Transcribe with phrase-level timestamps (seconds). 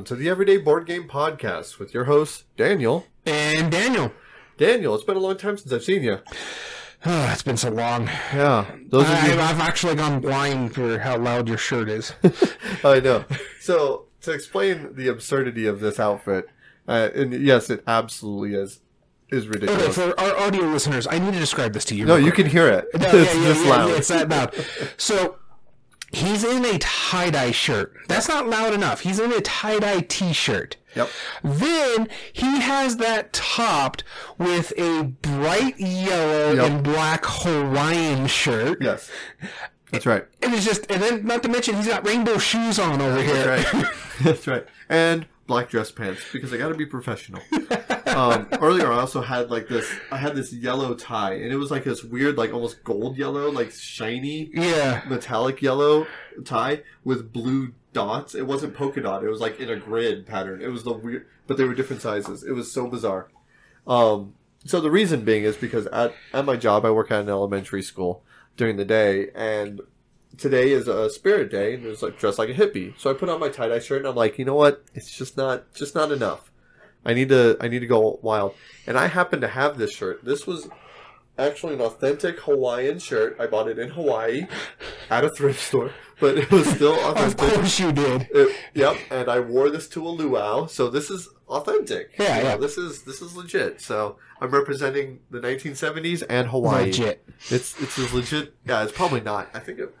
[0.00, 3.04] welcome to the Everyday Board Game Podcast with your host, Daniel.
[3.26, 4.10] And Daniel.
[4.56, 6.20] Daniel, it's been a long time since I've seen you.
[7.04, 8.06] Oh, it's been so long.
[8.32, 9.38] Yeah, those I, you.
[9.38, 12.14] I've actually gone blind for how loud your shirt is.
[12.82, 13.26] I know.
[13.60, 16.48] So, to explain the absurdity of this outfit,
[16.88, 18.80] uh, and yes, it absolutely is,
[19.28, 19.94] is Okay, ridiculous.
[19.96, 22.06] for our audio listeners, I need to describe this to you.
[22.06, 22.86] no, you can hear it.
[22.98, 23.90] No, it's yeah, yeah, this yeah, loud.
[23.90, 24.54] it's that loud.
[24.96, 25.39] So
[26.12, 27.94] he's in a tie dye shirt.
[28.08, 29.00] That's not loud enough.
[29.00, 30.76] He's in a tie dye t shirt.
[30.96, 31.08] Yep.
[31.44, 34.02] Then he has that topped
[34.38, 36.64] with a bright yellow Yep.
[36.70, 38.82] and black Hawaiian shirt.
[38.82, 39.10] Yes.
[39.92, 40.24] That's right.
[40.42, 43.34] And it's just, and then not to mention he's got rainbow shoes on over here.
[43.44, 43.86] That's right.
[44.22, 44.66] That's right.
[44.88, 47.42] And black dress pants because I got to be professional.
[48.16, 49.90] um, earlier, I also had like this.
[50.10, 53.50] I had this yellow tie, and it was like this weird, like almost gold yellow,
[53.50, 55.02] like shiny Yeah.
[55.08, 56.06] metallic yellow
[56.44, 58.34] tie with blue dots.
[58.34, 59.24] It wasn't polka dot.
[59.24, 60.60] It was like in a grid pattern.
[60.62, 62.42] It was the weird, but they were different sizes.
[62.42, 63.28] It was so bizarre.
[63.86, 67.28] Um, so the reason being is because at, at my job, I work at an
[67.28, 68.22] elementary school
[68.56, 69.80] during the day, and
[70.36, 72.92] today is a spirit day, and it's like dressed like a hippie.
[72.98, 74.84] So I put on my tie dye shirt, and I'm like, you know what?
[74.94, 76.49] It's just not, just not enough.
[77.04, 78.54] I need to, I need to go wild.
[78.86, 80.24] And I happen to have this shirt.
[80.24, 80.68] This was
[81.38, 83.36] actually an authentic Hawaiian shirt.
[83.40, 84.46] I bought it in Hawaii
[85.08, 87.38] at a thrift store, but it was still Of authentic.
[87.54, 88.28] course you did.
[88.30, 92.10] It- yep, and I wore this to a luau, so this is authentic.
[92.18, 92.56] Yeah, You know, yeah.
[92.58, 93.80] This is this is legit.
[93.80, 96.86] So I'm representing the 1970s and Hawaii.
[96.86, 97.24] Legit.
[97.48, 98.54] It's it's as legit.
[98.66, 99.48] Yeah, it's probably not.
[99.54, 99.94] I think it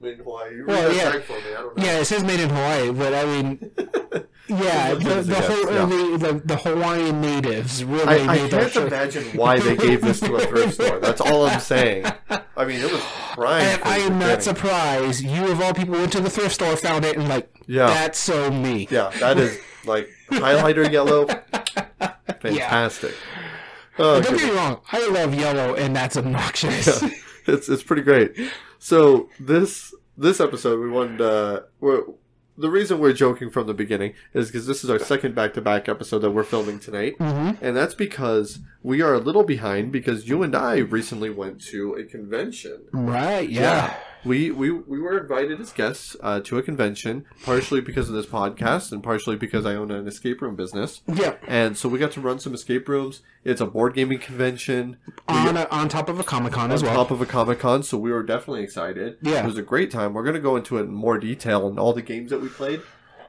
[0.00, 0.54] made in Hawaii.
[0.54, 1.20] You read Well, yeah.
[1.20, 1.38] for me.
[1.48, 1.84] I don't know.
[1.84, 3.70] Yeah, it says made in Hawaii, but I mean,
[4.48, 5.86] yeah, the, the, whole, yeah.
[5.86, 8.88] the, the, the Hawaiian natives really I, I can't shirt.
[8.88, 10.98] imagine why they gave this to a thrift store.
[11.00, 12.06] That's all I'm saying.
[12.56, 13.00] I mean, it was
[13.32, 13.62] prime.
[13.62, 17.04] And I am not surprised you of all people went to the thrift store, found
[17.04, 17.86] it, and like, Yeah.
[17.86, 18.88] that's so me.
[18.90, 21.26] Yeah, that is like highlighter yellow.
[22.40, 23.14] Fantastic.
[23.98, 27.02] Oh, Don't get me wrong, I love yellow, and that's obnoxious.
[27.02, 27.08] Yeah.
[27.46, 28.36] it's it's pretty great.
[28.86, 32.04] So this this episode we wanted uh we're,
[32.56, 35.60] the reason we're joking from the beginning is because this is our second back to
[35.60, 37.58] back episode that we're filming tonight, Mhm.
[37.60, 41.94] and that's because we are a little behind because you and I recently went to
[41.94, 42.82] a convention.
[42.92, 43.48] Right?
[43.50, 43.92] Yeah.
[44.24, 48.26] We, we we were invited as guests uh, to a convention, partially because of this
[48.26, 51.02] podcast, and partially because I own an escape room business.
[51.06, 51.36] Yeah.
[51.46, 53.22] And so we got to run some escape rooms.
[53.44, 54.96] It's a board gaming convention
[55.28, 56.90] On, a, on top of a Comic Con as well.
[56.92, 59.18] On top of a Comic Con, so we were definitely excited.
[59.22, 59.44] Yeah.
[59.44, 60.14] It was a great time.
[60.14, 62.48] We're going to go into it in more detail and all the games that we
[62.48, 62.80] played.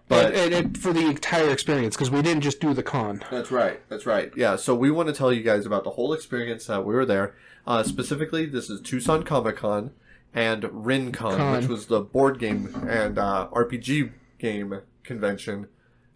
[0.08, 3.24] But and, and, and for the entire experience, because we didn't just do the con.
[3.30, 3.81] that's right.
[3.90, 4.31] That's right.
[4.36, 7.06] Yeah, so we want to tell you guys about the whole experience that we were
[7.06, 7.36] there.
[7.66, 9.92] Uh, specifically, this is Tucson Comic Con
[10.38, 11.58] and RinCon, Con.
[11.58, 15.68] which was the board game and uh, RPG game convention.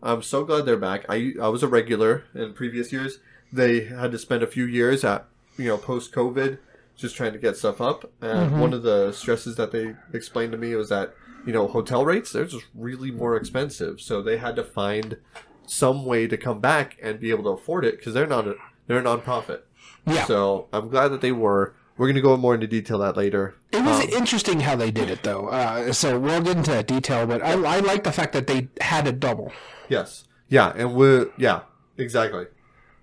[0.03, 1.05] I'm so glad they're back.
[1.09, 3.17] I I was a regular in previous years.
[3.51, 5.25] They had to spend a few years at
[5.57, 6.59] you know post COVID
[6.95, 8.11] just trying to get stuff up.
[8.21, 11.15] And one of the stresses that they explained to me was that
[11.45, 15.17] you know hotel rates they're just really more expensive, so they had to find
[15.65, 18.55] some way to come back and be able to afford it because they're not a,
[18.85, 19.61] they're a nonprofit.
[20.05, 20.25] Yeah.
[20.25, 21.73] So I'm glad that they were.
[22.01, 23.53] We're gonna go more into detail that later.
[23.71, 25.49] It was Um, interesting how they did it, though.
[25.49, 28.69] Uh, so we'll get into that detail, but I, I like the fact that they
[28.81, 29.51] had a double.
[29.87, 30.23] Yes.
[30.49, 31.59] Yeah, and we yeah,
[31.99, 32.47] exactly.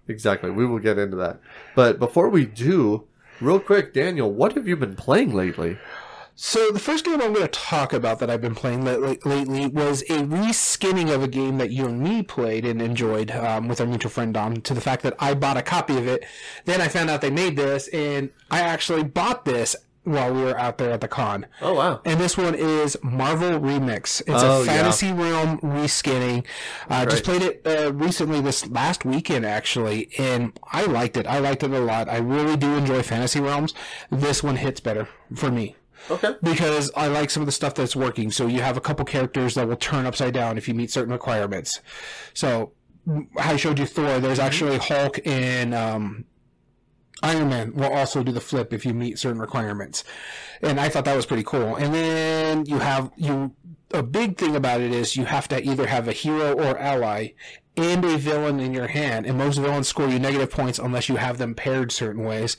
[0.08, 0.50] Exactly.
[0.50, 1.38] We will get into that.
[1.76, 3.04] But before we do,
[3.40, 5.78] real quick, Daniel, what have you been playing lately?
[6.40, 9.66] So the first game I'm going to talk about that I've been playing lately, lately
[9.66, 13.80] was a reskinning of a game that you and me played and enjoyed um, with
[13.80, 14.60] our mutual friend Dom.
[14.60, 16.24] To the fact that I bought a copy of it,
[16.64, 20.56] then I found out they made this, and I actually bought this while we were
[20.56, 21.44] out there at the con.
[21.60, 22.00] Oh wow.
[22.04, 24.20] And this one is Marvel Remix.
[24.20, 24.72] It's Oh, a yeah.
[24.74, 26.46] Fantasy Realm reskinning.
[26.88, 31.26] I uh, just played it uh, recently this last weekend, actually, and I liked it.
[31.26, 32.08] I liked it a lot.
[32.08, 33.74] I really do enjoy Fantasy Realms.
[34.08, 35.74] This one hits better for me
[36.10, 36.34] Okay.
[36.42, 38.30] because I like some of the stuff that's working.
[38.30, 41.12] So you have a couple characters that will turn upside down if you meet certain
[41.12, 41.80] requirements.
[42.34, 42.72] So
[43.36, 44.20] I showed you Thor.
[44.20, 46.24] There's actually Hulk and um,
[47.22, 50.04] Iron Man will also do the flip if you meet certain requirements,
[50.62, 51.76] and I thought that was pretty cool.
[51.76, 53.54] And then you have you
[53.92, 57.28] a big thing about it is you have to either have a hero or ally
[57.76, 61.16] and a villain in your hand, and most villains score you negative points unless you
[61.16, 62.56] have them paired certain ways.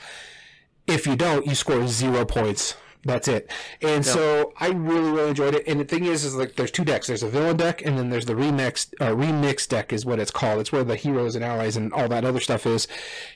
[0.88, 2.76] If you don't, you score zero points.
[3.06, 3.50] That's it.
[3.82, 5.66] And so I really, really enjoyed it.
[5.68, 7.08] And the thing is, is like there's two decks.
[7.08, 10.32] There's a villain deck, and then there's the remix uh, remix deck is what it's
[10.32, 10.60] called.
[10.60, 12.90] It's where the heroes and allies and all that other stuff is.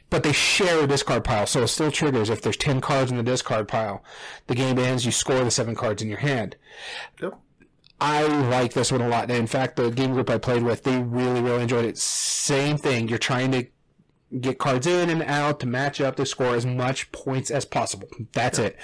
[0.10, 3.16] But they share a discard pile, so it still triggers if there's ten cards in
[3.16, 4.04] the discard pile.
[4.48, 5.06] The game ends.
[5.06, 6.58] You score the seven cards in your hand.
[7.22, 7.40] Yep.
[8.02, 9.30] I like this one a lot.
[9.30, 11.98] And in fact, the game group I played with, they really, really enjoyed it.
[11.98, 13.08] Same thing.
[13.08, 13.66] You're trying to
[14.42, 18.08] get cards in and out to match up to score as much points as possible.
[18.34, 18.78] That's it.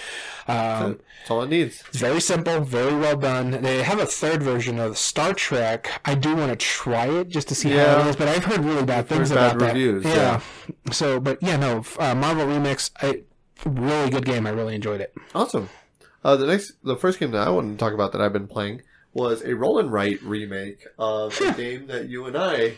[0.48, 1.84] Um, That's all it needs.
[1.90, 3.52] it's very simple, very well done.
[3.62, 6.02] They have a third version of Star Trek.
[6.06, 8.64] I do want to try it just to see how it is, but I've heard
[8.64, 9.68] really bad things bad about that.
[9.74, 10.16] reviews, Yeah.
[10.16, 10.92] yeah.
[10.92, 13.24] So, but yeah, no, uh, Marvel Remix, I,
[13.66, 14.48] really good game.
[14.48, 15.14] I really enjoyed it.
[15.36, 15.70] Awesome.
[16.24, 18.48] Uh, the next, the first game that I wanted to talk about that I've been
[18.48, 18.82] playing
[19.14, 22.78] was a Roll and Write remake of a game that you and I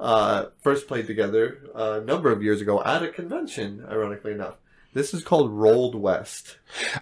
[0.00, 3.84] uh, first played together a number of years ago at a convention.
[3.88, 4.56] Ironically enough,
[4.94, 6.58] this is called Rolled West.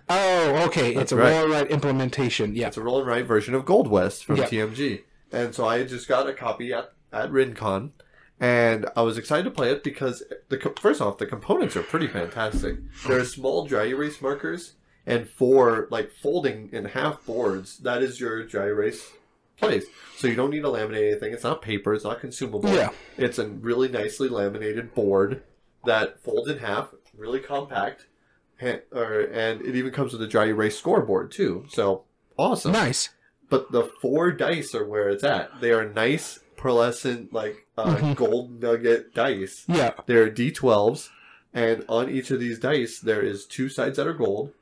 [0.08, 0.94] Oh, okay.
[0.94, 1.31] it's a right.
[1.32, 2.54] roll right implementation.
[2.54, 2.69] Yeah.
[2.69, 4.46] It's a Roll and Write version of Gold West from Yeah.
[4.46, 5.02] TMG,
[5.32, 7.90] and so I just got a copy at at RinCon.
[8.38, 12.06] And I was excited to play it because the first off, the components are pretty
[12.06, 12.76] fantastic.
[13.06, 14.75] There are small dry erase markers
[15.06, 17.78] and four like folding in half boards.
[17.78, 19.10] That is your dry erase
[19.56, 19.84] place.
[20.16, 21.32] So you don't need to laminate anything.
[21.32, 21.94] It's not paper.
[21.94, 22.68] It's not consumable.
[22.72, 22.90] Yeah.
[23.16, 25.42] It's a really nicely laminated board
[25.84, 28.06] that folds in half, really compact,
[28.60, 31.66] and, or, and it even comes with a dry erase scoreboard too.
[31.68, 32.04] So
[32.38, 33.10] awesome Nice.
[33.48, 35.60] but the four dice are where it's at.
[35.60, 38.16] They are nice pearlescent, like uh, Mhm.
[38.16, 39.64] gold nugget dice.
[39.68, 39.92] Yeah.
[40.06, 41.10] They're D12s,
[41.52, 44.52] and on each of these dice, there is two sides that are gold,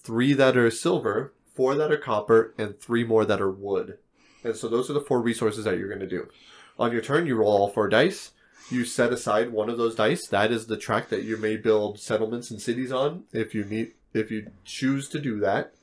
[0.00, 3.98] three that are silver, four that are copper, and three more that are wood.
[4.46, 6.28] And so those are the four resources that you're going to do.
[6.78, 8.32] On your turn, you roll all four dice.
[8.70, 10.26] You set aside one of those dice.
[10.28, 13.92] That is the track that you may build settlements and cities on if you need
[14.12, 15.74] if you choose to do that.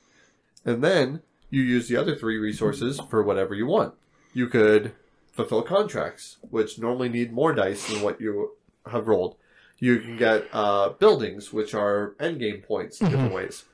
[0.66, 3.94] And then you use the other three resources for whatever you want.
[4.34, 4.94] You could
[5.32, 8.54] fulfill contracts, which normally need more dice than what you
[8.92, 9.36] have rolled.
[9.80, 13.66] You can get uh, buildings, which are endgame points in different ways.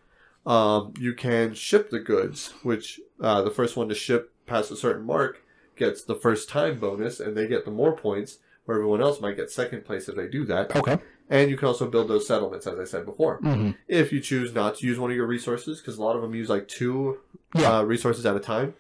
[0.46, 4.76] Um, you can ship the goods, which uh, the first one to ship past a
[4.76, 5.44] certain mark
[5.76, 9.38] gets the first time bonus, and they get the more points, where everyone else might
[9.38, 10.76] get second place if they do that.
[10.76, 10.98] Okay.
[11.30, 13.38] And you can also build those settlements, as I said before.
[13.38, 16.22] hmm If you choose not to use one of your resources, because a lot of
[16.22, 17.20] them use like two
[17.56, 17.78] Yeah.
[17.80, 18.74] uh, resources at a time,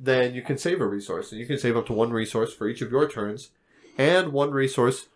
[0.00, 1.32] then you can save a resource.
[1.32, 3.50] And you can save up to one resource for each of your turns,
[3.98, 5.08] and one resource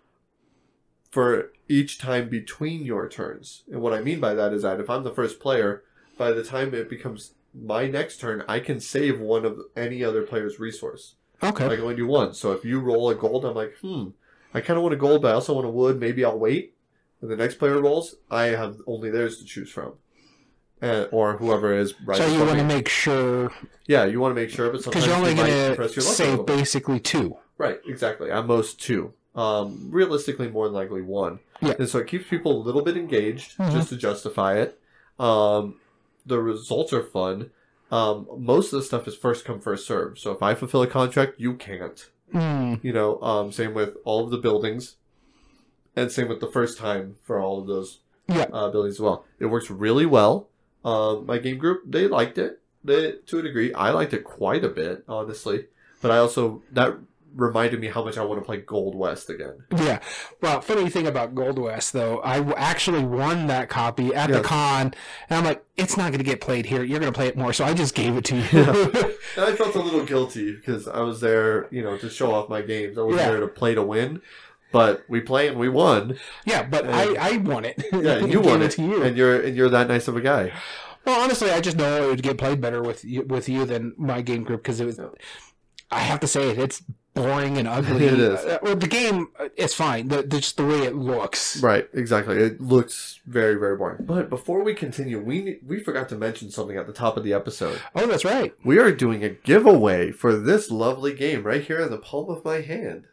[1.11, 3.63] for each time between your turns.
[3.71, 5.83] And what I mean by that is that if I'm the first player,
[6.17, 10.23] by the time it becomes my next turn, I can save one of any other
[10.23, 11.15] player's resource.
[11.43, 11.65] Okay.
[11.67, 12.35] I can only do one.
[12.35, 14.09] So if you roll a gold, I'm like, hmm,
[14.55, 15.99] I kind of want a gold, but I also want a wood.
[15.99, 16.75] Maybe I'll wait.
[17.21, 19.95] And the next player rolls, I have only theirs to choose from.
[20.83, 22.17] And, or whoever is right.
[22.17, 23.53] so you want to make sure
[23.87, 25.97] Yeah, you want to make sure, but sometimes because you're only going to your luck
[25.97, 27.37] a save basically two.
[27.59, 28.31] Right, exactly.
[28.31, 29.13] At most two.
[29.35, 31.39] Um, realistically, more than likely one.
[31.61, 31.75] Yeah.
[31.79, 33.73] And so it keeps people a little bit engaged Mhm.
[33.73, 34.81] just to justify it.
[35.19, 35.77] Um,
[36.27, 37.51] the results are fun.
[37.91, 40.19] Um, most of the stuff is first come first serve.
[40.19, 42.09] So if I fulfill a contract, you can't.
[42.33, 42.83] Mm.
[42.85, 44.97] You know, um, same with all of the buildings,
[45.97, 48.47] and same with the first time for all of those Yeah.
[48.53, 49.25] uh, buildings as well.
[49.41, 50.49] It works really well.
[50.85, 53.75] Um, my game group they liked it they, to a degree.
[53.75, 55.67] I liked it quite a bit, honestly.
[56.01, 56.97] But I also that
[57.35, 59.65] reminded me how much I want to play Gold West again.
[59.77, 60.01] Yeah.
[60.41, 64.93] Well, funny thing about Gold West, though, I actually won that copy at the con,
[65.29, 66.83] and I'm like, it's not going to get played here.
[66.83, 69.15] You're going to play it more, so I just gave it to you.
[69.37, 72.49] And I felt a little guilty because I was there, you know, to show off
[72.49, 72.99] my games.
[72.99, 73.31] I wasn't Yeah.
[73.31, 74.23] there to play to win.
[74.73, 76.17] But we play and we won.
[76.45, 77.83] yeah, but I, I won it.
[77.93, 79.03] Yeah, you won it it, to you.
[79.03, 80.53] and you're and you're that nice of a guy.
[81.05, 83.95] Well, honestly, I just know it would get played better with you, with you than
[83.97, 85.01] my game group because it was.
[85.91, 86.59] I have to say it.
[86.59, 86.83] It's
[87.15, 88.07] boring and ugly.
[88.11, 88.39] It is.
[88.41, 90.09] Uh, well, the game uh, is fine.
[90.09, 91.61] The, the- just the way it looks.
[91.63, 92.37] Right, exactly.
[92.39, 94.05] It looks very, very boring.
[94.07, 97.33] But before we continue, we we forgot to mention something at the top of the
[97.33, 97.81] episode.
[97.97, 98.55] Oh, that's right.
[98.65, 102.45] We are doing a giveaway for this lovely game right here in the palm of
[102.45, 103.05] my hand.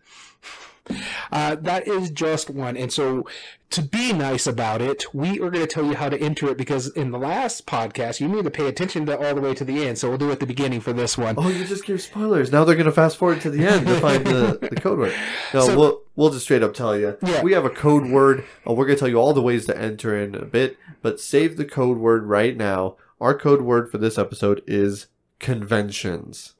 [1.31, 2.77] Uh, that is just one.
[2.77, 3.27] And so,
[3.69, 6.57] to be nice about it, we are going to tell you how to enter it
[6.57, 9.65] because in the last podcast, you need to pay attention to all the way to
[9.65, 9.97] the end.
[9.97, 11.35] So we'll do it at the beginning for this one.
[11.37, 12.49] Oh, you just gave spoilers.
[12.49, 15.13] Now they're going to fast forward to the end to find the, the code word.
[15.53, 17.17] No, So- we'll we'll just straight up tell you.
[17.21, 17.43] Yeah.
[17.43, 18.45] We have a code word.
[18.65, 21.19] Uh, we're going to tell you all the ways to enter in a bit, but
[21.19, 22.95] save the code word right now.
[23.19, 25.07] Our code word for this episode is
[25.39, 26.53] conventions.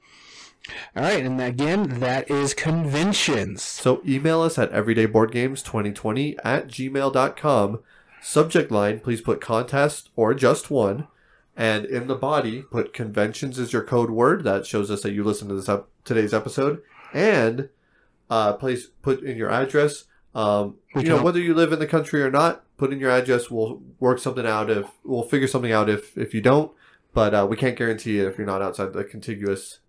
[0.96, 1.26] All right.
[1.26, 3.62] And again, that is conventions.
[3.62, 7.80] So email us at everydayboardgames2020 at gmail.com.
[8.22, 11.08] Subject line, please put contest or just one.
[11.56, 14.44] And in the body, put conventions as your code word.
[14.44, 16.82] That shows us that you listened to this ep- today's episode.
[17.14, 17.70] And
[18.30, 20.04] uh, please put in your address.
[20.36, 23.50] Um, you know, whether you live in the country or not, put in your address.
[23.50, 26.72] We'll work something out if we'll figure something out if if you don't.
[27.14, 29.80] but uh, we can't guarantee it if you're not outside the contiguous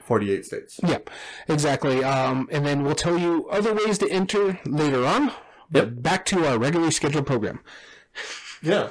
[0.00, 0.80] 48 states.
[0.82, 1.10] Yep,
[1.48, 2.04] exactly.
[2.04, 5.32] Um, and then we'll tell you other ways to enter later on.
[5.70, 7.60] But back to our regularly scheduled program.
[8.62, 8.90] Yeah.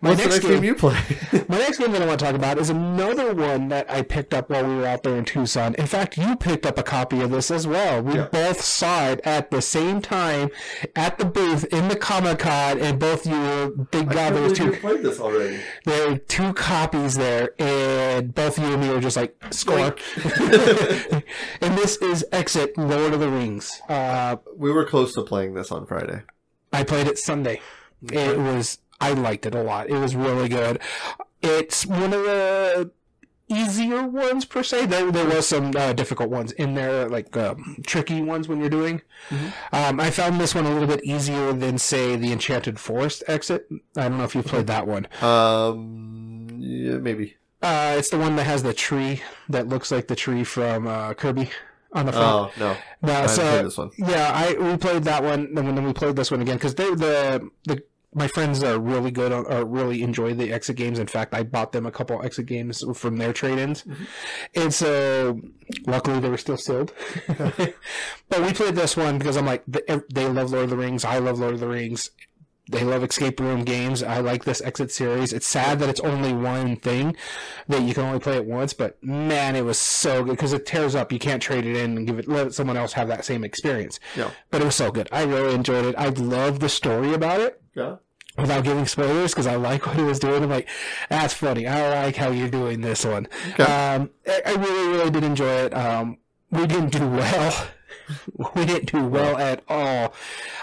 [0.00, 0.98] My What's the next next game game- you play?
[1.48, 4.34] My next game that I want to talk about is another one that I picked
[4.34, 5.74] up while we were out there in Tucson.
[5.76, 8.02] In fact, you picked up a copy of this as well.
[8.02, 8.28] We Yeah.
[8.30, 10.50] both saw it at the same time
[10.94, 14.34] at the booth in the Comic Con, and both you were big God.
[14.34, 15.58] There was two, you played this already.
[15.84, 19.94] there were two copies there, and both you and me were just like score.
[21.60, 23.80] and this is Exit Lord of the Rings.
[23.88, 26.22] Uh, We were close to playing this on Friday.
[26.72, 27.60] I played it Sunday.
[28.12, 29.88] It was I liked it a lot.
[29.88, 30.80] It was really good.
[31.42, 32.90] It's one of the
[33.48, 34.86] easier ones per se.
[34.86, 38.70] There there was some uh, difficult ones in there, like um, tricky ones when you're
[38.70, 39.02] doing.
[39.72, 43.68] Um, I found this one a little bit easier than say the Enchanted Forest exit.
[43.96, 45.06] I don't know if you played that one.
[45.20, 47.36] Um, yeah, maybe.
[47.62, 51.14] Uh, it's the one that has the tree that looks like the tree from uh,
[51.14, 51.50] Kirby
[51.94, 52.26] on the front.
[52.26, 53.90] Oh no, no, haven't so this one.
[53.96, 56.90] yeah, I we played that one, and then we played this one again because they
[56.94, 57.82] the the
[58.14, 60.98] my friends are really good on, or really enjoy the exit games.
[60.98, 64.04] In fact, I bought them a couple exit games from their trade-ins, Mm-hmm.
[64.54, 65.40] and so
[65.86, 66.92] luckily they were still sealed.
[67.26, 71.04] but we played this one because I'm like they, they love Lord of the Rings,
[71.04, 72.10] I love Lord of the Rings.
[72.70, 74.02] They love escape room games.
[74.02, 75.34] I like this exit series.
[75.34, 77.14] It's sad that it's only one thing
[77.68, 80.64] that you can only play it once, but man, it was so good because it
[80.64, 81.12] tears up.
[81.12, 84.00] You can't trade it in and give it let someone else have that same experience.
[84.16, 85.10] Yeah, But it was so good.
[85.12, 85.94] I really enjoyed it.
[85.98, 87.96] I love the story about it yeah.
[88.36, 90.42] Without giving spoilers because I like what he was doing.
[90.42, 90.68] I'm like,
[91.08, 91.66] that's funny.
[91.66, 93.28] I like how you're doing this one.
[93.52, 93.62] Okay.
[93.64, 95.74] Um, I, I really, really did enjoy it.
[95.74, 96.18] Um,
[96.50, 97.66] we didn't do well.
[98.54, 100.14] we didn't do well at all.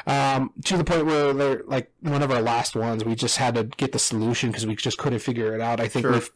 [0.06, 3.56] Um, to the point where they're like one of our last ones, we just had
[3.56, 5.80] to get the solution because we just couldn't figure it out.
[5.80, 6.12] I think Sure.
[6.13, 6.32] we've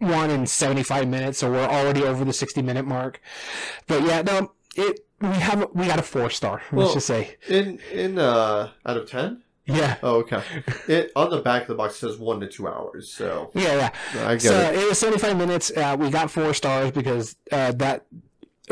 [0.00, 3.20] won in 75 minutes, so we're already over the 60 minute mark.
[3.86, 7.36] But yeah, no, it, we have, we got a four star, let's just say.
[7.48, 9.42] In in uh out of ten.
[9.76, 9.96] Yeah.
[10.02, 10.42] Oh, okay.
[10.88, 14.26] It on the back of the box says one to two hours, so Yeah, yeah.
[14.28, 14.74] I get so it.
[14.78, 14.88] it.
[14.88, 15.70] was 75 minutes.
[15.76, 18.06] Uh, we got four stars because uh, that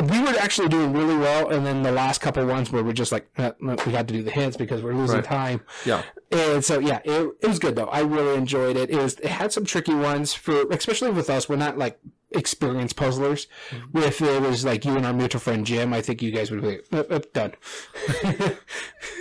[0.00, 3.10] we were actually doing really well, and then the last couple ones where we're just
[3.10, 5.24] like uh, we had to do the hits because we're losing Right.
[5.24, 5.60] time.
[5.84, 6.02] Yeah.
[6.30, 7.86] And so yeah, it, it was good though.
[7.86, 8.90] I really enjoyed it.
[8.90, 11.48] It was it had some tricky ones for especially with us.
[11.48, 11.98] We're not like
[12.30, 13.46] experienced puzzlers.
[13.70, 13.98] Mm-hmm.
[13.98, 16.60] If it was like you and our mutual friend Jim, I think you guys would
[16.62, 17.54] be like, "Uh, uh, done.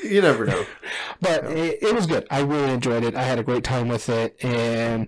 [0.03, 0.65] You never know.
[1.19, 2.27] But it, it was good.
[2.29, 3.15] I really enjoyed it.
[3.15, 5.07] I had a great time with it, and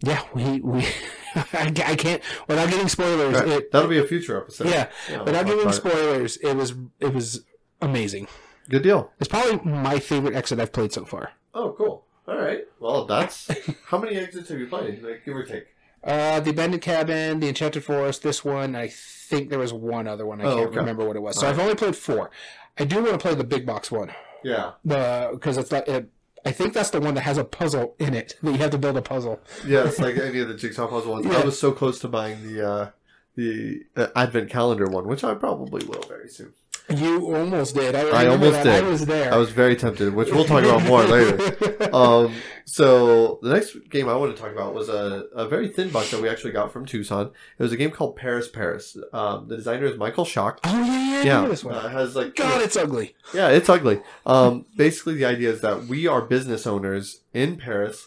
[0.00, 0.86] yeah, we we
[1.34, 3.34] I, I can't without getting spoilers.
[3.34, 3.48] Right.
[3.48, 4.68] It, That'll be a future episode.
[4.68, 7.44] yeah, Yeah, without we'll giving spoilers, it was it was
[7.80, 8.28] amazing.
[8.68, 9.10] Good deal.
[9.18, 11.32] It's probably my favorite exit I've played so far.
[11.54, 12.04] Oh, cool.
[12.28, 12.64] All right.
[12.78, 13.50] Well, that's
[13.86, 15.02] how many exits have you played?
[15.02, 15.66] Like, give or take.
[16.08, 18.22] Uh, the abandoned cabin, the enchanted forest.
[18.22, 20.40] This one, I think there was one other one.
[20.40, 20.76] I Oh, can't okay.
[20.78, 21.38] remember what it was.
[21.38, 22.30] So All I've only played four.
[22.78, 24.10] I do want to play the big box one.
[24.42, 24.72] Yeah.
[24.84, 26.08] Because it's like it,
[26.46, 28.78] I think that's the one that has a puzzle in it that you have to
[28.78, 29.40] build a puzzle.
[29.66, 31.26] Yeah, it's like any of the jigsaw puzzle ones.
[31.26, 31.38] Yeah.
[31.38, 32.90] I was so close to buying the uh,
[33.36, 36.54] the uh, advent calendar one, which I probably will very soon.
[36.88, 37.94] You almost did.
[37.94, 38.64] I, I almost that.
[38.64, 38.84] did.
[38.84, 39.32] I was there.
[39.32, 41.56] I was very tempted, which we'll talk about more later.
[41.88, 45.88] Um, so the next game I want to talk about was a, a very thin
[45.88, 47.30] box that we actually got from Tucson.
[47.58, 48.96] It was a game called Paris Paris.
[49.12, 50.58] Um, the designer is Michael Schacht.
[50.64, 51.86] oh yeah, yeah, Yeah, this uh, one.
[51.86, 53.14] it has like God, it's ugly.
[53.32, 54.00] Yeah, it's ugly.
[54.26, 58.06] Um, basically, the idea is that we are business owners in Paris,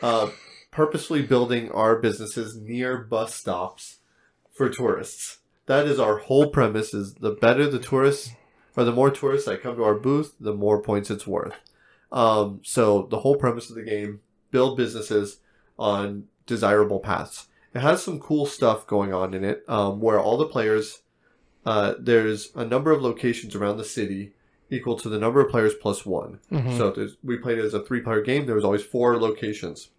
[0.00, 0.30] uh,
[0.70, 3.98] purposely building our businesses near bus stops
[4.52, 5.37] for tourists.
[5.68, 8.30] That is our whole premise: is the better the tourists,
[8.76, 11.54] or the more tourists that come to our booth, the more points it's worth.
[12.10, 14.20] Um, so the whole premise of the game:
[14.50, 15.38] build businesses
[15.78, 17.46] on desirable paths.
[17.74, 21.02] It has some cool stuff going on in it, um, where all the players,
[21.66, 24.32] uh, there's a number of locations around the city
[24.70, 26.40] equal to the number of players plus one.
[26.50, 26.76] Mhm.
[26.78, 28.46] So if there's, we played it as a three-player game.
[28.46, 29.90] There was always four locations,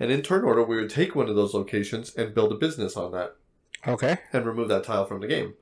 [0.00, 2.96] and in turn order, we would take one of those locations and build a business
[2.96, 3.36] on that,
[3.86, 4.18] Okay.
[4.32, 5.54] and remove that tile from the game.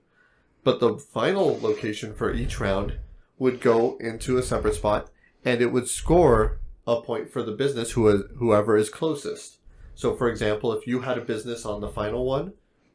[0.62, 2.98] But the final location for each round
[3.38, 5.10] would go into a separate spot,
[5.44, 9.58] and it would score a point for the business who is, whoever is closest.
[9.94, 12.52] So, for example, if you had a business on the final one,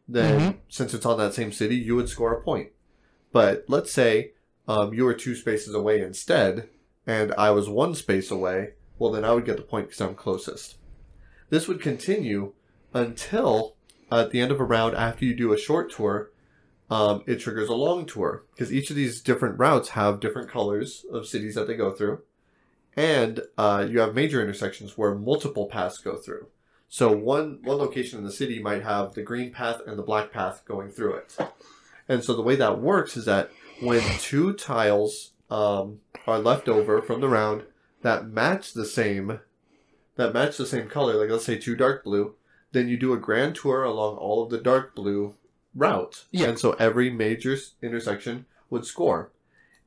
[0.07, 0.57] then Mhm.
[0.69, 2.71] since it's on that same city, you would score a point.
[3.31, 4.33] But let's say
[4.67, 6.69] um, you were two spaces away instead,
[7.05, 8.73] and I was one space away.
[8.97, 10.77] Well, then I would get the point because I'm closest.
[11.49, 12.53] This would continue
[12.93, 13.74] until
[14.11, 16.31] at the end of a round, after you do a short tour,
[16.89, 21.05] um, it triggers a long tour because each of these different routes have different colors
[21.11, 22.21] of cities that they go through,
[22.95, 26.47] and uh, you have major intersections where multiple paths go through.
[26.87, 30.31] So one one location in the city might have the green path and the black
[30.31, 31.37] path going through it.
[32.07, 33.49] And so the way that works is that
[33.81, 37.63] when two tiles um, are left over from the round
[38.03, 39.39] that match the same
[40.15, 42.35] that match the same color, like let's say two dark blue,
[42.75, 45.35] then you do a grand tour along all of the dark blue
[45.73, 46.25] route.
[46.31, 46.49] Yeah.
[46.49, 49.31] And so every major intersection would score.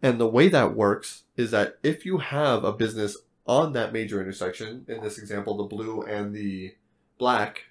[0.03, 4.21] And the way that works is that if you have a business on that major
[4.21, 6.77] intersection, in this example, the blue and the
[7.19, 7.65] black,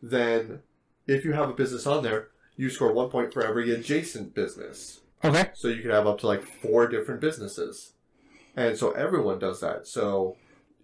[0.00, 0.60] then
[1.08, 5.00] if you have a business on there, you score one point for every adjacent business.
[5.24, 5.50] Okay.
[5.54, 7.94] So you could have up to like four different businesses.
[8.54, 9.88] And so everyone does that.
[9.88, 10.36] So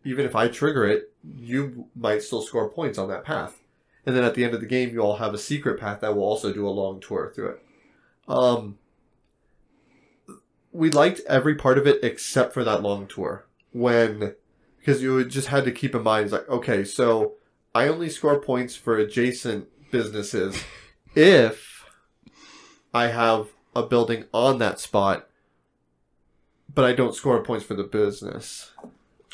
[0.04, 3.60] even if I trigger it, you might still score points on that path.
[4.04, 6.14] And then at the end of the game, you all have a secret path that
[6.16, 7.62] will also do a long tour through it.
[8.26, 8.78] Um,
[10.72, 13.46] we liked every part of it except for that long tour.
[13.72, 14.34] When,
[14.78, 17.34] because you just had to keep in mind, like, okay, so
[17.74, 20.62] I only score points for adjacent businesses
[21.14, 21.86] if
[22.92, 25.28] I have a building on that spot,
[26.74, 28.72] but I don't score points for the business.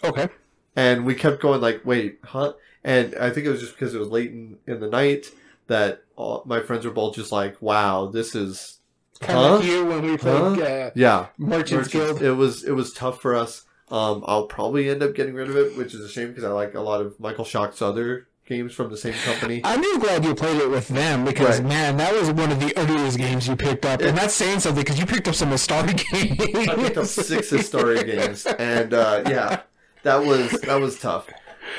[0.05, 0.29] Okay.
[0.79, 2.53] And we kept going like, wait, huh?
[2.85, 5.27] And I think it was just because it was late in, in the night
[5.67, 8.79] that all, my friends were both just like, wow, this is,
[9.21, 9.55] Kind Huh?
[9.57, 11.27] of here when we played uh, yeah.
[11.39, 12.23] Merchants Guild.
[12.23, 13.65] It was it was tough for us.
[13.91, 16.51] Um, I'll probably end up getting rid of it, which is a shame because I
[16.51, 19.61] like a lot of Michael Schacht's other games from the same company.
[19.65, 21.69] I'm glad you played it with them because Right.
[21.69, 24.85] man, that was one of the earliest games you picked up, and that's saying something
[24.85, 26.69] because you picked up some Astari games.
[26.69, 29.63] I picked up six Historia games, and uh, yeah,
[30.03, 31.29] that was that was tough,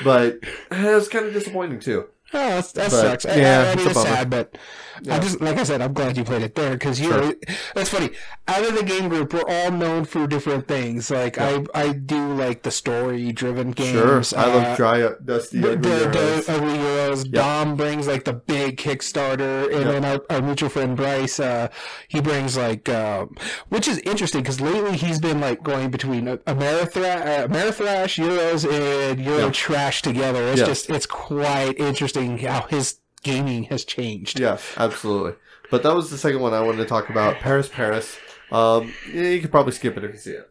[0.04, 0.38] but
[0.70, 2.06] it was kind of disappointing too.
[2.32, 3.26] Oh, that's, that But, sucks.
[3.26, 4.56] I- yeah, I, I it's mean, a it's sad, but
[5.02, 5.16] Yeah.
[5.16, 7.10] I just like I said, I'm glad you played it there because you.
[7.10, 7.34] Sure.
[7.74, 8.10] That's funny.
[8.46, 11.10] Out of the game group, we're all known for different things.
[11.10, 11.62] Like Yeah.
[11.74, 14.28] I, I do like the story-driven games.
[14.30, 14.38] Sure.
[14.40, 17.24] I uh, love dry dusty the, ugly the, the Ugly Heroes.
[17.24, 19.92] Dom brings like the big Kickstarter, and Yep.
[19.92, 21.68] then our, our mutual friend Bryce, uh,
[22.08, 23.26] he brings like, uh,
[23.70, 29.20] which is interesting because lately he's been like going between Amerithra- uh, Ameritrash, Euros, and
[29.24, 29.50] Euro.
[29.50, 30.42] Trash together.
[30.48, 34.38] It's just it's quite interesting how his gaming has changed.
[34.38, 35.34] Yes, absolutely.
[35.70, 37.36] But that was the second one I wanted to talk about.
[37.36, 38.18] Paris, Paris.
[38.50, 40.50] Um, you could probably skip it if you see it.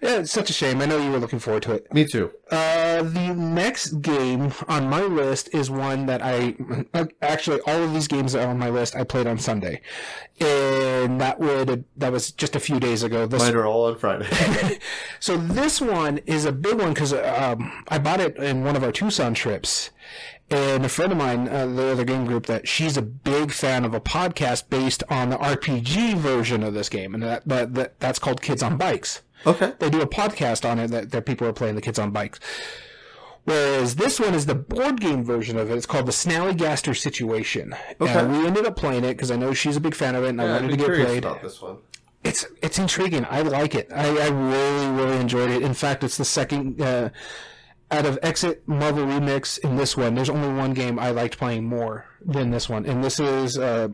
[0.00, 0.80] Yeah, it's such a shame.
[0.80, 1.92] I know you were looking forward to it.
[1.94, 2.32] Me too.
[2.50, 6.56] Uh, the next game on my list is one that I
[7.22, 9.80] actually all of these games that are on my list I played on Sunday,
[10.40, 13.26] and that would that was just a few days ago.
[13.26, 14.28] This, Mine are all on Friday.
[15.20, 18.82] so this one is a big one because um, I bought it in one of
[18.82, 19.90] our Tucson trips.
[20.52, 23.84] And a friend of mine, uh, the other game group, that she's a big fan
[23.84, 28.00] of a podcast based on the RPG version of this game, and that, that, that
[28.00, 29.72] that's called Kids on Bikes okay.
[29.78, 32.40] they do a podcast on it that, that people are playing the kids on bikes.
[33.44, 35.76] Whereas this one is the board game version of it.
[35.76, 37.74] It's called the Snallygaster Situation.
[38.00, 38.12] Okay.
[38.12, 40.28] And we ended up playing it because I know she's a big fan of it
[40.28, 41.24] and I Yeah, I'd wanted to get curious played.
[41.24, 41.78] about this one.
[42.22, 43.26] It's it's intriguing.
[43.28, 43.90] I like it.
[43.92, 45.62] I, I really really enjoyed it.
[45.62, 47.10] In fact, it's the second uh,
[47.92, 50.14] out of Exit Marvel Remix in this one.
[50.14, 53.58] There's only one game I liked playing more than this one, and this is.
[53.58, 53.88] Uh,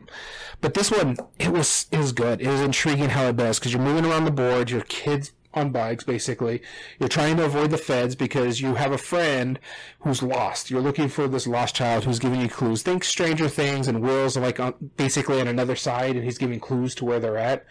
[0.61, 2.41] but this one, it was it was good.
[2.41, 4.71] It was intriguing how it does because you're moving around the board.
[4.71, 6.61] Your kids on bikes, basically.
[6.99, 9.59] You're trying to avoid the feds because you have a friend
[10.01, 10.69] who's lost.
[10.69, 12.83] You're looking for this lost child who's giving you clues.
[12.83, 16.95] Think Stranger Things and Will's like on, basically on another side, and he's giving clues
[16.95, 17.65] to where they're at.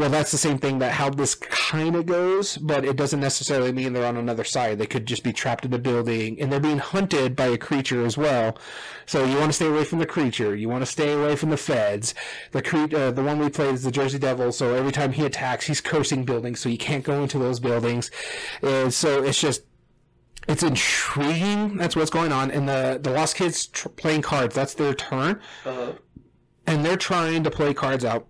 [0.00, 3.70] Well, that's the same thing that how this kind of goes, but it doesn't necessarily
[3.70, 4.78] mean they're on another side.
[4.78, 8.02] They could just be trapped in a building, and they're being hunted by a creature
[8.06, 8.56] as well.
[9.04, 10.56] So you want to stay away from the creature.
[10.56, 12.14] You want to stay away from the feds.
[12.52, 14.52] The cre- uh, the one we played is the Jersey Devil.
[14.52, 18.10] So every time he attacks, he's cursing buildings, so you can't go into those buildings.
[18.62, 19.64] And so it's just
[20.48, 21.76] it's intriguing.
[21.76, 22.50] That's what's going on.
[22.50, 24.54] And the the lost kids tr- playing cards.
[24.54, 25.92] That's their turn Uh-huh.
[26.66, 28.26] and they're trying to play cards out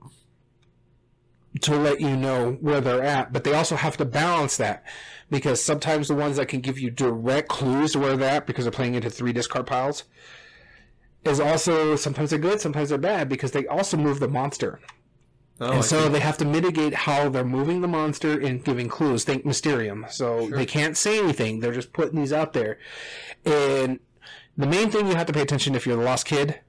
[1.62, 4.84] to let you know where they're at, but they also have to balance that
[5.30, 8.64] because sometimes the ones that can give you direct clues to where they're at because
[8.64, 10.04] they're playing into three discard piles
[11.24, 14.80] is also sometimes they're good, sometimes they're bad because they also move the monster.
[15.60, 16.08] Oh, I and so see.
[16.08, 19.24] they have to mitigate how they're moving the monster and giving clues.
[19.24, 20.06] Think Mysterium.
[20.08, 20.56] So Sure.
[20.56, 21.60] they can't say anything.
[21.60, 22.78] They're just putting these out there.
[23.44, 24.00] And
[24.56, 26.60] the main thing you have to pay attention if you're the lost kid,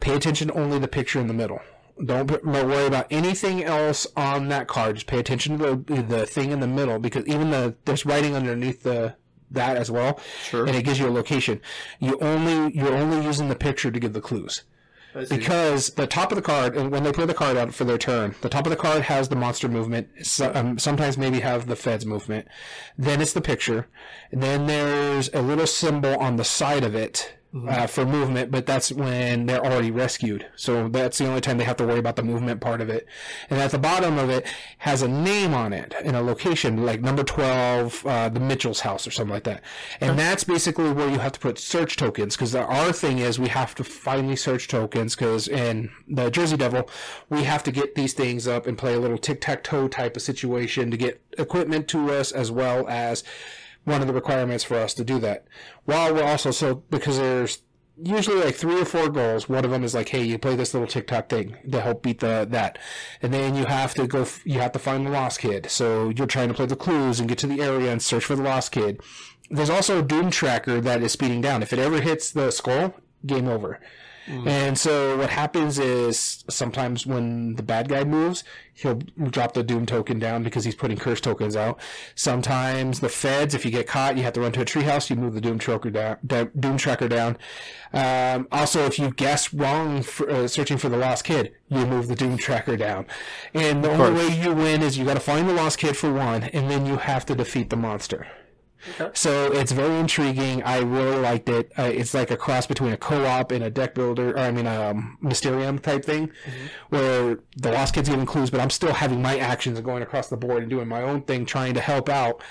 [0.00, 1.60] pay attention only the picture in the middle.
[2.04, 4.96] Don't, worry about anything else on that card.
[4.96, 8.34] Just pay attention to the, the thing in the middle because even the there's writing
[8.34, 9.14] underneath the
[9.50, 10.66] that as well, Sure.
[10.66, 11.60] and it gives you a location.
[12.00, 14.62] You only you're only using the picture to give the clues.
[15.30, 17.96] Because the top of the card, and when they play the card out for their
[17.96, 20.08] turn, the top of the card has the monster movement.
[20.22, 22.46] So, um, sometimes maybe have the Fed's movement.
[22.98, 23.88] Then it's the picture.
[24.30, 27.35] And then there's a little symbol on the side of it.
[27.64, 30.46] Uh, for movement, but that's when they're already rescued.
[30.56, 33.06] So that's the only time they have to worry about the movement part of it.
[33.48, 34.46] And at the bottom of it
[34.78, 39.06] has a name on it and a location, like number 12, uh, the Mitchell's house
[39.06, 39.62] or something like that.
[40.00, 43.48] And that's basically where you have to put search tokens because our thing is we
[43.48, 46.90] have to finally search tokens because in the Jersey Devil,
[47.30, 50.16] we have to get these things up and play a little tic tac toe type
[50.16, 53.24] of situation to get equipment to us as well as
[53.86, 55.46] one of the requirements for us to do that.
[55.84, 57.62] While we're also so because there's
[58.02, 59.48] usually like three or four goals.
[59.48, 62.20] One of them is like, hey, you play this little TikTok thing to help beat
[62.20, 62.78] the that,
[63.22, 64.26] and then you have to go.
[64.44, 65.70] You have to find the lost kid.
[65.70, 68.36] So you're trying to play the clues and get to the area and search for
[68.36, 69.00] the lost kid.
[69.50, 71.62] There's also a doom tracker that is speeding down.
[71.62, 72.94] If it ever hits the skull,
[73.24, 73.80] game over.
[74.28, 78.42] And so what happens is sometimes when the bad guy moves,
[78.74, 78.96] he'll
[79.30, 81.78] drop the doom token down because he's putting curse tokens out.
[82.14, 85.08] Sometimes the feds, if you get caught, you have to run to a treehouse.
[85.10, 86.16] You move the doom tracker down.
[86.58, 87.38] Doom tracker down.
[87.92, 92.08] Um, also, if you guess wrong for, uh, searching for the lost kid, you move
[92.08, 93.06] the doom tracker down.
[93.54, 96.12] And the only way you win is you got to find the lost kid for
[96.12, 98.26] one, and then you have to defeat the monster.
[99.14, 100.62] So it's very intriguing.
[100.62, 101.72] I really liked it.
[101.78, 104.66] Uh, it's like a cross between a co-op and a deck builder, or I mean,
[104.66, 106.30] um, Mysterium type thing,
[106.90, 110.28] where the Lost Kid's giving clues, but I'm still having my actions and going across
[110.28, 112.42] the board and doing my own thing, trying to help out.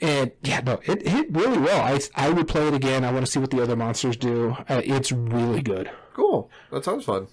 [0.00, 1.80] And yeah, no, it hit really well.
[1.80, 3.04] I I would play it again.
[3.04, 4.56] I want to see what the other monsters do.
[4.68, 5.90] Uh, it's really good.
[6.14, 6.50] Cool.
[6.70, 7.28] That sounds fun.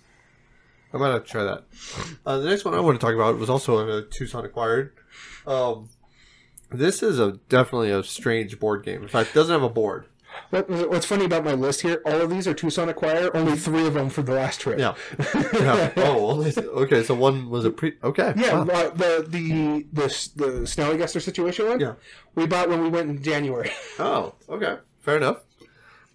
[0.93, 1.65] I might have to try that.
[2.25, 4.93] Uh, the next one I want to talk about was also a Tucson acquired.
[5.45, 5.89] Um,
[6.71, 9.01] this is a definitely a strange board game.
[9.01, 10.05] In fact, it doesn't have a board.
[10.51, 12.01] What, what's funny about my list here?
[12.05, 13.29] All of these are Tucson Acquire.
[13.35, 14.79] Only three of them for the last trip.
[14.79, 14.95] Yeah.
[15.53, 15.91] yeah.
[15.97, 16.43] Oh,
[16.83, 17.03] okay.
[17.03, 17.93] So one was a pre.
[18.03, 18.33] Okay.
[18.37, 18.73] Yeah, Wow.
[18.73, 20.03] uh, the the the
[20.35, 21.79] the Snallygaster situation one.
[21.79, 21.93] Yeah.
[22.35, 23.71] we bought when we went in January.
[23.99, 24.77] Oh, okay.
[24.99, 25.41] Fair enough.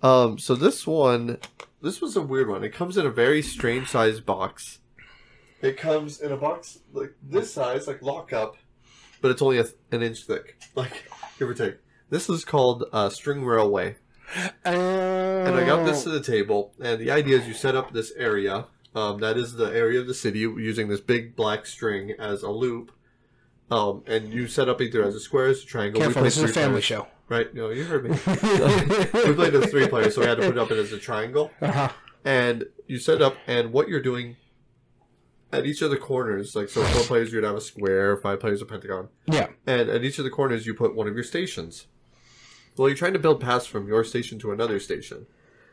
[0.02, 1.38] Um, so this one,
[1.82, 2.64] this was a weird one.
[2.64, 4.78] It comes in a very strange sized box.
[5.60, 8.56] It comes in a box like this size, like lock up,
[9.24, 11.76] but it's only a, an inch thick, like give or take.
[12.10, 13.96] This is called uh, String Railway,
[14.66, 16.74] and I got this to the table.
[16.78, 18.66] And the idea is you set up this area.
[18.94, 22.50] Um, that is the area of the city using this big black string as a
[22.50, 22.92] loop.
[23.70, 26.02] Um, and you set up either as a square, as a triangle.
[26.02, 26.84] Careful, this is a family players.
[26.84, 27.06] show.
[27.30, 27.54] Right?
[27.54, 28.10] No, you heard me.
[29.24, 31.50] we played as three players, so we had to put it up as a triangle.
[31.62, 31.88] Uh-huh.
[32.26, 34.36] And you set up, and what you're doing
[35.54, 38.60] at each of the corners, like so, four players you'd have a square, five players
[38.62, 39.48] a pentagon, Yeah.
[39.66, 41.86] and at each of the corners you put one of your stations.
[42.76, 45.26] Well, you're trying to build paths from your station to another station.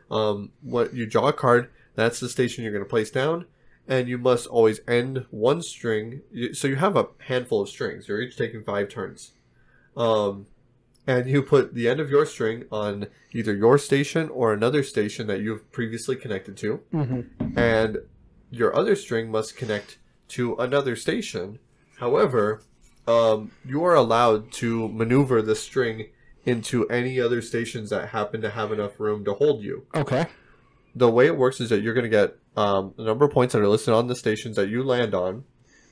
[0.10, 3.46] Um, what you draw a card, that's the station you're going to place down,
[3.88, 6.22] and you must always end one string.
[6.54, 8.08] So you have a handful of strings.
[8.08, 9.32] You're each taking five turns.
[9.98, 10.46] Um,
[11.08, 15.26] and you put the end of your string on either your station or another station
[15.28, 17.58] that you've previously connected to, Mm-hmm.
[17.58, 17.98] and
[18.52, 21.58] your other string must connect to another station.
[21.98, 22.62] However,
[23.08, 26.10] um, you are allowed to maneuver the string
[26.46, 29.86] into any other stations that happen to have enough room to hold you.
[29.96, 30.28] Okay.
[30.96, 33.54] The way it works is that you're going to get um, a number of points
[33.54, 35.46] that are listed on the stations that you land on,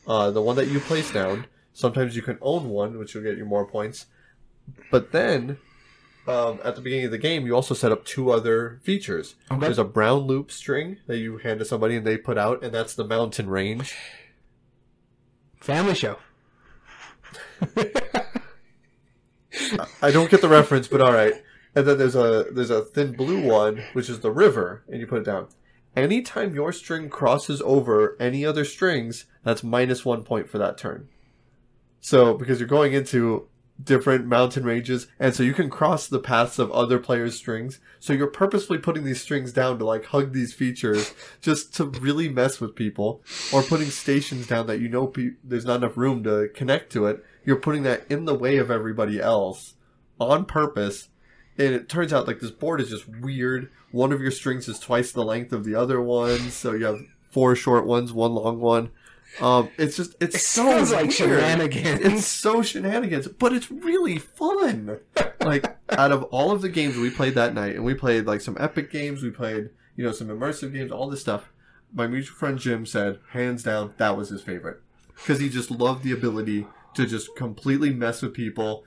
[0.07, 1.45] uh, the one that you place down.
[1.73, 4.07] Sometimes you can own one, which will get you more points.
[4.91, 5.57] But then,
[6.27, 9.35] um, at the beginning of the game, you also set up two other features.
[9.51, 9.61] Okay.
[9.61, 12.73] There's a brown loop string that you hand to somebody and they put out, and
[12.73, 13.95] that's the mountain range.
[15.59, 16.17] Family show.
[20.01, 21.33] I don't get the reference, but all right.
[21.75, 25.07] And then there's a there's a thin blue one, which is the river, and you
[25.07, 25.47] put it down.
[25.95, 31.09] Anytime your string crosses over any other strings, that's minus one point for that turn.
[31.99, 33.48] So because you're going into
[33.81, 37.79] different mountain ranges, and so you can cross the paths of other players' strings.
[37.99, 42.29] So you're purposefully putting these strings down to like hug these features, just to really
[42.29, 46.23] mess with people, or putting stations down that you know pe- there's not enough room
[46.23, 47.23] to connect to it.
[47.45, 49.75] You're putting that in the way of everybody else
[50.19, 51.09] on purpose.
[51.57, 53.69] And it turns out like this board is just weird.
[53.91, 57.01] One of your strings is twice the length of the other one, so you have
[57.29, 58.91] four short ones, one long one.
[59.41, 61.13] Um, it's just it's It so sounds like weird.
[61.13, 61.99] shenanigans.
[62.01, 64.99] It's so shenanigans, but it's really fun.
[65.41, 68.41] Like out of all of the games we played that night, and we played like
[68.41, 71.51] some epic games, we played you know some immersive games, all this stuff.
[71.93, 74.81] My mutual friend Jim said, hands down, that was his favorite
[75.15, 78.83] because he just loved the ability to just completely mess with people,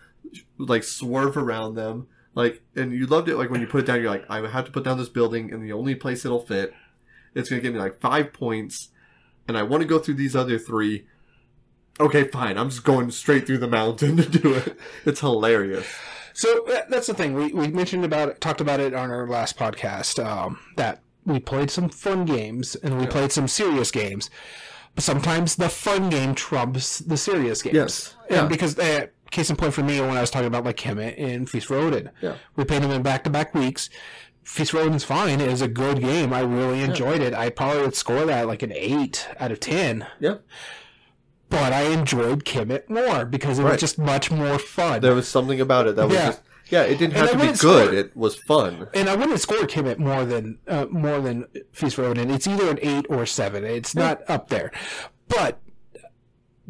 [0.59, 4.01] like swerve around them, like, and you loved it like when you put it down.
[4.01, 6.73] You're like, I have to put down this building in the only place it'll fit.
[7.35, 8.91] It's going to give me like five points,
[9.49, 11.07] and I want to go through these other three.
[12.01, 12.57] Okay, fine.
[12.59, 14.79] I'm just going straight through the mountain to do it.
[15.05, 15.87] It's hilarious.
[16.35, 19.59] So that's the thing we, we mentioned about it, talked about it on our last
[19.59, 24.31] podcast um, that we played some fun games and we played some serious games,
[24.95, 27.75] but sometimes the fun game trumps the serious games.
[27.75, 28.17] Yes.
[28.31, 28.47] and Yeah.
[28.47, 31.49] because uh, case in point for me when I was talking about like Kemet and
[31.49, 32.37] Feast for Odin, Yeah.
[32.57, 33.91] we played them in back to back weeks.
[34.75, 35.41] Odin's fine.
[35.41, 36.33] It was a good game.
[36.33, 37.33] I really enjoyed it.
[37.35, 40.07] I probably would score that like an eight out of ten.
[40.21, 40.37] Yeah.
[41.49, 43.73] But I enjoyed Kemet more because it Right.
[43.73, 45.01] was just much more fun.
[45.03, 46.27] There was something about it that was Yeah.
[46.29, 46.83] just yeah.
[46.85, 47.57] It didn't have I to be good.
[47.59, 48.89] score- It was fun.
[48.95, 52.31] and I wouldn't score Kemet more than uh, more than Feast for Odin.
[52.31, 53.65] It's either an eight or seven.
[53.65, 54.73] It's not up there,
[55.29, 55.61] but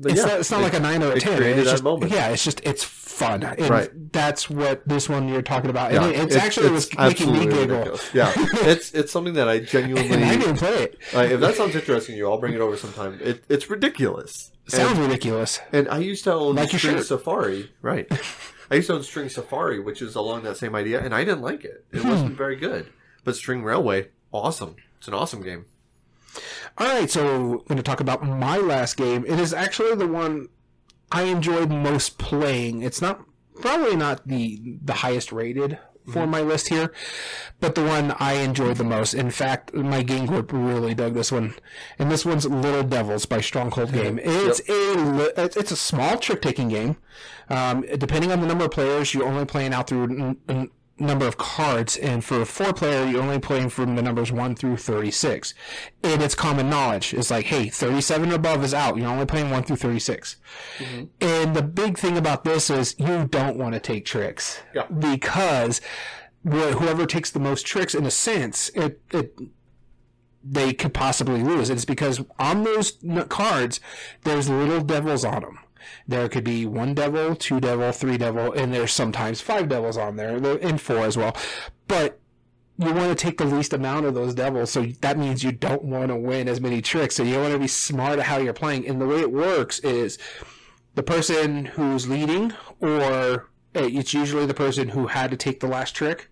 [0.02, 1.42] But it's yeah, not, it's not it- like a nine or a ten.
[1.42, 2.12] It's that just, moment.
[2.12, 3.42] Yeah, it's just it's fun.
[3.42, 3.90] And Right.
[4.12, 5.92] That's what this one you're talking about.
[5.92, 7.58] Yeah, And it, it's, actually was making me giggle.
[7.78, 8.14] ridiculous.
[8.14, 10.16] Yeah, it's it's something that I And I genuinely.
[10.18, 10.98] didn't play it.
[11.14, 13.18] uh, if that sounds interesting to you, I'll bring it over sometime.
[13.22, 14.50] It, it's ridiculous.
[14.66, 15.60] Sounds And, ridiculous.
[15.72, 17.02] and I used to own Like String.
[17.02, 17.70] Safari.
[17.82, 18.06] Right.
[18.70, 21.42] I used to own String Safari, which is along that same idea, and I didn't
[21.42, 21.84] like it.
[21.92, 21.98] Hmm.
[21.98, 22.86] It wasn't very good.
[23.24, 24.76] But String Railway, awesome.
[24.98, 25.66] It's an awesome game.
[26.78, 29.24] All right, so I'm going to talk about my last game.
[29.26, 30.48] It is actually the one
[31.10, 32.82] I enjoyed most playing.
[32.82, 33.22] It's not
[33.60, 35.78] probably not the the highest rated
[36.10, 36.92] for my list here,
[37.60, 39.14] but the one I enjoyed the most.
[39.14, 41.54] In fact, my game group really dug this one,
[41.98, 44.18] and this one's Little Devils by Stronghold Game.
[44.22, 46.96] It's a it's a small trick taking game.
[47.48, 50.36] Um, depending on the number of players, you're only playing out through
[51.02, 54.54] number of cards, and for a four player, you're only playing from the numbers one
[54.54, 55.54] through thirty six.
[56.02, 57.14] And it's common knowledge.
[57.14, 58.96] It's like, hey, thirty seven above is out.
[58.96, 61.04] You're only playing one through thirty mm-hmm.
[61.20, 64.86] And the big thing about this is you don't want to take tricks Yeah.
[64.86, 65.80] because
[66.44, 69.36] whoever takes the most tricks, in a sense, it it
[70.44, 71.70] they could possibly lose.
[71.70, 73.80] It's because on those cards,
[74.24, 75.58] there's little devils on them.
[76.06, 80.16] There could be one devil, two devil, three devil, and there's sometimes five devils on
[80.16, 81.36] there, and four as well.
[81.88, 82.18] But
[82.78, 85.84] you want to take the least amount of those devils, so that means you don't
[85.84, 87.16] want to win as many tricks.
[87.16, 88.88] So you want to be smart at how you're playing.
[88.88, 90.18] And the way it works is
[90.94, 95.94] the person who's leading, or it's usually the person who had to take the last
[95.94, 96.30] trick.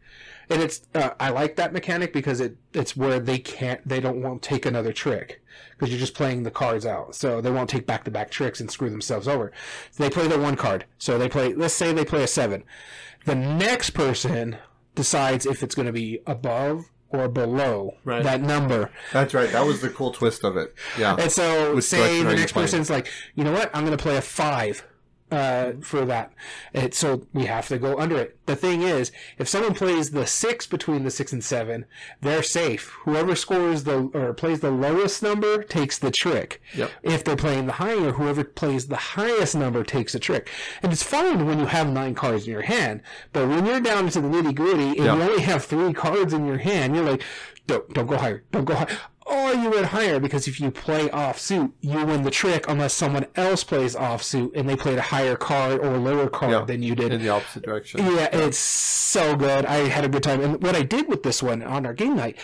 [0.50, 4.20] And it's uh, I like that mechanic because it it's where they can't they don't
[4.20, 7.70] want to take another trick because you're just playing the cards out, so they won't
[7.70, 9.52] take back to back tricks and screw themselves over.
[9.92, 11.54] So they play their one card, so they play.
[11.54, 12.64] Let's say they play a seven.
[13.26, 14.56] The next person
[14.94, 18.22] decides if it's going to be above or below Right.
[18.22, 18.90] that number.
[19.12, 19.50] That's right.
[19.52, 20.74] That was the cool twist of it.
[20.98, 21.16] Yeah.
[21.18, 23.70] And so, Which say the next person's like, you know what?
[23.74, 24.84] I'm going to play a five
[25.30, 26.32] uh, for that.
[26.74, 28.36] And so we have to go under it.
[28.46, 31.86] The thing is, if someone plays the six between the six and seven,
[32.20, 32.88] they're safe.
[33.04, 36.60] Whoever scores the or plays the lowest number takes the trick.
[36.74, 36.90] Yep.
[37.02, 40.48] If they're playing the higher, whoever plays the highest number takes the trick.
[40.82, 44.08] And it's fine when you have nine cards in your hand, but when you're down
[44.10, 45.14] to the nitty gritty and Yeah.
[45.16, 47.22] you only have three cards in your hand, you're like,
[47.66, 48.88] don't don't go higher, don't go higher.
[49.30, 52.92] Or you went higher because if you play off suit, you win the trick unless
[52.94, 56.50] someone else plays off suit and they played a higher card or a lower card
[56.52, 56.64] Yeah.
[56.64, 57.12] than you did.
[57.12, 58.00] in the opposite direction.
[58.00, 59.66] Yeah, it's so good.
[59.66, 60.40] I had a good time.
[60.40, 62.38] And what I did with this one on our game night,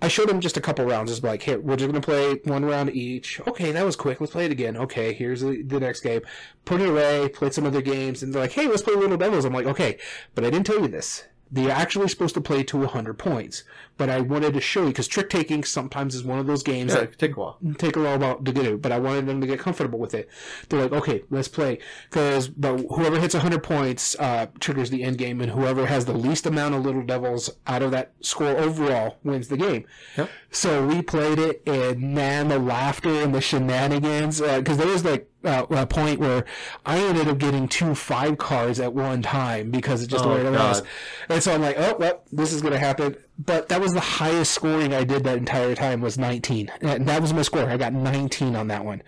[0.00, 1.12] I showed them just a couple rounds.
[1.12, 3.40] It's like, here, we're just going to play one round each.
[3.46, 4.20] Okay, that was quick.
[4.20, 4.76] Let's play it again.
[4.76, 6.22] Okay, here's the, the next game.
[6.64, 9.44] Put it away, played some other games, and they're like, hey, let's play Little Devils.
[9.44, 9.98] I'm like, okay,
[10.34, 11.22] but I didn't tell you this.
[11.52, 13.62] They're actually supposed to play to 100 points.
[13.98, 16.92] But I wanted to show you, because trick taking sometimes is one of those games
[16.92, 17.58] Yeah, that take a while.
[17.78, 20.14] take a while about to get it, but I wanted them to get comfortable with
[20.14, 20.28] it.
[20.68, 21.78] They're like, okay, let's play,
[22.10, 26.14] because but whoever hits 100 points uh, triggers the end game, and whoever has the
[26.14, 29.84] least amount of little devils out of that score overall wins the game.
[30.16, 30.30] Yep.
[30.50, 35.28] So we played it, and man, the laughter and the shenanigans, because there was like
[35.44, 36.44] uh, a point where
[36.86, 40.34] I ended up getting two five cards at one time because it just Oh, the
[40.36, 40.82] way it was.
[41.28, 43.16] And so I'm like, oh, well, this is going to happen.
[43.44, 46.70] But that was the highest scoring I did that entire time was 19.
[46.80, 47.68] And that was my score.
[47.68, 49.02] I got 19 on that one.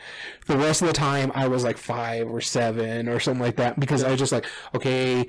[0.46, 3.78] The rest of the time, I was like five or seven or something like that
[3.78, 5.26] because I was just like, okay.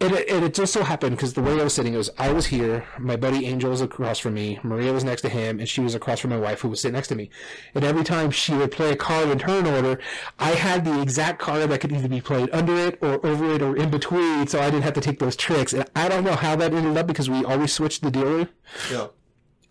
[0.00, 2.46] And it, it just so happened because the way I was sitting was I was
[2.46, 5.80] here, my buddy Angel was across from me, Maria was next to him, and she
[5.80, 7.30] was across from my wife who was sitting next to me.
[7.74, 10.00] And every time she would play a card in turn order,
[10.38, 13.62] I had the exact card that could either be played under it or over it
[13.62, 15.72] or in between, so I didn't have to take those tricks.
[15.72, 18.48] And I don't know how that ended up because we always switched the dealer.
[18.90, 19.06] Yeah.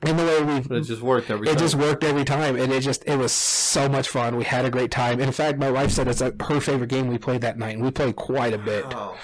[0.05, 1.59] And the way we But it just worked every it time.
[1.59, 4.35] just worked every time, and it just it was so much fun.
[4.35, 5.19] We had a great time.
[5.19, 7.83] In fact, my wife said it's uh, her favorite game we played that night, and
[7.83, 8.85] we played quite a bit.
[8.85, 9.15] Wow.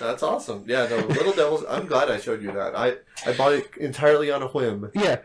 [0.00, 0.64] That's awesome.
[0.66, 2.76] Yeah, no, Little Devils, I'm glad I showed you that.
[2.76, 4.90] I, I bought it entirely on a whim.
[4.94, 5.20] Yeah,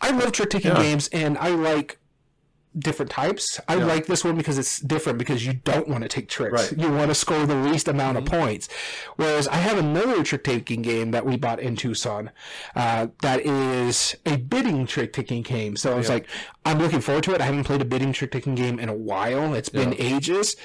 [0.00, 0.82] I love trick taking Yeah.
[0.82, 1.98] games, and I like
[2.78, 3.58] different types.
[3.68, 3.86] I Yeah.
[3.86, 6.52] like this one because it's different because you don't want to take tricks.
[6.52, 6.70] Right.
[6.70, 6.80] Mm-hmm.
[6.80, 8.68] You want to score the least amount of points.
[9.16, 12.30] Whereas I have another trick taking game that we bought in Tucson
[12.74, 15.76] uh, that is a bidding trick taking game.
[15.76, 16.14] So I was Yeah.
[16.14, 16.28] like,
[16.64, 17.40] I'm looking forward to it.
[17.40, 19.54] I haven't played a bidding trick taking game in a while.
[19.54, 20.16] It's been Yeah.
[20.16, 20.56] ages.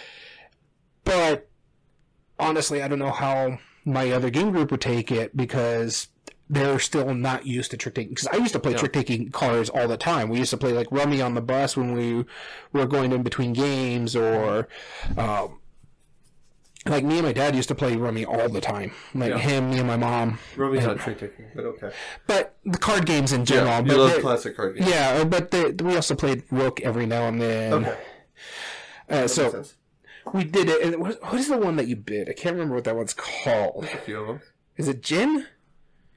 [1.04, 1.48] But
[2.40, 6.08] honestly, I don't know how my other game group would take it because
[6.54, 8.10] they're still not used to trick taking.
[8.10, 8.80] Because I used to play Yeah.
[8.80, 10.28] trick taking cards all the time.
[10.30, 12.26] We used to play like Rummy on the bus when we
[12.74, 14.68] were going in between games, or
[15.18, 15.60] um,
[16.86, 18.92] like me and my dad used to play Rummy all the time.
[19.16, 19.38] Like Yeah.
[19.38, 20.40] him, me, and my mom.
[20.58, 21.92] Rummy's not trick taking, but okay.
[22.28, 23.68] But the card games in general.
[23.70, 24.90] Yeah, but you love they- classic card games.
[24.90, 27.74] yeah, but they, we also played Rook every now and then.
[27.74, 27.92] Okay.
[29.10, 29.76] Uh, That so makes sense.
[30.34, 30.84] we did it.
[30.84, 32.28] And what, what is the one that you bid?
[32.30, 33.86] I can't remember what that one's called.
[33.86, 34.42] A few of them.
[34.78, 35.48] Is it Gin?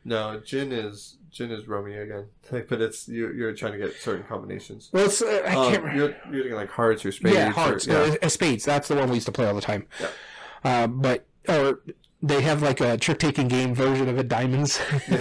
[0.04, 2.26] No, gin is gin is Rummy again.
[2.52, 3.32] Like, but it's you.
[3.32, 4.90] You're trying to get certain combinations.
[4.92, 5.96] Well, it's, uh, I Um, can't remember.
[5.96, 7.34] you're, you're getting like hearts or spades.
[7.36, 7.86] Yeah, or- hearts.
[7.86, 7.94] yeah.
[7.96, 8.64] Uh, uh, spades.
[8.64, 9.86] That's the one we used to play all the time.
[10.00, 10.08] Yeah.
[10.62, 11.80] Uh, but or
[12.22, 14.78] they have like a trick taking game version of it, diamonds.
[15.08, 15.16] Yeah.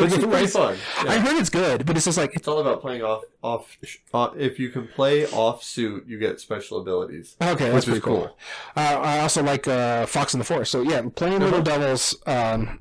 [0.00, 0.76] Which is pretty fun.
[1.00, 1.20] I Yeah.
[1.20, 3.76] heard it's good, but it's just like it's all about playing off off.
[4.12, 7.36] Uh, if you can play off suit, you get special abilities.
[7.42, 7.70] okay.
[7.70, 8.20] That's Which is pretty cool.
[8.28, 8.36] cool.
[8.76, 10.70] Uh, I also like uh, Fox in the Forest.
[10.72, 11.62] So yeah, playing Little Uh-huh.
[11.62, 12.80] Devils, um,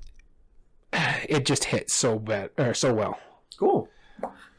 [1.29, 3.19] it just hits so bad or so well.
[3.58, 3.89] Cool.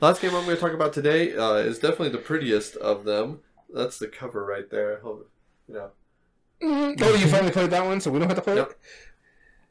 [0.01, 3.41] Last game I'm going to talk about today uh, is definitely the prettiest of them.
[3.73, 5.01] That's the cover right there.
[5.05, 5.27] You
[5.69, 5.91] know,
[6.63, 8.69] Oh, you finally played that one, so we don't have to play it?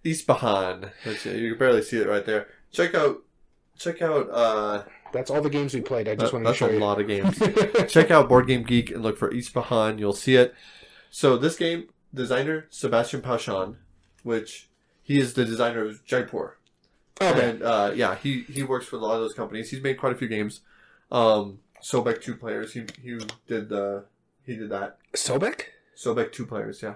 [0.05, 0.91] Ispahan.
[1.05, 1.37] That's it.
[1.37, 2.47] You can barely see it right there.
[2.71, 3.23] Check out.
[3.77, 4.29] Check out.
[4.29, 4.83] Uh.
[5.13, 6.07] That's all the games we played.
[6.07, 7.39] I just that- wanted to that's show a lot of games.
[7.91, 9.99] Check out Board Game Geek and look for Ispahan.
[9.99, 10.53] You'll see it.
[11.11, 13.75] So this game, designer Sebastian Pauchon,
[14.23, 14.69] which
[15.03, 16.57] he is the designer of Jaipur.
[17.21, 17.49] Okay.
[17.49, 19.69] And uh, yeah, he, he works for a lot of those companies.
[19.69, 20.61] He's made quite a few games.
[21.11, 22.73] Um, Sobek two players.
[22.73, 24.05] He he did the
[24.45, 24.97] he did that.
[25.13, 25.65] Sobek?
[25.95, 26.95] Sobek two players, yeah.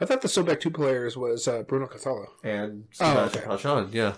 [0.00, 2.26] I thought the Sobek two players was uh, Bruno Cathala.
[2.44, 3.50] And Oh, Sebastian okay.
[3.50, 4.14] Pauchon, yeah.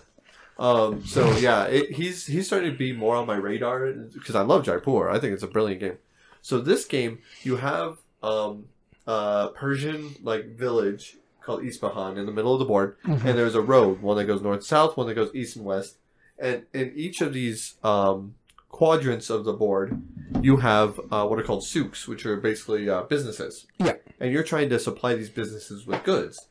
[0.58, 4.42] Um, so yeah, it, he's he's starting to be more on my radar because I
[4.42, 5.08] love Jaipur.
[5.08, 5.98] I think it's a brilliant game.
[6.42, 8.66] So this game, you have um,
[9.06, 11.16] a Persian like village
[11.50, 13.24] called Isfahan in the middle of the board, Mhm.
[13.24, 15.96] and there's a road, one that goes north south, one that goes east and west,
[16.38, 18.34] and in each of these um,
[18.68, 20.00] quadrants of the board,
[20.42, 23.66] you have uh, what are called souks, which are basically uh, businesses.
[23.78, 23.94] Yeah.
[24.22, 26.46] and you're trying to supply these businesses with goods,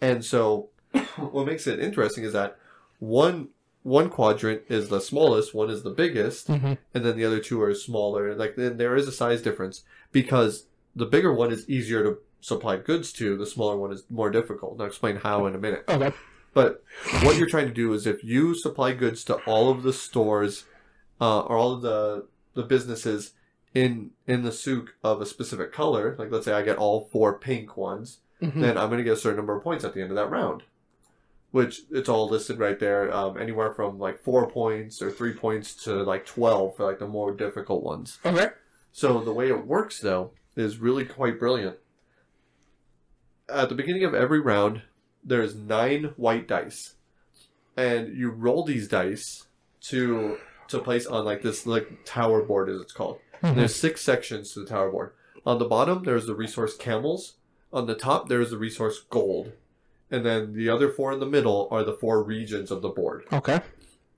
[0.00, 0.68] and so
[1.16, 2.56] what makes it interesting is that
[3.00, 3.48] one
[3.82, 6.78] one quadrant is the smallest, one is the biggest, Mhm.
[6.94, 8.34] and then the other two are smaller.
[8.34, 12.76] Like then there is a size difference because the bigger one is easier to supply
[12.76, 14.72] goods to, the smaller one is more difficult.
[14.72, 15.84] And I'll explain how in a minute.
[15.88, 16.12] Okay.
[16.52, 16.84] But
[17.22, 20.64] what you're trying to do is if you supply goods to all of the stores
[21.20, 23.32] uh, or all of the the businesses
[23.72, 27.38] in in the souk of a specific color, like let's say I get all four
[27.38, 28.60] pink ones, Mhm.
[28.60, 30.30] then I'm going to get a certain number of points at the end of that
[30.30, 30.62] round.
[31.50, 35.74] Which it's all listed right there, um, anywhere from like four points or three points
[35.84, 38.18] to like twelve for like the more difficult ones.
[38.24, 38.48] Okay.
[38.92, 41.76] So the way it works though is really quite brilliant.
[43.48, 44.82] At the beginning of every round,
[45.22, 46.94] there's nine white dice,
[47.76, 49.46] and you roll these dice
[49.82, 53.18] to to place on like this like tower board as it's called.
[53.42, 53.56] Mhm.
[53.56, 55.12] there's six sections to the tower board.
[55.44, 57.34] On the bottom, there's the resource camels.
[57.72, 59.52] On the top, there's the resource gold.
[60.10, 63.24] And then the other four in the middle are the four regions of the board.
[63.32, 63.60] Okay.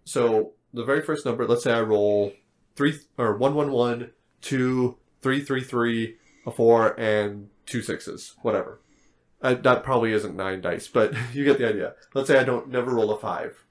[0.05, 2.33] So the very first number, let's say I roll
[2.77, 4.11] three or one one one,
[4.41, 8.79] two, three three three, a four, and two sixes, whatever.
[9.43, 11.95] Uh, that probably isn't nine dice, but you get the idea.
[12.15, 13.65] Let's say I don't never roll a five.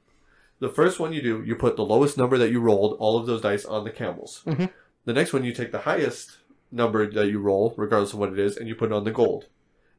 [0.60, 3.26] The first one you do, you put the lowest number that you rolled, all of
[3.26, 4.42] those dice on the camels.
[4.46, 4.72] Mhm.
[5.04, 6.38] The next one, you take the highest
[6.72, 9.12] number that you roll, regardless of what it is, and you put it on the
[9.12, 9.46] gold.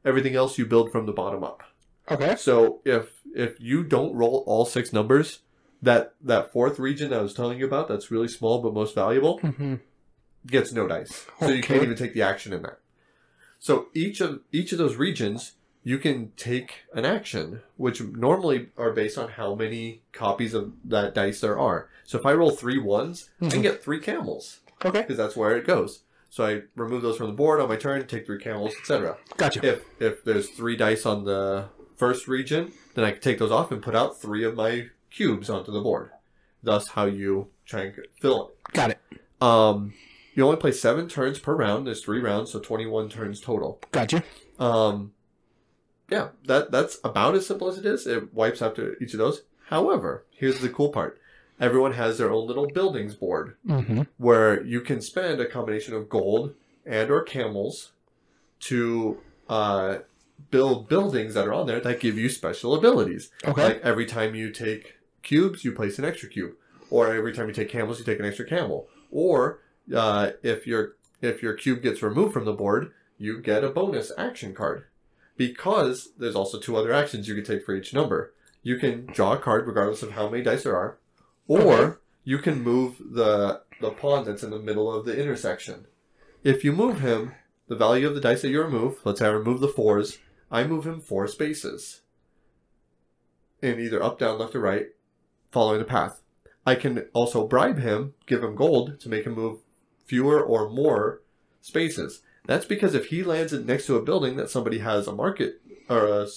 [0.03, 1.63] Everything else you build from the bottom up.
[2.09, 2.35] Okay.
[2.37, 5.39] So if if you don't roll all six numbers,
[5.81, 9.39] that that fourth region I was telling you about, that's really small but most valuable,
[9.39, 9.75] hmm
[10.45, 11.25] gets no dice.
[11.41, 12.79] So you can't even take the action in that.
[13.59, 15.53] So each of each of those regions,
[15.87, 21.15] you can take an action, which normally are based on how many copies of that
[21.15, 21.87] dice there are.
[22.03, 23.63] So if I roll three ones, I can Mhm.
[23.63, 24.99] get three camels Okay.
[25.03, 26.03] because that's where it goes.
[26.29, 29.15] So I remove those from the board on my turn, take three camels, etc.
[29.37, 29.65] Gotcha.
[29.65, 33.71] If if there's three dice on the first region, then I can take those off
[33.71, 36.09] and put out three of my cubes onto the board.
[36.61, 38.73] Thus, how you try and get- fill it.
[38.73, 38.99] Got it.
[39.41, 39.93] Um,
[40.35, 41.87] you only play seven turns per round.
[41.87, 43.79] There's three rounds, so 21 turns total.
[43.93, 44.21] Gotcha.
[44.59, 45.13] Um,
[46.09, 48.07] yeah, that that's about as simple as it is.
[48.07, 49.41] It wipes after each of those.
[49.65, 51.19] However, here's the cool part:
[51.59, 54.01] everyone has their own little buildings board Mm-hmm.
[54.17, 56.53] where you can spend a combination of gold
[56.85, 57.91] and or camels
[58.61, 59.97] to uh,
[60.51, 63.29] build buildings that are on there that give you special abilities.
[63.45, 63.63] Okay.
[63.63, 66.53] Like every time you take cubes, you place an extra cube,
[66.89, 68.87] or every time you take camels, you take an extra camel.
[69.11, 69.59] Or
[69.93, 74.11] uh, if your if your cube gets removed from the board, you get a bonus
[74.17, 74.85] action card.
[75.37, 78.33] Because there's also two other actions you can take for each number.
[78.63, 80.97] You can draw a card regardless of how many dice there are,
[81.47, 85.85] or you can move the the pawn that's in the middle of the intersection.
[86.43, 87.33] If you move him,
[87.67, 90.17] the value of the dice that you remove, let's say I remove the fours,
[90.49, 92.01] I move him four spaces.
[93.61, 94.87] In either up, down, left, or right,
[95.51, 96.21] following the path.
[96.65, 99.59] I can also bribe him, give him gold to make him move
[100.05, 101.21] fewer or more
[101.61, 102.21] spaces.
[102.47, 105.61] That's because if he lands it next to a building that somebody has a market
[105.89, 106.27] or a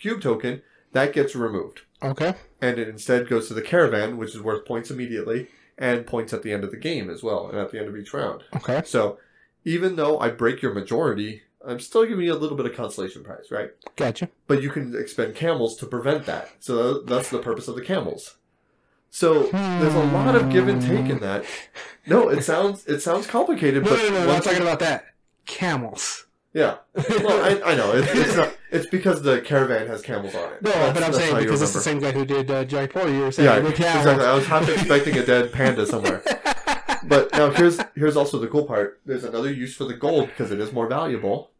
[0.00, 1.82] cube token, that gets removed.
[2.02, 2.34] Okay.
[2.60, 5.48] And it instead goes to the caravan, which is worth points immediately,
[5.78, 7.96] and points at the end of the game as well, and at the end of
[7.96, 8.42] each round.
[8.56, 8.82] Okay.
[8.84, 9.18] So
[9.64, 13.24] even though I break your majority, I'm still giving you a little bit of consolation
[13.24, 13.70] prize, right?
[13.96, 14.28] Gotcha.
[14.46, 16.50] But you can expend camels to prevent that.
[16.60, 18.36] So that's the purpose of the camels.
[19.14, 21.44] So there's a lot of give and take in that.
[22.04, 24.32] No, it sounds it sounds complicated, No, but no, no, no.
[24.32, 25.04] I'm talking about that.
[25.46, 26.26] Camels.
[26.52, 26.78] yeah.
[26.94, 28.52] Well, I, I know it's, it's not.
[28.72, 30.62] It's because the caravan has camels on it.
[30.62, 33.08] No, That's- but I'm saying because it's the same guy who did uh, Jaipur.
[33.08, 34.26] You were saying Yeah, exactly.
[34.26, 36.20] I was half expecting a dead panda somewhere.
[37.06, 39.00] But now here's here's also the cool part.
[39.06, 41.50] There's another use for the gold because it is more valuable.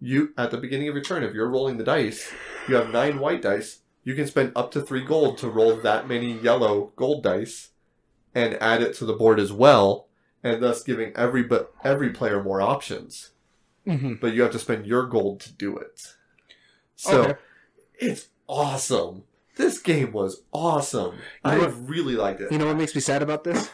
[0.00, 2.32] You at the beginning of your turn, if you're rolling the dice,
[2.66, 3.80] you have nine white dice.
[4.04, 7.70] You can spend up to three gold to roll that many yellow gold dice,
[8.34, 10.06] and add it to the board as well,
[10.42, 13.30] and thus giving every but every player more options.
[13.84, 16.14] hmm But you have to spend your gold to do it.
[16.96, 17.34] So Okay.
[17.98, 19.24] it's awesome.
[19.56, 21.16] This game was awesome.
[21.16, 22.50] You I what- really liked it.
[22.52, 23.68] You know what makes me sad about this?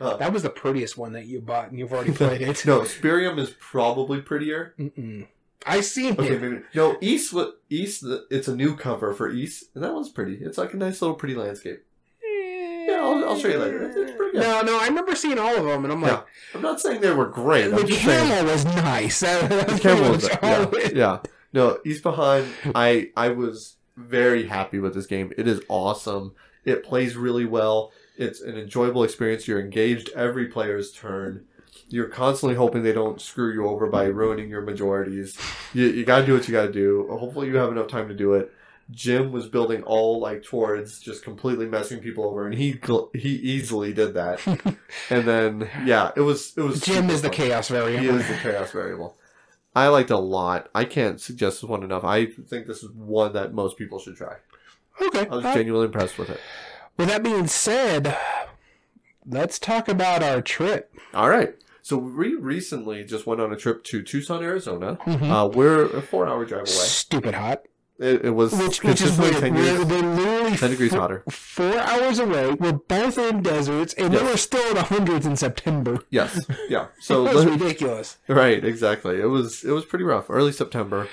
[0.00, 2.66] Uh, that was the prettiest one that you bought, and you've already played it.
[2.66, 4.74] no, Spyrium is probably prettier.
[4.78, 5.28] Mm-mm.
[5.66, 6.40] I seen Okay, it.
[6.42, 6.96] maybe no.
[7.00, 7.34] East,
[7.68, 8.04] East.
[8.30, 10.34] It's a new cover for East, and that one's pretty.
[10.42, 11.84] It's like a nice little pretty landscape.
[12.22, 13.82] Yeah, I'll, I'll show you later.
[13.84, 14.40] It's, it's pretty good.
[14.42, 17.12] No, no, I remember seeing all of them, and I'm like, I'm not saying they
[17.12, 17.66] were great.
[17.66, 19.20] I'm the camel was nice.
[19.20, 21.18] The camel was yeah, yeah.
[21.52, 22.46] No, East Behind.
[22.74, 25.32] I I was very happy with this game.
[25.36, 26.34] It is awesome.
[26.64, 27.92] It plays really well.
[28.16, 29.46] It's an enjoyable experience.
[29.48, 31.46] You're engaged every player's turn.
[31.90, 35.36] You're constantly hoping they don't screw you over by ruining your majorities.
[35.74, 37.06] You, you got to do what you got to do.
[37.10, 38.52] Hopefully, you have enough time to do it.
[38.90, 42.80] Jim was building all like towards just completely messing people over, and he
[43.14, 44.44] he easily did that.
[45.10, 46.80] and then yeah, it was it was.
[46.80, 48.02] Jim is the chaos variant.
[48.02, 49.16] He is the chaos variable.
[49.74, 50.68] I liked a lot.
[50.74, 52.02] I can't suggest this one enough.
[52.02, 54.36] I think this is one that most people should try.
[55.00, 55.26] Okay.
[55.28, 56.40] I was genuinely impressed with it.
[56.96, 58.16] with that being said,
[59.24, 60.92] let's talk about our trip.
[61.14, 61.54] All right.
[61.90, 64.96] So we recently just went on a trip to Tucson, Arizona.
[65.06, 65.28] Mhm.
[65.28, 66.66] Uh, we're a four-hour drive away.
[66.66, 67.62] Stupid hot.
[67.98, 69.34] It, it was Which, which is weird.
[69.38, 71.24] 10 We're, degrees, we're literally 10 degrees four, hotter.
[71.28, 72.52] four hours away.
[72.52, 74.22] We're both in deserts, and Yes.
[74.22, 75.98] we're still in the hundreds in September.
[76.10, 76.38] Yes.
[76.68, 76.86] Yeah.
[77.00, 78.18] So That's let- ridiculous.
[78.28, 79.20] right, exactly.
[79.20, 81.08] It was it was pretty rough, early September.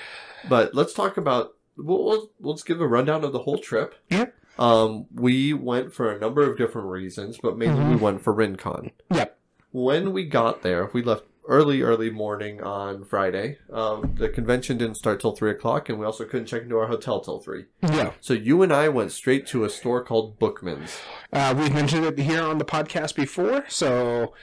[0.48, 1.54] But let's talk about.
[1.76, 3.96] We'll, we'll, we'll just give a rundown of the whole trip.
[4.10, 4.26] Yeah.
[4.60, 8.00] Um, we went for a number of different reasons, but mainly we Mhm.
[8.00, 8.92] went for RinCon.
[9.12, 9.37] Yep.
[9.70, 13.58] When we got there, we left early, early morning on Friday.
[13.72, 16.86] Um, the convention didn't start till three o'clock, and we also couldn't check into our
[16.88, 17.64] hotel till three.
[17.82, 18.12] Yeah.
[18.20, 20.98] So you and I went straight to a store called Bookman's.
[21.32, 24.34] Uh, we've mentioned it here on the podcast before, so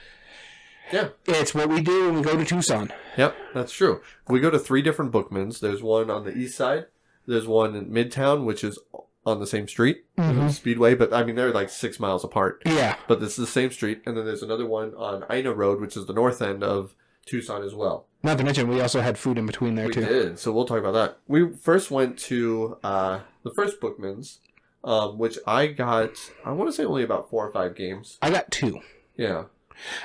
[0.92, 1.08] Yeah.
[1.26, 2.92] it's what we do when we go to Tucson.
[3.16, 4.00] Yep, that's true.
[4.28, 5.60] We go to three different Bookmans.
[5.60, 6.86] There's one on the east side.
[7.26, 8.78] There's one in Midtown, which is
[9.26, 10.50] on the same street, Mhm.
[10.52, 12.62] Speedway, but I mean they're like six miles apart.
[12.64, 12.94] Yeah.
[13.08, 15.96] But this is the same street, and then there's another one on Ina Road, which
[15.96, 16.94] is the north end of
[17.26, 18.06] Tucson as well.
[18.22, 20.04] Not to mention, we also had food in between there We too.
[20.04, 21.18] did, so we'll talk about that.
[21.26, 24.38] We first went to uh, the first Bookman's,
[24.84, 26.12] um, which I got.
[26.44, 28.18] I want to say only about four or five games.
[28.22, 28.80] I got two,
[29.16, 29.44] Yeah,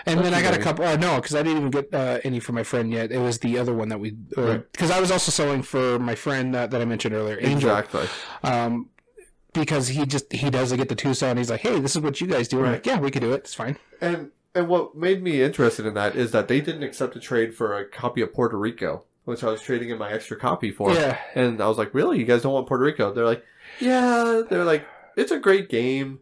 [0.06, 0.84] and Not then I got a couple.
[0.86, 3.12] Uh, no, because I didn't even get uh, any for my friend yet.
[3.12, 4.70] It was the other one that we Right.
[4.72, 7.70] because I was also selling for my friend uh, that I mentioned earlier, Angel.
[7.70, 8.08] exactly.
[8.44, 8.90] Um,
[9.54, 11.38] because he just he doesn't get to Tucson.
[11.38, 12.58] He's like, hey, this is what you guys do.
[12.60, 12.72] I'm Right.
[12.74, 13.38] like, yeah, we could do it.
[13.38, 13.78] It's fine.
[14.00, 17.56] And and what made me interested in that is that they didn't accept a trade
[17.56, 20.94] for a copy of Puerto Rico, which I was trading in my extra copy for.
[20.94, 21.18] Yeah.
[21.36, 22.20] And I was like, really?
[22.20, 23.14] You guys don't want Puerto Rico?
[23.14, 23.44] They're like,
[23.80, 24.42] yeah.
[24.50, 24.86] They're like,
[25.16, 26.20] it's a great game,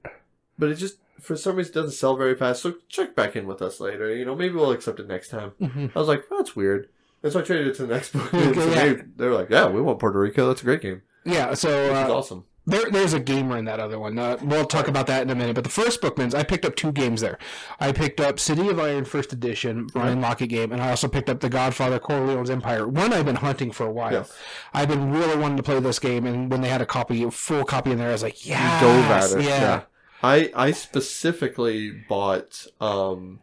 [0.57, 2.61] but it just for some reason doesn't sell very fast.
[2.61, 4.15] So check back in with us later.
[4.15, 5.49] You know, maybe we'll accept it next time.
[5.59, 6.89] hmm I was like, that's weird.
[7.23, 8.33] And so I traded it to the next book.
[8.33, 8.75] Okay, so yeah.
[8.93, 10.47] they, they were like, yeah, we want Puerto Rico.
[10.47, 11.01] That's a great game.
[11.25, 11.53] Yeah.
[11.55, 12.45] So uh, awesome.
[12.69, 14.17] There, there's a gamer in that other one.
[14.19, 15.55] Uh, we'll talk about that in a minute.
[15.55, 17.37] But the first Bookman's, I picked up two games there.
[17.79, 21.29] I picked up City of Iron First Edition, Ryan Laukat game, and I also picked
[21.29, 22.87] up The Godfather Corleone's Empire.
[22.87, 24.11] One I've been hunting for a while.
[24.13, 24.37] Yes.
[24.73, 27.31] I've been really wanting to play this game, and when they had a copy, a
[27.31, 29.43] full copy in there, I was like, yeah, dove at it.
[29.45, 29.59] yeah.
[29.61, 29.81] Yeah.
[30.21, 33.39] I I specifically bought um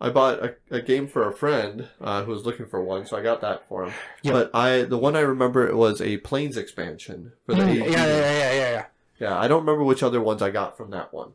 [0.00, 3.16] I bought a, a game for a friend uh, who was looking for one, so
[3.16, 3.92] I got that for him.
[4.22, 4.32] Yep.
[4.34, 7.84] But I the one I remember it was a planes expansion for the Mm, yeah,
[7.84, 8.84] yeah, yeah, yeah, yeah.
[9.18, 11.32] Yeah, I don't remember which other ones I got from that one.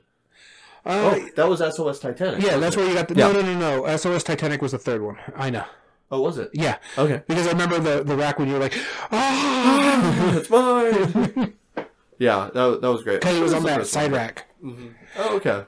[0.86, 2.42] Uh, Oh, that was SOS Titanic.
[2.42, 2.80] yeah, that's it?
[2.80, 3.16] where you got the.
[3.16, 3.32] Yeah.
[3.32, 3.98] No, no, no, no.
[3.98, 5.18] SOS Titanic was the third one.
[5.36, 5.66] I know.
[6.12, 6.50] Oh, was it?
[6.54, 7.22] Yeah, Okay.
[7.28, 8.78] because I remember the the rack when you were like,
[9.12, 11.54] ah, it's mine.
[12.20, 13.20] yeah, that, that was great.
[13.22, 14.20] because it was on that side one.
[14.22, 14.46] rack.
[14.64, 14.94] Mhm.
[15.18, 15.66] Oh, okay.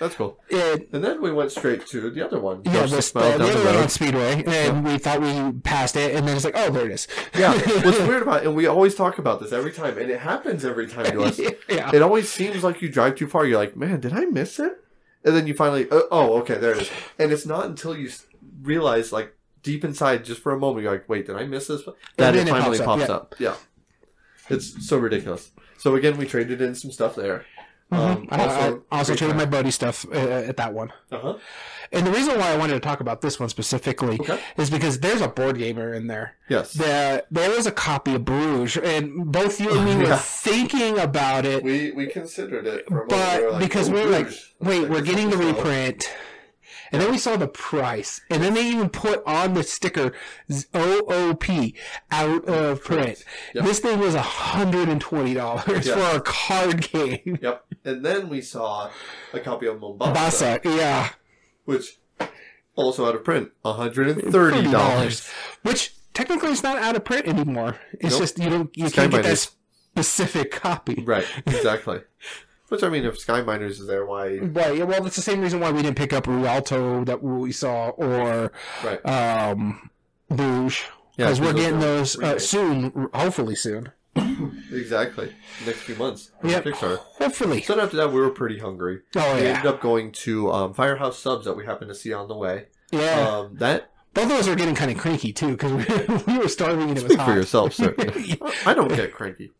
[0.00, 0.40] That's cool.
[0.48, 2.62] It, And then we went straight to the other one.
[2.64, 6.26] yeah, this, the, the other one on Speedway, and we thought we passed it, and
[6.26, 7.06] then it's like, oh, there it is.
[7.38, 7.52] Yeah,
[7.84, 10.88] what's weird about and we always talk about this every time, and it happens every
[10.88, 11.38] time to us.
[11.68, 11.94] yeah.
[11.94, 13.44] It always seems like you drive too far.
[13.44, 14.72] You're like, man, did I miss it?
[15.22, 16.90] And then you finally, oh, oh, okay, there it is.
[17.18, 18.10] And it's not until you
[18.62, 21.84] realize, like, deep inside, just for a moment, you're like, wait, did I miss this?
[21.84, 23.34] That then it it finally pops pops, up, up.
[23.38, 23.56] Yeah.
[24.48, 25.52] It's so ridiculous.
[25.76, 27.44] So again, we traded in some stuff there.
[27.92, 30.92] Um, I, I also traded my buddy stuff uh, at that one.
[31.10, 31.38] Uh-huh.
[31.92, 34.38] And the reason why I wanted to talk about this one specifically Okay.
[34.56, 36.36] is because there's a board gamer in there.
[36.48, 36.72] Yes.
[36.74, 41.44] There, there was a copy of Bruges, and both you and me were thinking about
[41.44, 43.10] it, We we considered it for a moment.
[43.10, 44.28] but We like, because "Oh, we were like,
[44.60, 46.08] wait, we're getting the is reprint.
[46.92, 48.20] And then we saw the price.
[48.30, 50.12] And then they even put on the sticker
[50.74, 51.44] OOP
[52.10, 53.24] out of print.
[53.54, 53.64] Yep.
[53.64, 55.94] This thing was $120 Yeah.
[55.94, 57.38] for a card game.
[57.40, 57.64] Yep.
[57.84, 58.90] And then we saw
[59.32, 61.10] a copy of Mombasa, Bassa, yeah.
[61.64, 61.98] which
[62.76, 64.14] also out of print, $130.
[64.30, 65.30] $30.
[65.62, 67.78] Which technically is not out of print anymore.
[67.94, 68.20] It's Nope.
[68.20, 71.02] just you don't you Sky can't get that specific copy.
[71.06, 72.00] Right, exactly.
[72.68, 74.36] Which I mean, if Sky Miners is there, why?
[74.38, 74.76] Right.
[74.76, 77.88] yeah, Well, that's the same reason why we didn't pick up Rialto that we saw
[77.90, 78.52] or
[78.84, 79.04] Right.
[79.06, 79.90] um,
[80.28, 80.82] Bruges
[81.16, 83.90] Yeah, because we're because getting those those uh, soon, hopefully soon.
[84.72, 85.32] Exactly.
[85.66, 86.30] Next few months.
[86.44, 86.64] Yep.
[86.64, 86.98] Kickstarter.
[87.18, 87.62] Hopefully.
[87.62, 89.00] So after that, we were pretty hungry.
[89.16, 89.48] Oh We yeah.
[89.48, 92.66] ended up going to um, Firehouse Subs that we happened to see on the way.
[92.92, 93.28] Yeah.
[93.28, 96.48] Um, that Both of us are getting kind of cranky too because we, we were
[96.48, 97.28] starving and it was speak hot.
[97.28, 97.94] for yourself, sir.
[98.66, 99.52] I don't get cranky.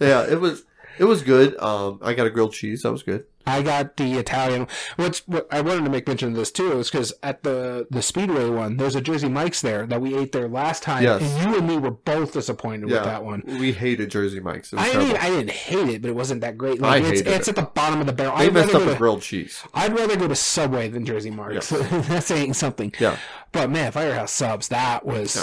[0.00, 0.64] Yeah, it was
[1.00, 1.56] it was good.
[1.58, 2.82] Um, I got a grilled cheese.
[2.82, 3.24] That was good.
[3.46, 4.68] I got the Italian.
[4.96, 8.02] What's what I wanted to make mention of this too is because at the the
[8.02, 11.22] Speedway one, there's a Jersey Mike's there that we ate there last time, Yes.
[11.22, 13.42] and you and me were both disappointed Yeah, with that one.
[13.46, 14.74] We hated Jersey Mike's.
[14.74, 15.06] I terrible.
[15.08, 16.82] mean, I didn't hate it, but it wasn't that great.
[16.82, 17.56] I Like, it's, hated it's it.
[17.58, 18.36] at the bottom of the barrel.
[18.36, 19.62] they I'd messed rather up go the to- grilled cheese.
[19.72, 21.70] I'd rather go to Subway than Jersey Marks.
[21.70, 22.92] That's saying something.
[23.00, 23.16] Yeah,
[23.52, 25.34] But man, Firehouse Subs, that was.
[25.34, 25.42] Yeah.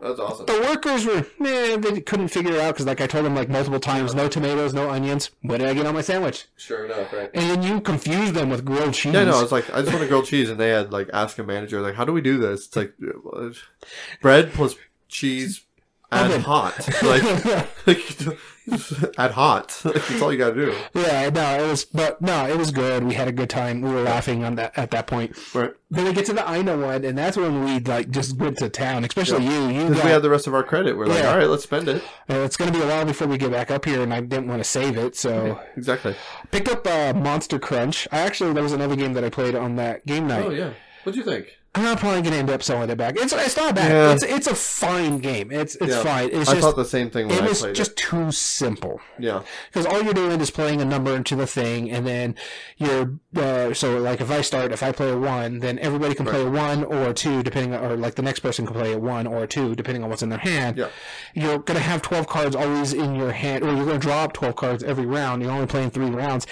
[0.00, 0.46] That's awesome.
[0.46, 3.48] The workers were, man, they couldn't figure it out because, like I told them, like
[3.48, 5.30] multiple times, no tomatoes, no onions.
[5.42, 6.46] What did I get on my sandwich?
[6.56, 7.30] Sure enough, right?
[7.34, 9.14] And then you confuse them with grilled cheese.
[9.14, 11.10] Yeah, no, I was like, I just want a grilled cheese, and they had like
[11.12, 12.66] ask a manager like, how do we do this?
[12.66, 12.94] It's like
[14.20, 14.76] bread plus
[15.08, 15.62] cheese
[16.10, 16.42] and Oven.
[16.42, 17.44] hot, like,
[17.86, 18.38] like
[19.18, 19.80] add hot.
[19.84, 20.76] Like, that's all you got to do.
[20.94, 23.04] Yeah, no, it was, but no, it was good.
[23.04, 23.80] We had a good time.
[23.82, 25.36] We were laughing on that at that point.
[25.54, 25.72] Right?
[25.90, 28.68] Then we get to the Ina one, and that's when we like just went to
[28.68, 29.04] town.
[29.04, 30.04] Especially you, you Because got.
[30.04, 30.96] we had the rest of our credit.
[30.96, 31.30] We're like, Yeah.
[31.30, 32.02] all right, let's spend it.
[32.30, 34.20] uh, it's going to be a while before we get back up here, and I
[34.20, 36.14] didn't want to save it, so Exactly.
[36.50, 38.06] picked up uh, Monster Crunch.
[38.12, 40.44] I actually there was another game that I played on that game night.
[40.46, 40.70] Oh yeah.
[41.04, 41.57] What'd you think?
[41.86, 43.16] I'm probably going to end up selling it back.
[43.16, 43.90] It's it's not bad.
[43.90, 44.12] Yeah.
[44.12, 45.50] It's it's a fine game.
[45.52, 46.02] It's it's Yeah.
[46.02, 46.30] fine.
[46.32, 49.00] It's I just thought the same thing when it I was just too simple.
[49.18, 49.42] Yeah.
[49.72, 52.34] because all you're doing is playing a number into the thing, and then
[52.76, 56.26] you're uh, so like if I start, if I play a one, then everybody can
[56.26, 58.92] play a one or a two, depending on, or like the next person can play
[58.92, 60.76] a one or a two, depending on what's in their hand.
[60.76, 60.88] Yeah.
[61.34, 64.56] You're gonna have twelve cards always in your hand, or you're gonna draw up twelve
[64.56, 65.42] cards every round.
[65.42, 66.46] You're only playing three rounds.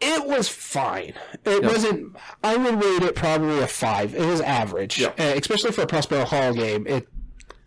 [0.00, 1.12] It was fine.
[1.44, 2.16] It wasn't.
[2.42, 4.14] I would rate it probably a five.
[4.14, 5.08] It was average, Yeah.
[5.18, 6.86] uh, especially for a Prospero Hall game.
[6.86, 7.06] It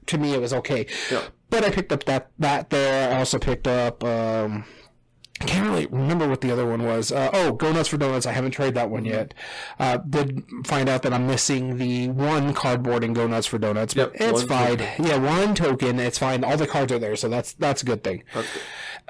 [0.07, 0.87] to me it was okay.
[1.11, 1.21] Yeah.
[1.49, 3.13] But I picked up that that there.
[3.13, 4.03] I also picked up.
[4.03, 4.65] Um,
[5.41, 7.11] I can't really remember what the other one was.
[7.11, 8.25] Uh, oh, Go Nuts for Donuts.
[8.25, 8.93] I haven't tried that Mm-hmm.
[8.93, 9.33] one yet.
[9.79, 13.93] Uh, did find out that I'm missing the one cardboard in Go Nuts for Donuts,
[13.93, 14.79] but Yep, it's fine.
[14.99, 15.99] Yeah, one token.
[15.99, 16.43] It's fine.
[16.43, 18.23] All the cards are there, so that's that's a good thing.
[18.33, 18.61] That's good.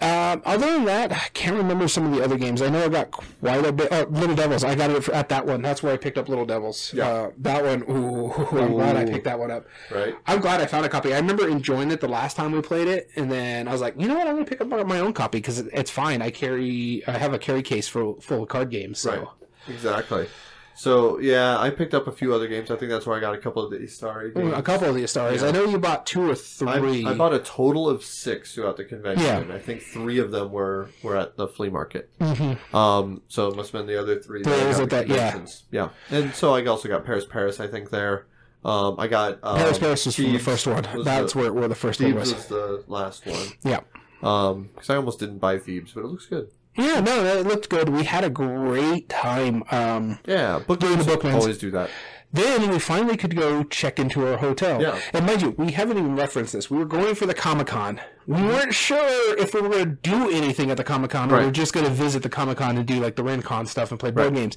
[0.02, 2.64] Um, other than that, I can't remember some of the other games.
[2.64, 3.90] I know I got quite a bit.
[3.92, 4.64] Oh, Little Devils.
[4.64, 5.62] I got it at that one.
[5.62, 6.94] That's where I picked up Little Devils.
[6.96, 7.08] Yeah.
[7.08, 7.84] Uh, that one.
[7.96, 9.68] Ooh, I'm glad I picked that one up.
[9.92, 10.16] Right.
[10.26, 11.14] I'm glad I found a copy.
[11.14, 14.00] I remember enjoying it the last time we played it, and then I was like,
[14.00, 14.26] you know what?
[14.28, 16.13] I'm gonna pick up my own copy because it's fine.
[16.22, 19.00] I carry, I have a carry case for, full of card games.
[19.00, 19.28] So Right.
[19.70, 20.28] Exactly.
[20.76, 22.72] So yeah, I picked up a few other games.
[22.72, 24.54] I think that's where I got a couple of the Istari games.
[24.58, 25.42] A couple of the stars.
[25.42, 25.50] Yeah.
[25.50, 27.06] I know you bought two or three.
[27.06, 29.24] I bought a total of six throughout the convention.
[29.26, 29.38] Yeah.
[29.40, 32.10] and I think three of them were were at the flea market.
[32.20, 32.58] Mhm.
[32.74, 34.44] Um, so it must have been the other three.
[34.46, 35.40] I was at that- yeah.
[35.70, 35.90] yeah.
[36.10, 37.60] And so I also got Paris, Paris.
[37.60, 38.26] I think there.
[38.66, 40.84] Um, I got um, Paris Paris was from the first one.
[41.04, 42.34] That's the, where, where the first one was.
[42.34, 43.48] was the last one.
[43.64, 43.82] Yeah.
[44.24, 46.50] Um, because I almost didn't buy Thebes, but it looks good.
[46.76, 47.90] Yeah, no, it looked good.
[47.90, 49.64] We had a great time.
[49.72, 51.90] Um, Yeah, Doing the bookmans always do that.
[52.32, 54.82] then we finally could go check into our hotel.
[54.82, 55.00] Yeah.
[55.14, 56.72] And mind you, we haven't even referenced this.
[56.72, 58.02] We were going for the Comic Con.
[58.26, 61.34] We weren't sure if we were going to do anything at the Comic Con or
[61.34, 61.46] we Right.
[61.46, 64.00] were just going to visit the Comic Con and do like the RinCon stuff and
[64.00, 64.34] play board Right.
[64.36, 64.56] games.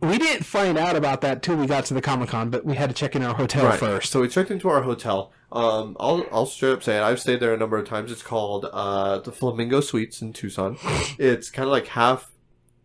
[0.00, 2.74] We didn't find out about that till we got to the Comic Con, but we
[2.74, 4.12] had to check in our hotel first.
[4.12, 5.32] So we checked into our hotel.
[5.50, 7.02] Um, I'll I'll straight up say it.
[7.02, 8.10] I've stayed there a number of times.
[8.12, 10.76] It's called uh, the Flamingo Suites in Tucson.
[11.18, 12.32] It's kind of like half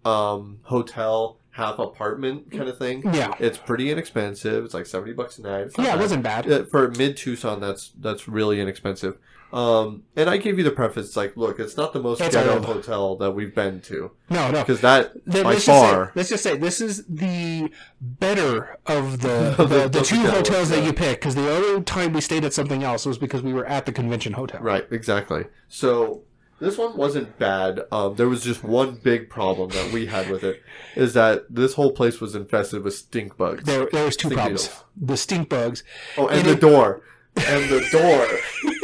[0.05, 3.01] um, hotel, half apartment kind of thing.
[3.13, 3.33] Yeah.
[3.39, 4.63] It's pretty inexpensive.
[4.65, 5.71] It's like seventy bucks a night.
[5.77, 6.49] Yeah, it wasn't bad.
[6.49, 7.59] Uh, for mid Tucson.
[7.59, 9.17] That's that's really inexpensive.
[9.51, 11.15] Um, and I gave you the preface.
[11.17, 14.59] Like, look, it's not the most ghetto hotel that we've been to No, no.
[14.61, 16.11] because that Then by let's just say- far.
[16.15, 20.69] let's just say this is the better of the the- the, the two the hotels
[20.69, 21.21] that you picked.
[21.21, 23.91] Because the other time we stayed at something else was because we were at the
[23.91, 24.61] convention hotel.
[24.61, 25.45] Right, exactly.
[25.67, 26.21] So
[26.59, 27.81] this one wasn't bad.
[27.91, 30.61] Um, there was just one big problem that we had with it,
[30.95, 33.63] is that this whole place was infested with stink bugs.
[33.63, 34.83] There, there was two Stink problems: beetles.
[35.01, 35.83] the stink bugs,
[36.17, 37.01] oh, and, and the it- door,
[37.37, 38.27] and the door,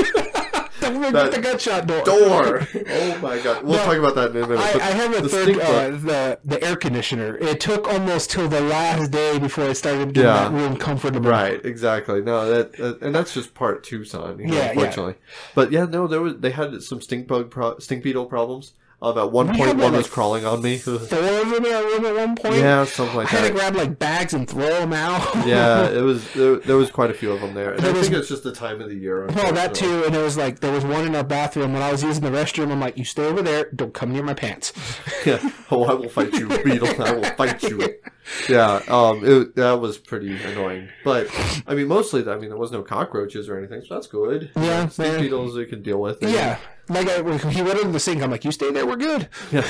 [0.93, 2.03] the, That the gunshot door.
[2.03, 2.67] door.
[2.87, 4.59] Oh my god, we'll No, talk about that in a minute.
[4.59, 7.37] I, I have a the third, uh, the the air conditioner.
[7.37, 10.49] It took almost till the last day before I started getting Yeah.
[10.49, 11.29] that room comfortable.
[11.29, 12.21] Right, exactly.
[12.21, 14.69] No, that, that and that's just part Tucson, you know, Yeah, yeah.
[14.71, 15.15] unfortunately.
[15.53, 18.73] But yeah, no, there was they had some stink bug, pro- stink beetle problems.
[19.05, 20.77] Um, at one We one like, was crawling on me.
[20.79, 22.55] Four of them in our room at one point.
[22.55, 25.21] yeah, something like I like had to grab like bags and throw them out.
[25.45, 27.97] Yeah, it was there, there was quite a few of them there, and There I
[27.97, 29.27] was- think it's just the time of the year.
[29.27, 31.91] Well, that too, and it was like there was one in our bathroom when I
[31.91, 32.71] was using the restroom.
[32.71, 33.69] I'm like, "You stay over there.
[33.75, 34.73] Don't come near my pants."
[35.25, 35.39] Yeah.
[35.71, 37.01] Oh, I will fight you, Beetle.
[37.01, 37.95] I will fight you.
[38.49, 38.81] Yeah.
[38.87, 39.21] Um.
[39.23, 41.27] It, that was pretty annoying, but
[41.67, 44.49] I mean, mostly, I mean, there was no cockroaches or anything, so that's good.
[44.55, 45.17] Yeah, yeah.
[45.19, 46.23] beetles you can deal with.
[46.23, 46.57] Yeah,
[46.89, 47.15] like I,
[47.49, 48.21] he went into the sink.
[48.21, 48.85] I'm like, "You stay there.
[48.85, 49.61] We're good." Yeah.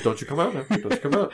[0.02, 0.62] Don't you come out now.
[0.68, 1.32] Don't you come out.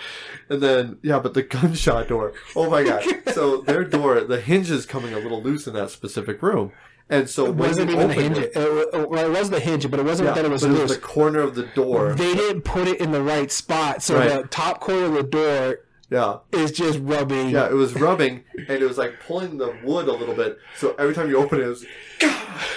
[0.49, 2.33] And then, yeah, but the gunshot door.
[2.57, 3.05] Oh my god.
[3.33, 6.73] So their door, the hinge is coming a little loose in that specific room.
[7.09, 8.39] And so It when wasn't you even the hinge.
[8.39, 10.63] it, It, it- well, it was the hinge, but it wasn't yeah, that it was
[10.63, 10.83] but it loose.
[10.91, 12.15] was the corner of the door.
[12.15, 14.43] They didn't put it in the right spot, so Right.
[14.43, 15.79] the top corner of the door
[16.11, 16.39] Yeah.
[16.53, 17.51] It's just rubbing.
[17.51, 20.59] Yeah, it was rubbing and it was like pulling the wood a little bit.
[20.77, 21.87] So every time you open it, it was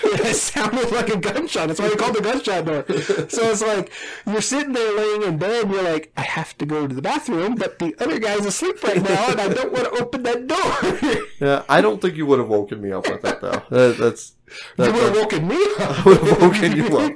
[0.03, 1.67] it sounded like a gunshot.
[1.67, 2.85] That's why they called the gunshot door.
[3.29, 3.91] So it's like
[4.27, 7.01] you're sitting there laying in bed, and you're like, I have to go to the
[7.01, 10.47] bathroom, but the other guy's asleep right now, and I don't want to open that
[10.47, 11.19] door.
[11.39, 13.63] Yeah, I don't think you would have woken me up with that though.
[13.69, 14.33] That, that's
[14.77, 15.79] that, you would have woken me up.
[15.99, 17.13] I would have woken you up.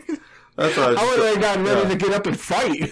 [0.57, 0.97] That's what I was.
[0.97, 1.89] I would have gotten ready yeah.
[1.89, 2.91] to get up and fight.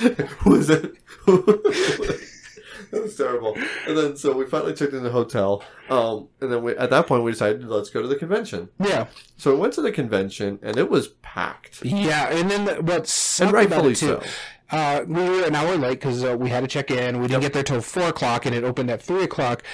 [0.40, 0.96] Who is it?
[1.26, 3.56] that was terrible.
[3.86, 5.62] And then so we finally checked in the hotel.
[5.88, 8.68] Um, and then we, at that point we decided let's go to the convention.
[8.78, 12.28] Yeah, So we went to the convention and it was packed, yeah.
[12.30, 14.22] And then the, what sucked and rightfully too, so.
[14.70, 17.20] Uh, we were an hour late because uh, we had to check in.
[17.20, 19.64] We didn't get there till four o'clock, and it opened at three o'clock.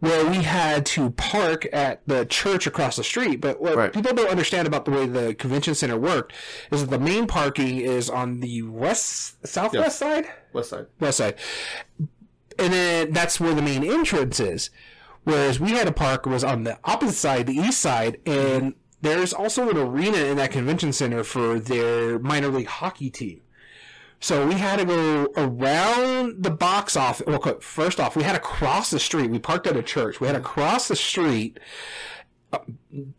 [0.00, 3.40] Where we had to park at the church across the street.
[3.40, 3.92] But what Right.
[3.92, 6.32] people don't understand about the way the convention center worked
[6.70, 10.86] is that the main parking is on the west, southwest side, West side.
[11.00, 11.34] west side,
[12.58, 14.70] and then that's where the main entrance is.
[15.24, 19.34] Whereas we had to park was on the opposite side, the east side, and there's
[19.34, 23.42] also an arena in that convention center for their minor league hockey team.
[24.22, 27.26] So we had to go around the box office.
[27.26, 29.30] Well, first off, we had to cross the street.
[29.30, 30.20] We parked at a church.
[30.20, 31.58] We had to cross the street.
[32.52, 32.58] Uh,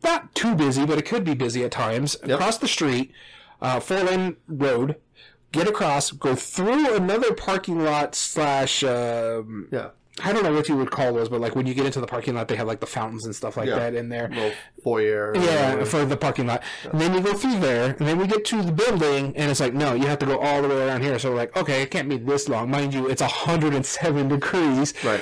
[0.03, 2.15] not too busy, but it could be busy at times.
[2.21, 3.11] Across the street,
[3.61, 4.97] uh, four lane road.
[5.51, 8.83] Get across, go through another parking lot slash.
[8.83, 9.89] Um, Yeah.
[10.24, 12.07] I don't know what you would call those, but like when you get into the
[12.07, 13.76] parking lot, they have like the fountains and stuff like Yeah.
[13.80, 14.28] that in there.
[14.30, 14.51] Little
[14.84, 15.34] foyer.
[15.36, 16.64] Yeah, for the parking lot.
[16.91, 19.59] And then you go through there, and then we get to the building, and it's
[19.62, 21.18] like, no, you have to go all the way around here.
[21.18, 22.70] So we're like, okay, it can't be this long.
[22.70, 24.93] Mind you, it's 107 degrees.
[25.03, 25.22] Right.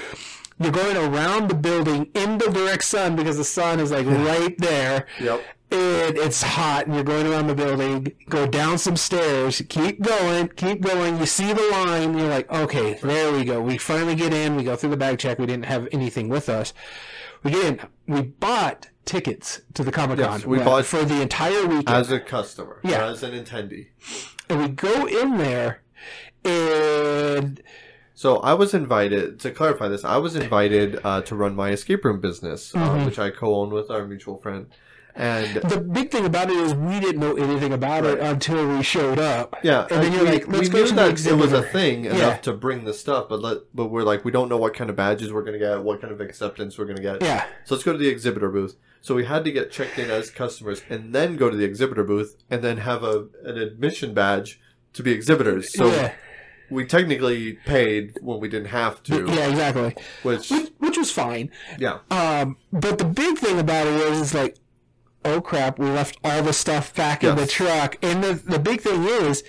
[0.59, 4.57] You're going around the building in the direct sun because the sun is like right
[4.57, 5.05] there.
[5.21, 5.41] Yep.
[5.71, 8.11] And it's hot, and you're going around the building.
[8.27, 9.61] Go down some stairs.
[9.69, 10.47] Keep going.
[10.49, 11.19] Keep going.
[11.19, 12.17] You see the line.
[12.17, 13.61] You're like, okay, there we go.
[13.61, 14.55] We finally get in.
[14.55, 15.37] We go through the bag check.
[15.37, 16.73] We didn't have anything with us.
[17.43, 17.79] We get in.
[18.07, 20.31] We bought tickets to the Comic Con.
[20.39, 22.79] Yes, we bought- for the entire weekend, As a customer.
[22.83, 23.05] Yeah.
[23.07, 23.87] As an attendee.
[24.49, 25.83] and we go in there,
[26.43, 27.61] and
[28.15, 30.03] So I was invited to clarify this.
[30.03, 33.05] I was invited uh, to run my escape room business, uh, Mhm.
[33.05, 34.65] which I co-own with our mutual friend,
[35.15, 38.83] and The big thing about it is we didn't know anything about it until we
[38.83, 39.55] showed up.
[39.63, 40.93] yeah, And then you're we, like, let's we go knew to
[41.23, 42.37] the it was a thing enough Yeah.
[42.37, 44.95] to bring the stuff, but let, but we're like, we don't know what kind of
[44.95, 47.21] badges we're gonna get, what kind of acceptance we're gonna get.
[47.21, 47.45] Yeah.
[47.65, 48.75] So let's go to the exhibitor booth.
[49.01, 52.03] So we had to get checked in as customers and then go to the exhibitor
[52.03, 54.59] booth and then have a an admission badge
[54.93, 55.73] to be exhibitors.
[55.73, 56.13] So yeah.
[56.69, 59.95] we technically paid when we didn't have to, Yeah, exactly.
[60.23, 61.49] which Which, which was fine.
[61.79, 64.57] yeah, Um, but the big thing about it is, is like,
[65.25, 67.97] oh crap, we left all the stuff back in the truck.
[68.01, 69.43] And the, the big thing is,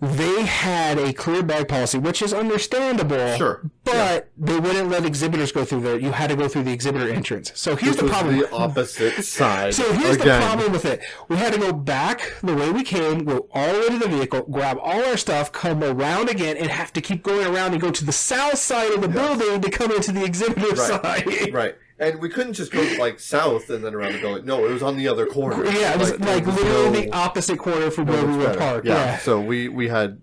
[0.00, 3.36] they had a clear bag policy, which is understandable.
[3.36, 3.62] Sure.
[3.84, 5.98] But they wouldn't let exhibitors go through there.
[5.98, 7.52] You had to go through the exhibitor entrance.
[7.54, 8.38] So here's which the problem.
[8.38, 9.72] the opposite side.
[9.74, 10.40] So here's again.
[10.40, 11.00] the problem with it.
[11.28, 14.08] We had to go back the way we came, go all the way to the
[14.08, 17.80] vehicle, grab all our stuff, come around again, and have to keep going around and
[17.80, 20.76] go to the south side of the building to come into the exhibitor Right.
[20.76, 21.54] side.
[21.54, 21.76] Right.
[21.96, 24.44] And we couldn't just go like south and then around the building.
[24.44, 25.64] No, it was on the other corner.
[25.64, 28.58] Yeah, it was like, literally no- the opposite corner from no where we were better.
[28.58, 28.86] parked.
[28.86, 28.94] Yeah.
[28.94, 29.18] Yeah.
[29.18, 30.20] So we we had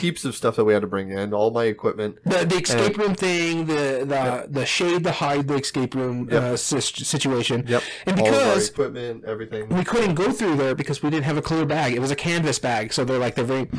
[0.00, 2.18] heaps of stuff that we had to bring in, all my equipment.
[2.24, 6.42] The, the escape room thing, the the the shade to hide the escape room Yep.
[6.42, 7.64] uh, situation.
[7.68, 7.82] Yep.
[8.06, 9.68] And all of our because equipment, everything.
[9.68, 11.92] we couldn't go through there because we didn't have a clear bag.
[11.94, 13.70] It was a canvas bag, so they're like they're very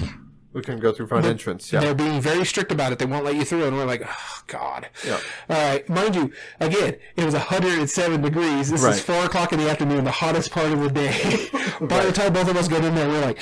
[0.56, 1.72] We couldn't go through front entrance.
[1.74, 1.82] Yeah.
[1.82, 2.97] they're being very strict about it.
[2.97, 4.88] They won't let you through, and we're like, oh god.
[5.06, 5.20] Yeah.
[5.49, 6.32] All right, mind you,
[6.62, 8.72] again, it was 107 degrees.
[8.72, 8.93] This Right.
[8.95, 11.12] is four o'clock in the afternoon, the hottest part of the day.
[11.82, 12.16] By the Right.
[12.16, 13.39] time both of us got in there, we're like,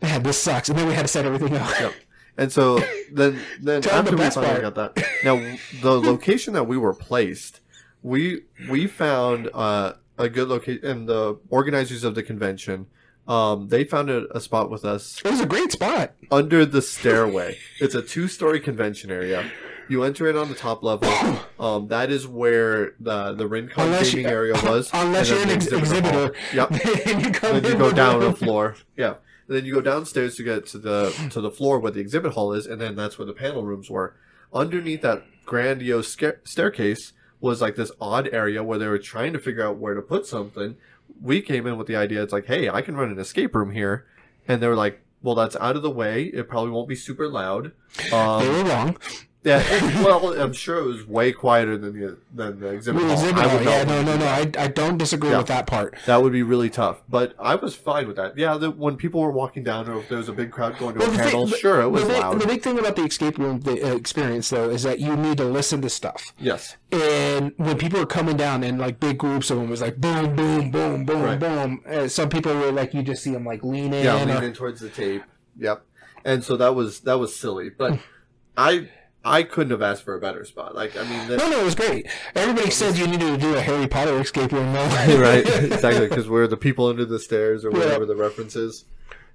[0.00, 0.70] man, this sucks.
[0.70, 1.70] And then we had to set everything up.
[1.78, 1.92] Yep.
[2.38, 2.78] And so
[3.12, 4.74] then then 'em the after we finally part.
[4.74, 5.04] got that.
[5.22, 7.60] Now the location that we were placed,
[8.02, 12.86] we we found uh, a good location and the organizers of the convention
[13.26, 16.12] um, they found a, a spot with us It was a great spot.
[16.30, 17.58] under the stairway.
[17.80, 19.50] It's a two-story convention area.
[19.88, 21.10] You enter in on the top level.
[21.60, 24.90] Um, that is where the the Rincon Unless you- area was.
[24.94, 26.10] Unless you're an ex- exhibitor.
[26.10, 26.30] hall.
[26.52, 26.70] Yep.
[27.06, 28.76] and you come then you go down the- a floor.
[28.96, 29.14] Yeah.
[29.48, 32.32] And then you go downstairs to get to the to the floor where the exhibit
[32.32, 34.14] hall is, and then that's where the panel rooms were.
[34.52, 39.38] Underneath that grandiose sca- staircase was like this odd area where they were trying to
[39.38, 40.76] figure out where to put something.
[41.20, 43.70] We came in with the idea, it's like, hey, I can run an escape room
[43.70, 44.06] here,
[44.48, 46.24] and they were like, well, that's out of the way.
[46.24, 47.72] It probably won't be super loud.
[47.98, 48.96] They Um, were wrong.
[49.44, 53.08] Yeah, it- well, I'm sure it was way quieter than the than the exhibit The
[53.08, 53.14] hall.
[53.18, 54.24] exhibit I hall, would yeah, no, no, do no.
[54.24, 54.56] that.
[54.58, 55.38] I, I don't disagree Yeah.
[55.38, 55.96] with that part.
[56.06, 58.36] That would be really tough, but I was fine with that.
[58.38, 60.94] Yeah, the, when people were walking down, or if there was a big crowd going
[60.94, 62.40] to Well, a the panel, thing- sure, it was the, big- loud.
[62.40, 65.36] the big thing about the escape room the, uh, experience, though, is that you need
[65.38, 66.32] to listen to stuff.
[66.38, 69.82] yes, And when people are coming down in like big groups of them, it was
[69.82, 71.38] like boom, boom, boom, boom, Right.
[71.38, 71.82] boom.
[71.88, 74.04] Uh, some people were like, you just see them like lean in.
[74.04, 75.22] yeah, or- leaning towards the tape.
[75.58, 75.84] Yep,
[76.24, 77.98] and so that was that was silly, but
[78.56, 78.88] I
[79.24, 80.74] I couldn't have asked for a better spot.
[80.74, 82.06] Like, I mean, No, no, it was great.
[82.34, 84.86] Everybody said you needed to do a Harry Potter escape room, though.
[85.20, 87.78] right, exactly, because we're the people under the stairs or Yeah.
[87.78, 88.84] whatever the reference is.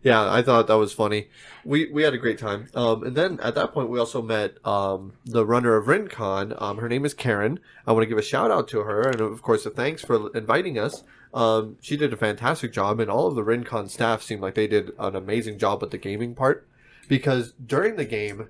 [0.01, 1.27] Yeah, I thought that was funny.
[1.65, 2.67] We we had a great time.
[2.73, 6.59] Um, and then at that point, we also met um, the runner of RinCon.
[6.61, 7.59] Um, her name is Karen.
[7.85, 10.29] I want to give a shout out to her, and of course, a thanks for
[10.37, 11.03] inviting us.
[11.33, 14.67] Um, she did a fantastic job, and all of the RinCon staff seemed like they
[14.67, 16.65] did an amazing job with the gaming part.
[17.09, 18.47] Because during the game,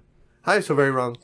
[0.49, 1.15] hi, so very wrong.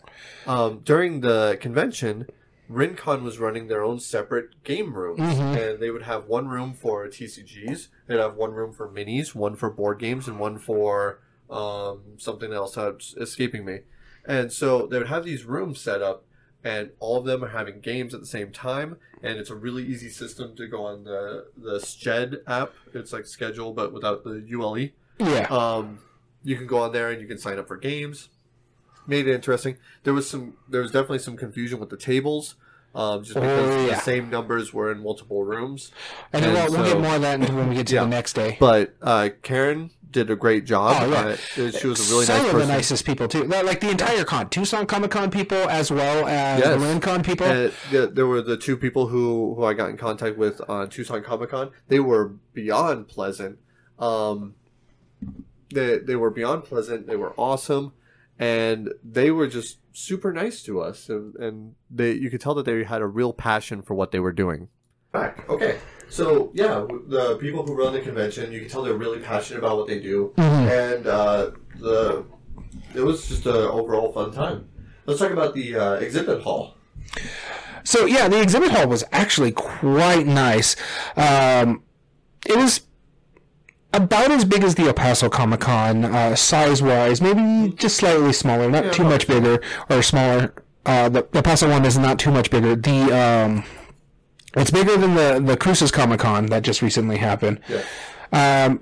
[0.45, 2.27] Um, during the convention,
[2.71, 5.57] RinCon was running their own separate game rooms, Mhm.
[5.71, 7.87] and they would have one room for TCGs.
[8.05, 12.51] They'd have one room for minis, one for board games, and one for um, something
[12.53, 13.81] else that's escaping me.
[14.25, 16.25] And so they would have these rooms set up,
[16.63, 18.97] and all of them are having games at the same time.
[19.21, 22.73] And it's a really easy system to go on the the Sched app.
[22.95, 24.89] It's like schedule, but without the ULE.
[25.19, 25.47] yeah.
[25.51, 25.99] Um,
[26.43, 28.29] you can go on there and you can sign up for games.
[29.07, 29.77] Made it interesting.
[30.03, 30.55] There was some.
[30.69, 32.55] There was definitely some confusion with the tables,
[32.95, 33.95] um, just because Oh, yeah.
[33.95, 35.91] the same numbers were in multiple rooms.
[36.33, 38.03] and and we'll, we'll get more of that when we get to Yeah.
[38.03, 38.57] the next day.
[38.59, 40.95] But uh, Karen did a great job.
[41.03, 41.35] Oh, yeah.
[41.71, 43.43] She was a really Some nice of the nicest people too.
[43.43, 46.79] Like the entire con, Tucson Comic Con people, as well as Yes.
[46.79, 47.45] the RinCon people.
[47.45, 50.89] And the, there were the two people who, who I got in contact with on
[50.89, 51.71] Tucson Comic Con.
[51.89, 53.59] They were beyond pleasant.
[53.99, 54.55] Um,
[55.73, 57.07] they, they were beyond pleasant.
[57.07, 57.91] They were awesome.
[58.37, 61.09] And they were just super nice to us.
[61.09, 64.19] And, and they, you could tell that they had a real passion for what they
[64.19, 64.67] were doing.
[65.13, 65.49] Back.
[65.49, 65.79] Okay.
[66.09, 69.77] So, yeah, the people who run the convention, you can tell they're really passionate about
[69.77, 70.33] what they do.
[70.37, 70.95] Mhm.
[70.95, 72.25] And uh, the
[72.93, 74.69] it was just an overall fun time.
[75.05, 76.75] Let's talk about the uh, exhibit hall.
[77.83, 80.75] So yeah, the exhibit hall was actually quite nice.
[81.15, 81.83] Um,
[82.45, 82.81] it was.
[83.95, 88.33] About as big as the El Paso Comic Con, uh, size wise, maybe just slightly
[88.33, 90.53] smaller, not Yeah, too much bigger or smaller.
[90.85, 92.75] Uh, the El Paso one is not too much bigger.
[92.75, 93.63] The um,
[94.55, 97.59] it's bigger than the the Cruces Comic Con that just recently happened.
[97.69, 98.67] Yeah.
[98.67, 98.81] Um,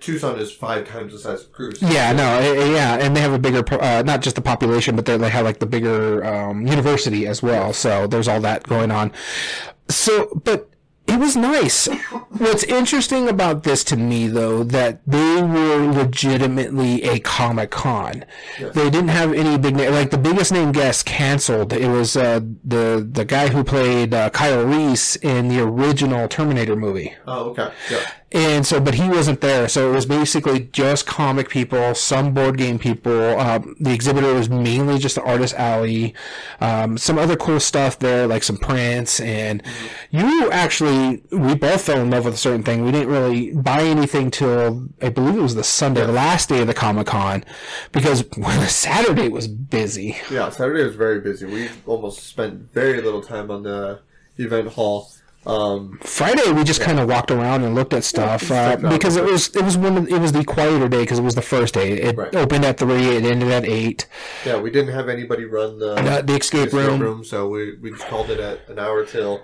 [0.00, 1.80] Tucson is five times the size of Cruz.
[1.80, 4.96] yeah, no, eh, eh, yeah, and they have a bigger, uh, not just the population,
[4.96, 7.72] but they they have like the bigger um, university as well.
[7.72, 9.12] So there's all that going on.
[9.88, 10.69] So, but
[11.10, 11.86] it was nice.
[12.38, 18.24] What's interesting about this to me, though, that they were legitimately a Comic Con.
[18.58, 21.72] They didn't have any big name, like the biggest name guest canceled.
[21.72, 26.76] It was uh, the the guy who played uh, Kyle Reese in the original Terminator
[26.76, 27.14] movie.
[27.26, 27.72] Oh, okay.
[27.90, 28.10] Yeah.
[28.32, 29.68] And so, but he wasn't there.
[29.68, 33.40] So it was basically just comic people, some board game people.
[33.40, 36.14] Um, the exhibitor was mainly just the artist alley,
[36.60, 39.18] um, some other cool stuff there, like some prints.
[39.18, 39.64] And
[40.10, 42.84] you actually, we both fell in love with a certain thing.
[42.84, 46.60] We didn't really buy anything till I believe it was the Sunday, the last day
[46.60, 47.44] of the Comic Con,
[47.90, 48.24] because
[48.72, 50.16] Saturday was busy.
[50.30, 51.46] Yeah, Saturday was very busy.
[51.46, 54.02] We almost spent very little time on the
[54.38, 55.10] event hall.
[55.46, 59.16] Um, Friday we just kind of walked around and looked at stuff just uh, because
[59.16, 61.40] it was it was one of, it was the quieter day because it was the
[61.42, 61.92] first day.
[61.92, 62.34] It Right.
[62.34, 64.06] opened at three, it ended at eight.
[64.44, 67.24] yeah, we didn't have anybody run the, Uh, the escape room.
[67.24, 69.40] so we, we just called it at an hour till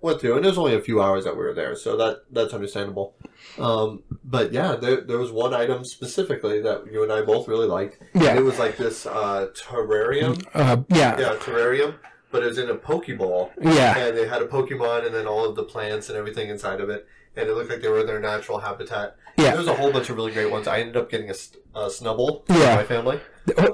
[0.00, 2.22] went through, and it was only a few hours that we were there, so that
[2.30, 3.14] that's understandable.
[3.58, 7.66] Um, but yeah, there, there was one item specifically that you and I both really
[7.66, 7.98] liked.
[8.14, 8.30] Yeah.
[8.30, 10.46] And it was like this uh, terrarium.
[10.54, 11.94] Uh, yeah, Yeah, terrarium,
[12.30, 13.50] but it was in a Pokeball.
[13.60, 13.96] Yeah.
[13.98, 16.88] And they had a Pokemon and then all of the plants and everything inside of
[16.90, 17.06] it.
[17.36, 19.16] And it looked like they were in their natural habitat.
[19.36, 19.50] Yeah.
[19.50, 20.66] There was a whole bunch of really great ones.
[20.66, 21.34] I ended up getting a,
[21.74, 22.74] a Snubbull for Yeah.
[22.76, 23.20] my family.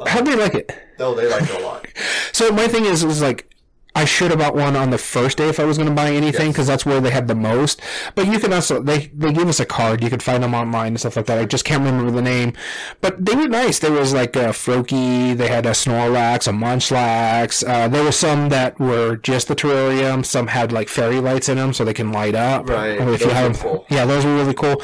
[0.07, 0.73] How do you like it?
[0.99, 1.87] No, they liked it a lot.
[2.33, 3.51] So my thing is, it was like,
[3.97, 6.11] I should have bought one on the first day if I was going to buy
[6.13, 6.55] anything Yes.
[6.55, 7.81] because that's where they had the most.
[8.15, 10.03] But you can also they they gave us a card.
[10.05, 11.39] You could find them online and stuff like that.
[11.39, 12.53] I just can't remember the name,
[13.01, 13.79] but they were nice.
[13.79, 15.37] There was like a Froakie.
[15.37, 17.65] They had a Snorlax, a Munchlax.
[17.67, 20.25] Uh, there were some that were just the terrarium.
[20.25, 22.69] Some had like fairy lights in them so they can light up.
[22.69, 23.01] Right.
[23.01, 23.87] If you Those have are cool.
[23.89, 24.83] yeah, those were really cool.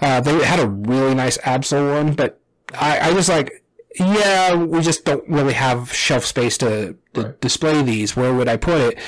[0.00, 2.40] Uh, they had a really nice Absol one, but
[2.78, 3.59] I, I just like,
[3.98, 7.40] yeah, we just don't really have shelf space to, to Right.
[7.40, 8.14] display these.
[8.14, 8.98] Where would I put it?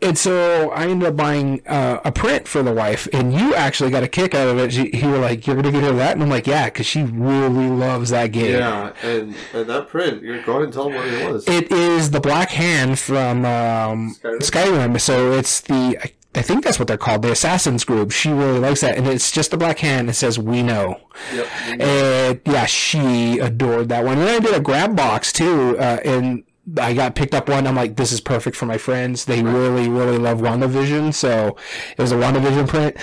[0.00, 3.90] And so I ended up buying uh, a print for the wife, and you actually
[3.90, 4.72] got a kick out of it.
[4.72, 7.02] You, you were like, "You're gonna get her that," and I'm like, "Yeah," because she
[7.04, 8.52] really loves that game.
[8.58, 11.48] Yeah, and, and that print, you're going to tell them what it was.
[11.48, 14.38] It is the Black Hand from um, Skyrim?
[14.40, 15.00] Skyrim.
[15.00, 18.10] So it's the I, I think that's what they're called, the Assassins Group.
[18.10, 20.10] She really likes that, and it's just a black hand.
[20.10, 21.00] It says "We know."
[21.32, 21.46] yep.
[21.68, 24.18] And yeah, she adored that one.
[24.18, 26.44] And I did a grab box too, uh, and
[26.78, 27.66] I got picked up one.
[27.66, 29.26] I'm like, this is perfect for my friends.
[29.26, 31.56] They really, really love WandaVision, so
[31.96, 32.96] it was a WandaVision print.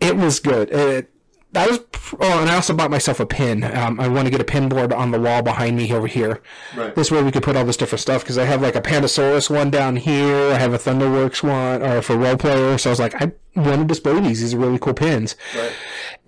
[0.00, 0.70] It was good.
[0.70, 1.13] It,
[1.54, 1.80] that was.
[2.20, 3.64] Oh, and I also bought myself a pin.
[3.64, 6.42] Um, I want to get a pin board on the wall behind me over here.
[6.76, 6.94] Right.
[6.94, 9.48] This way we could put all this different stuff because I have like a Pandasaurus
[9.48, 10.52] one down here.
[10.52, 12.76] I have a Thunderworks one, or for Roll Player.
[12.76, 14.40] So I was like, I want to display these.
[14.40, 15.36] These are really cool pins.
[15.56, 15.72] Right.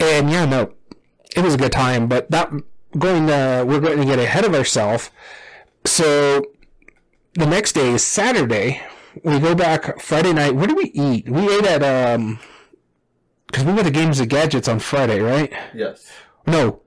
[0.00, 0.72] And yeah, no,
[1.34, 2.08] it was a good time.
[2.08, 2.50] But that
[2.96, 5.10] going, uh, we're going to get ahead of ourselves.
[5.84, 6.42] So
[7.34, 8.80] the next day is Saturday.
[9.22, 10.54] We go back Friday night.
[10.54, 11.28] what did we eat?
[11.28, 12.38] We ate at um,
[13.56, 15.50] because we went to Games and Gadgets on Friday, right?
[15.72, 16.12] Yes.
[16.46, 16.82] No,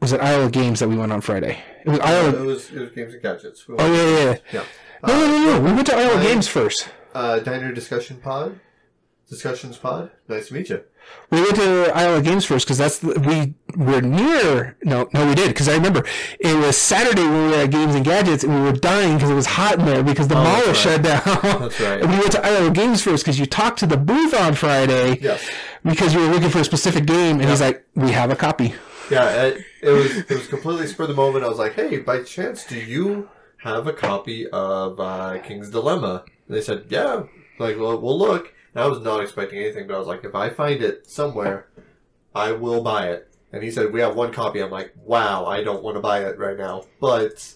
[0.00, 1.58] was it Isle of Games that we went on Friday?
[1.84, 2.28] It was Isle.
[2.28, 3.68] it, Of, was, it was Games and Gadgets.
[3.68, 4.38] We oh yeah, yeah.
[4.50, 4.64] yeah.
[5.06, 5.60] No, no, no, no.
[5.60, 6.88] We went to Isle of Games first.
[7.14, 8.58] Uh, Diner Discussion Pod.
[9.28, 10.10] Discussions Pod.
[10.26, 10.84] Nice to meet you.
[11.30, 14.78] We went to Isle of Games first because that's we were near.
[14.82, 16.06] No, no, we did because I remember
[16.40, 19.28] it was Saturday when we were at Games and Gadgets and we were dying because
[19.30, 21.20] it was hot in there because the mall that's was shut down.
[21.60, 22.00] That's right.
[22.02, 24.54] and we went to Isle of Games first because you talked to the booth on
[24.54, 25.18] Friday.
[25.20, 25.46] Yes.
[25.84, 28.74] Because you were looking for a specific game, and he's like, "We have a copy."
[29.10, 31.44] Yeah, it, it was it was completely spur of the moment.
[31.44, 33.28] I was like, "Hey, by chance, do you
[33.58, 37.24] have a copy of uh, King's Dilemma?" And they said, "Yeah."
[37.58, 38.54] Like, well, we'll look.
[38.78, 41.66] And I was not expecting anything, but I was like, "If I find it somewhere,
[42.32, 45.64] I will buy it." And he said, "We have one copy." I'm like, "Wow, I
[45.64, 47.54] don't want to buy it right now." But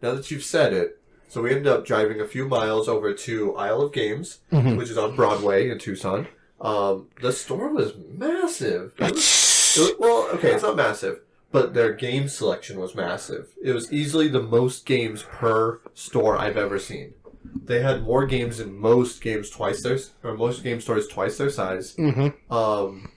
[0.00, 3.56] now that you've said it, so we ended up driving a few miles over to
[3.56, 4.76] Isle of Games, Mhm.
[4.78, 6.28] which is on Broadway in Tucson.
[6.60, 8.92] Um, the store was massive.
[8.98, 13.48] It was it was- well, okay, it's not massive, but their game selection was massive.
[13.60, 17.14] It was easily the most games per store I've ever seen.
[17.44, 21.50] They had more games than most games twice their or most game stores twice their
[21.50, 21.96] size.
[21.96, 22.52] Mm-hmm.
[22.52, 23.12] Um,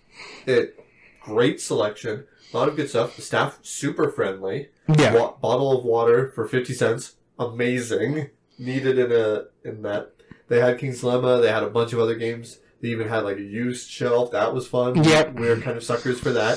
[0.45, 0.79] it
[1.21, 3.15] great selection, a lot of good stuff.
[3.15, 4.69] The staff super friendly.
[4.87, 5.15] Yeah.
[5.15, 8.29] Wa- bottle of water for fifty cents, amazing.
[8.57, 10.13] Needed in a in that.
[10.47, 11.41] They had King's Dilemma.
[11.41, 12.59] They had a bunch of other games.
[12.81, 14.31] They even had like a used shelf.
[14.31, 15.03] That was fun.
[15.03, 15.35] Yep.
[15.35, 16.53] We were kind of suckers for that,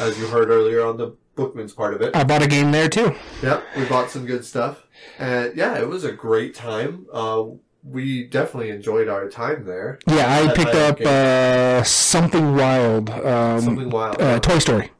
[0.00, 2.14] as you heard earlier on the Bookman's part of it.
[2.14, 3.14] I bought a game there too.
[3.42, 4.81] Yep, we bought some good stuff,
[5.18, 7.06] and yeah, it was a great time.
[7.12, 7.44] Uh,
[7.84, 9.98] we definitely enjoyed our time there.
[10.06, 13.10] Yeah, I I- picked I- up uh, something wild.
[13.10, 14.20] Um, Something wild.
[14.22, 14.92] uh, Toy Story.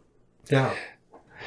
[0.51, 0.75] yeah,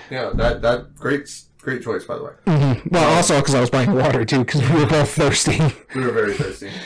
[0.10, 0.32] yeah.
[0.34, 1.30] That that great
[1.62, 2.32] great choice by the way.
[2.48, 5.60] hmm Well, also because I was buying water too, because we were both thirsty.
[5.94, 6.70] We were very thirsty.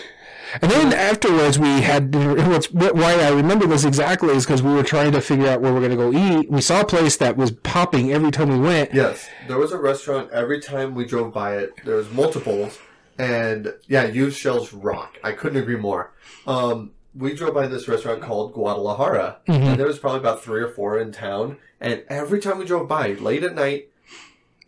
[0.61, 4.83] And then afterwards, we had what's why I remember this exactly is because we were
[4.83, 6.49] trying to figure out where we're going to go eat.
[6.49, 8.93] We saw a place that was popping every time we went.
[8.93, 11.73] Yes, there was a restaurant every time we drove by it.
[11.85, 12.79] There was multiples,
[13.17, 15.17] and yeah, used shells rock.
[15.23, 16.11] I couldn't agree more.
[16.47, 20.69] Um, we drove by this restaurant called Guadalajara, and there was probably about three or
[20.69, 21.57] four in town.
[21.81, 23.89] And every time we drove by, late at night,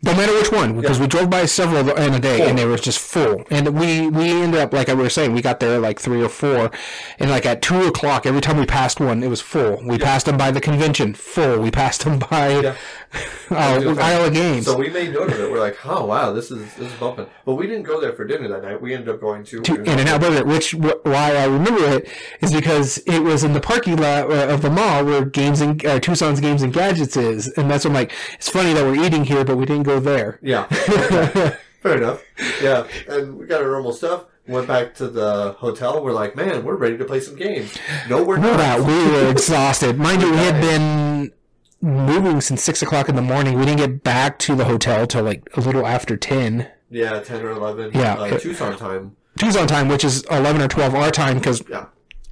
[0.04, 2.48] No matter which one, because we drove by several in a day, Full.
[2.48, 3.44] and they were just full.
[3.50, 6.28] And we we ended up like I was saying, we got there like three or
[6.28, 6.72] four,
[7.20, 9.80] and like at two o'clock, every time we passed one, it was full.
[9.84, 11.60] We passed them by the convention, full.
[11.60, 12.76] We passed them by Yeah.
[13.50, 14.64] uh, Isle of Games.
[14.64, 15.50] so we made note of it.
[15.50, 17.26] We're like, oh wow, this is this is bumping.
[17.44, 18.80] But we didn't go there for dinner that night.
[18.80, 22.08] We ended up going to, to In and Out Burger, which why I remember it
[22.40, 25.84] is because it was in the parking lot uh, of the mall where Games and
[25.84, 29.04] uh, Tucson's Games and Gadgets is, and that's what I'm like it's funny that we're
[29.04, 30.38] eating here, but we didn't go there.
[30.42, 30.64] Yeah.
[31.82, 32.22] Fair enough.
[32.62, 32.86] Yeah.
[33.08, 34.24] And we got our normal stuff.
[34.48, 36.02] Went back to the hotel.
[36.02, 37.76] We're like, man, we're ready to play some games.
[38.08, 38.80] No, we're not.
[38.80, 39.98] We were exhausted.
[39.98, 41.32] Mind you, we had been
[41.80, 43.58] moving since six o'clock in the morning.
[43.58, 46.68] We didn't get back to the hotel till like a little after ten.
[46.90, 47.92] Yeah, 10 or 11.
[47.94, 48.14] Yeah.
[48.14, 49.16] Uh, Tucson time.
[49.38, 51.86] Tucson time, which is eleven or twelve our time, because Yeah.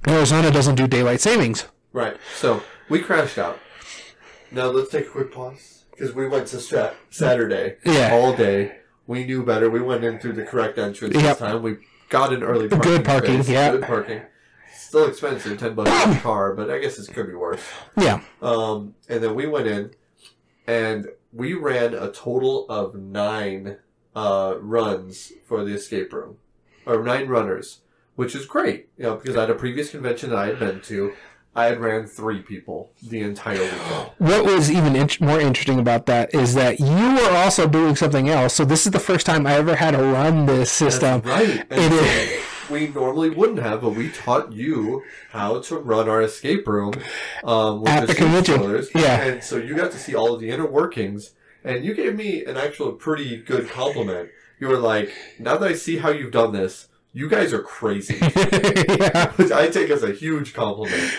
[0.07, 1.65] Arizona doesn't do daylight savings.
[1.93, 2.15] Right.
[2.35, 3.57] So we crashed out.
[4.51, 5.70] Now let's take a quick pause.
[6.01, 8.09] Because we went to Sat- Saturday Yeah.
[8.11, 8.77] all day.
[9.05, 9.69] We knew better.
[9.69, 11.23] We went in through the correct entrance Yep.
[11.23, 11.61] this time.
[11.61, 11.77] We
[12.09, 12.91] got an early parking.
[12.91, 13.71] Good parking, yeah.
[13.73, 14.21] Good parking.
[14.75, 17.61] Still expensive, 10 bucks a car, but I guess it could be worse.
[17.95, 19.91] Yeah, Um, and then we went in,
[20.65, 23.77] and we ran a total of nine
[24.15, 26.37] uh, runs for the escape room,
[26.87, 27.81] or nine runners,
[28.15, 28.89] which is great.
[28.97, 31.13] You know, because at a previous convention that I had been to,
[31.53, 34.09] I had ran three people the entire weekend.
[34.19, 38.29] What was even int- more interesting about that is that you were also doing something
[38.29, 38.53] else.
[38.53, 41.21] So this is the first time I ever had to run this system.
[41.21, 41.65] right?
[41.69, 42.43] And It is.
[42.69, 46.93] we normally wouldn't have, but we taught you how to run our escape room
[47.43, 48.87] um, with At the Super convention.
[48.95, 49.21] Yeah.
[49.21, 51.31] and so you got to see all of the inner workings,
[51.65, 54.29] and you gave me an actual pretty good compliment.
[54.59, 58.17] You were like, "Now that I see how you've done this, you guys are crazy,"
[58.21, 59.31] yeah.
[59.33, 61.11] which I take as a huge compliment.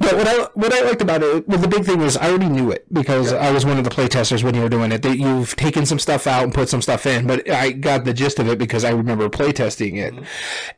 [0.00, 2.48] But what I what I liked about it, well, the big thing was I already
[2.48, 5.02] knew it because I was one of the playtesters when you were doing it.
[5.02, 8.14] That you've taken some stuff out and put some stuff in, but I got the
[8.14, 10.14] gist of it because I remember playtesting it.
[10.14, 10.24] Mm-hmm.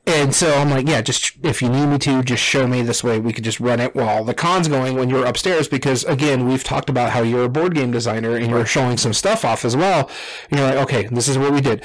[0.09, 3.05] And so I'm like, yeah, just if you need me to, just show me this
[3.05, 3.21] way.
[3.21, 5.69] We could just run it while the con's going when you're upstairs.
[5.69, 9.13] Because again, we've talked about how you're a board game designer and you're showing some
[9.13, 10.11] stuff off as well.
[10.51, 11.85] And you're like, okay, this is what we did.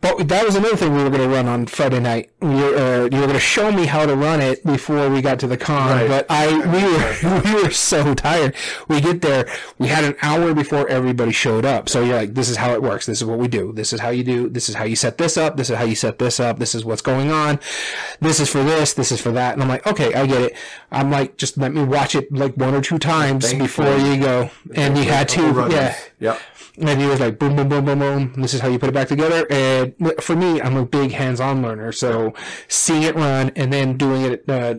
[0.00, 2.30] But that was another thing we were going to run on Friday night.
[2.40, 5.20] We were, uh, you were going to show me how to run it before we
[5.20, 5.88] got to the con.
[5.90, 6.08] Right.
[6.08, 8.54] But I we were we were so tired.
[8.86, 9.48] We get there.
[9.76, 11.88] We had an hour before everybody showed up.
[11.88, 13.06] So you're like, this is how it works.
[13.06, 13.72] This is what we do.
[13.72, 14.48] This is how you do.
[14.48, 15.56] This is how you set this up.
[15.56, 16.60] This is how you set this up.
[16.60, 17.58] This is what's going on.
[18.20, 18.94] This is for this.
[18.94, 19.54] This is for that.
[19.54, 20.56] And I'm like, okay, I get it.
[20.92, 23.88] I'm like, just let me watch it like one or two times Thankfully.
[23.88, 24.50] before you go.
[24.76, 25.96] And you had to, yeah.
[26.20, 26.40] Yep.
[26.80, 28.32] And he was like, boom, boom, boom, boom, boom.
[28.36, 29.46] This is how you put it back together.
[29.50, 29.87] And
[30.20, 32.34] for me, I'm a big hands-on learner, so
[32.68, 34.76] seeing it run and then doing it uh,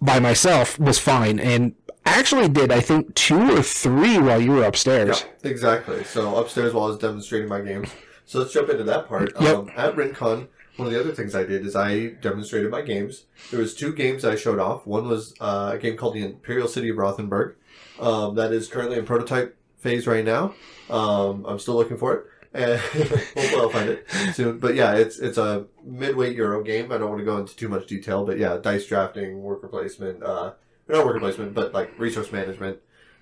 [0.00, 1.38] by myself was fine.
[1.38, 5.24] And actually did I think two or three while you were upstairs.
[5.42, 6.04] Yeah, exactly.
[6.04, 7.90] So upstairs while I was demonstrating my games.
[8.26, 9.32] So let's jump into that part.
[9.40, 9.56] Yep.
[9.56, 13.24] Um, at RinCon, one of the other things I did is I demonstrated my games.
[13.50, 14.86] There was two games I showed off.
[14.86, 17.56] One was uh, a game called the Imperial City of Rothenburg.
[17.98, 20.54] Um, that is currently in prototype phase right now.
[20.88, 22.24] Um, I'm still looking for it.
[22.52, 24.58] And hopefully I'll find it soon.
[24.58, 26.90] But yeah, it's it's a midweight Euro game.
[26.90, 30.22] I don't want to go into too much detail, but yeah, dice drafting, worker placement,
[30.22, 30.54] uh,
[30.88, 32.78] not worker placement, but like resource management,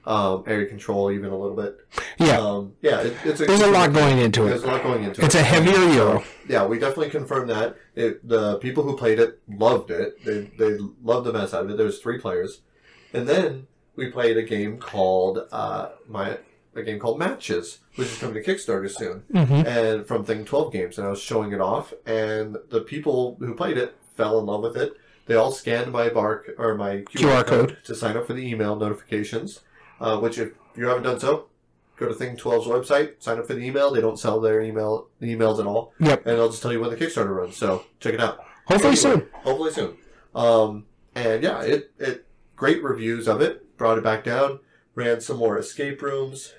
[0.07, 1.76] um, area control, even a little bit.
[2.18, 4.68] Yeah, Um, yeah, it, it's a, there's a lot going into There's it.
[4.68, 5.41] a lot going into It's it.
[5.43, 6.24] a heavier So, Euro.
[6.49, 7.76] yeah, we definitely confirmed that.
[7.95, 10.24] It, the people who played it loved it.
[10.24, 11.76] They they loved the mess out of it.
[11.76, 12.62] There was three players,
[13.12, 16.39] and then we played a game called uh, my
[16.79, 20.72] a game called Matches, which is coming to Kickstarter soon, hmm and from Thing Twelve
[20.72, 20.99] Games.
[20.99, 24.62] And I was showing it off, and the people who played it fell in love
[24.62, 24.95] with it.
[25.26, 27.79] They all scanned my bark or my QR, QR code.
[27.85, 29.61] to sign up for the email notifications.
[30.01, 31.49] Uh, which, if you haven't done so,
[31.97, 33.93] go to Thing 12's website, sign up for the email.
[33.93, 36.24] They don't sell their email emails at all, Yep.
[36.26, 37.57] and they'll just tell you when the Kickstarter runs.
[37.57, 38.39] So check it out.
[38.66, 39.26] Hopefully soon.
[39.33, 39.97] Hopefully soon.
[40.35, 42.26] Um, and yeah, it it
[42.57, 43.76] great reviews of it.
[43.76, 44.61] Brought it back down.
[44.95, 46.55] Ran some more escape rooms.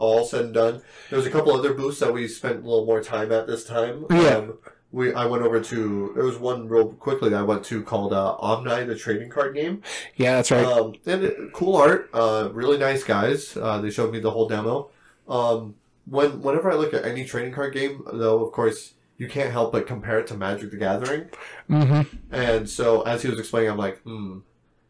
[0.00, 0.82] All said and done.
[1.10, 3.64] There was a couple other booths that we spent a little more time at this
[3.64, 4.06] time.
[4.10, 4.16] Yeah.
[4.16, 4.58] Um,
[4.92, 8.12] we I went over to there was one real quickly that I went to called
[8.12, 9.82] uh, Omni, the trading card game.
[10.16, 10.64] Yeah, that's right.
[10.64, 13.56] Um, and it, cool art, uh, really nice guys.
[13.56, 14.90] Uh, they showed me the whole demo.
[15.28, 15.76] Um,
[16.06, 19.70] when whenever I look at any trading card game, though, of course, you can't help
[19.70, 21.28] but compare it to Magic the Gathering.
[21.68, 22.00] hmm
[22.32, 24.38] And so as he was explaining, I'm like, hmm.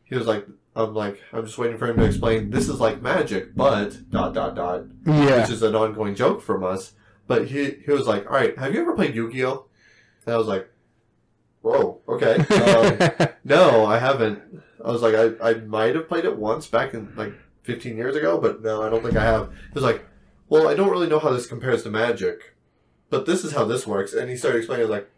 [0.05, 0.45] He was like,
[0.77, 2.51] I'm like, I'm just waiting for him to explain.
[2.51, 5.41] This is like Magic, but dot dot dot, Yeah.
[5.41, 6.93] which is an ongoing joke from us.
[7.27, 9.66] But he he was like, all right, have you ever played Yu-Gi-Oh?
[10.27, 10.68] And I was like,
[11.62, 12.37] whoa, okay.
[12.37, 14.41] Um, no, I haven't.
[14.85, 18.16] I was like, I, I might have played it once back in like 15 years
[18.16, 19.51] ago, but no, I don't think I have.
[19.51, 20.05] He was like,
[20.49, 22.55] well, I don't really know how this compares to Magic,
[23.11, 24.12] but this is how this works.
[24.14, 25.11] And he started explaining, I like,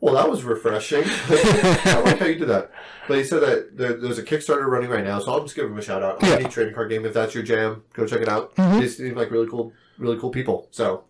[0.00, 1.02] well, that was refreshing.
[1.06, 2.70] I like how you did that.
[3.08, 5.64] But he said that there, there's a Kickstarter running right now, so I'll just give
[5.66, 6.22] him a shout out.
[6.22, 6.34] Yeah.
[6.34, 8.54] Any trading card game, if that's your jam, go check it out.
[8.56, 8.80] Mhm.
[8.80, 10.68] They seem like really cool, really cool people.
[10.70, 11.04] So,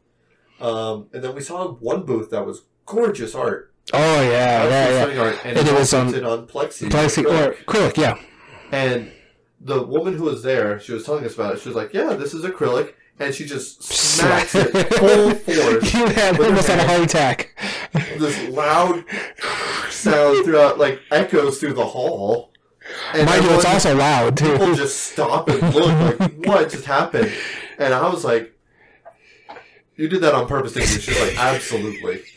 [0.60, 3.72] um, and then we saw one booth that was gorgeous art.
[3.92, 5.20] oh yeah, yeah, yeah.
[5.20, 6.90] art, and, And it was, um, on plexi.
[6.90, 8.18] Plastic or acrylic, yeah.
[8.70, 9.10] And
[9.60, 11.60] the woman who was there, she was telling us about it.
[11.60, 15.94] She was like, "Yeah, this is acrylic," and she just smacks it full force.
[15.94, 17.57] you had almost had a heart attack.
[18.18, 19.04] This loud
[19.90, 22.52] sound throughout, like echoes through the hall.
[23.12, 27.32] And Mind you, it's also loud people just stop and look like, "What just happened?"
[27.78, 28.54] And I was like,
[29.96, 32.22] "You did that on purpose, didn't you?" She's like, "Absolutely."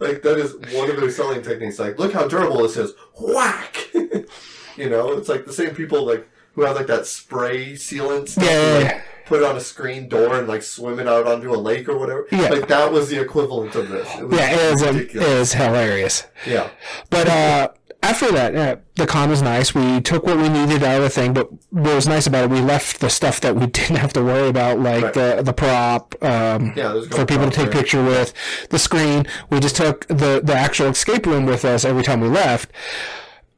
[0.00, 1.78] like that is one of their selling techniques.
[1.78, 2.92] Like, look how durable this is.
[3.20, 3.88] Whack.
[4.76, 8.44] you know, it's like the same people like who have like that spray sealant stuff.
[8.44, 9.02] Yeah, like, yeah.
[9.26, 11.98] Put it on a screen door and like swim it out onto a lake or
[11.98, 12.26] whatever.
[12.32, 12.48] Yeah.
[12.48, 14.08] Like that was the equivalent of this.
[14.18, 16.26] It was Yeah, it is, um, it is hilarious.
[16.46, 16.68] Yeah.
[17.10, 17.68] But uh,
[18.02, 19.74] after that, uh, the con was nice.
[19.74, 22.50] We took what we needed out of the thing, but what was nice about it,
[22.50, 25.14] we left the stuff that we didn't have to worry about, like Right.
[25.14, 27.80] the the prop, um, Yeah, a for people to take there.
[27.82, 28.32] picture with,
[28.70, 29.26] the screen.
[29.50, 32.70] We just took the the actual escape room with us every time we left.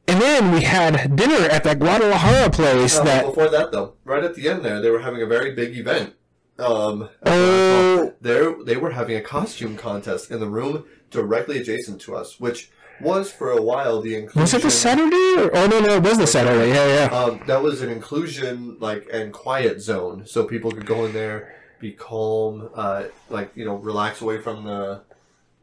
[0.09, 4.23] And then we had dinner at that Guadalajara place Uh, that before that, though, right
[4.23, 6.13] at the end there, they were having a very big event.
[6.57, 8.13] Um, Oh.
[8.21, 12.69] there they were having a costume contest in the room directly adjacent to us, which
[13.01, 14.41] was for a while the inclusion.
[14.41, 17.39] was it the Saturday or oh no no it was the Saturday yeah yeah Um,
[17.47, 21.91] that was an inclusion like and quiet zone, so people could go in there, be
[21.93, 25.01] calm, uh, like you know, relax away from the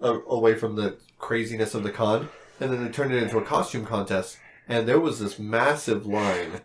[0.00, 2.30] uh, away from the craziness of the con,
[2.60, 4.38] and then they turned it into a costume contest,
[4.68, 6.60] and there was this massive line,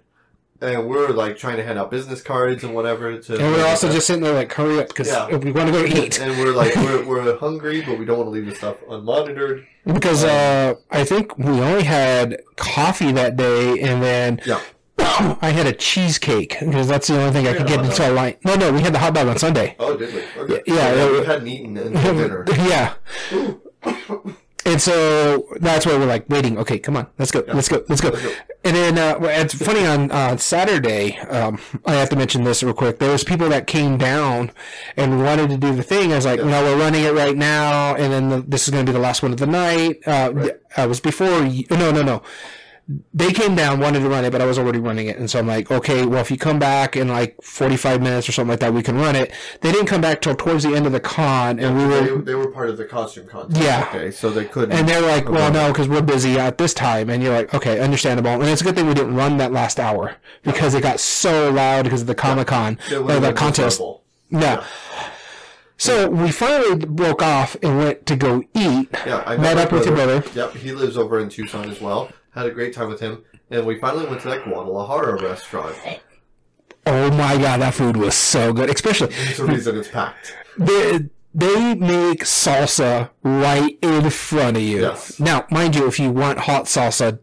[0.62, 3.34] and we were like trying to hand out business cards and whatever to.
[3.34, 5.28] and we we're also just sitting there like hurry up because Yeah.
[5.36, 8.28] we want to go eat and we're like we're, we're hungry, but we don't want
[8.28, 9.66] to leave the stuff unmonitored.
[9.86, 14.62] because uh, I think we only had coffee that day and then Yeah,
[15.42, 18.36] I had a cheesecake because that's the only thing I could get into a line.
[18.46, 19.76] No, no, we had the hot dog on Sunday.
[19.80, 20.22] oh, did we?
[20.44, 20.62] Okay.
[20.68, 22.46] Yeah, yeah, we hadn't eaten until dinner.
[22.50, 22.94] yeah.
[24.66, 26.58] And so that's why we're like waiting.
[26.60, 28.10] Okay, come on, let's go, let's go, let's go.
[28.10, 28.34] Let's go.
[28.64, 31.18] And then uh, it's funny on uh, Saturday.
[31.18, 33.00] Um, I have to mention this real quick.
[33.00, 34.52] There was people that came down
[34.98, 36.12] and wanted to do the thing.
[36.12, 38.86] I was like, no, we're running it right now, and then the, this is going
[38.86, 40.00] to be the last one of the night.
[40.06, 41.44] Uh, I was before.
[41.44, 42.22] You, no, no, no.
[43.14, 45.40] They came down, wanted to run it, but I was already running it, and so
[45.40, 48.60] I'm like, okay, well, if you come back in like 45 minutes or something like
[48.62, 49.32] that, we can run it.
[49.62, 52.32] They didn't come back till towards the end of the con, and we were They,
[52.32, 53.62] they were part of the costume contest.
[53.62, 53.88] Yeah.
[53.90, 54.72] Okay, so they couldn't.
[54.78, 57.10] and they're like, well, no, because we're busy at this time.
[57.10, 58.32] And you're like, okay, understandable.
[58.32, 61.50] And it's a good thing we didn't run that last hour because it got so
[61.52, 63.80] loud because of the Comic Con, It or the contest.
[63.80, 64.04] miserable.
[64.30, 64.66] Yeah.
[65.78, 68.90] So we finally broke off and went to go eat.
[69.06, 70.24] Yeah, I Met my up with your brother.
[70.36, 72.12] Yep, he lives over in Tucson as well.
[72.34, 75.76] Had a great time with him, and we finally went to that Guadalajara restaurant.
[76.86, 78.70] Oh my god, that food was so good.
[78.70, 80.34] Especially It's the reason it's packed.
[80.58, 84.82] they, they make salsa right in front of you.
[84.82, 85.20] Yes.
[85.20, 87.20] Now, mind you, if you want hot salsa,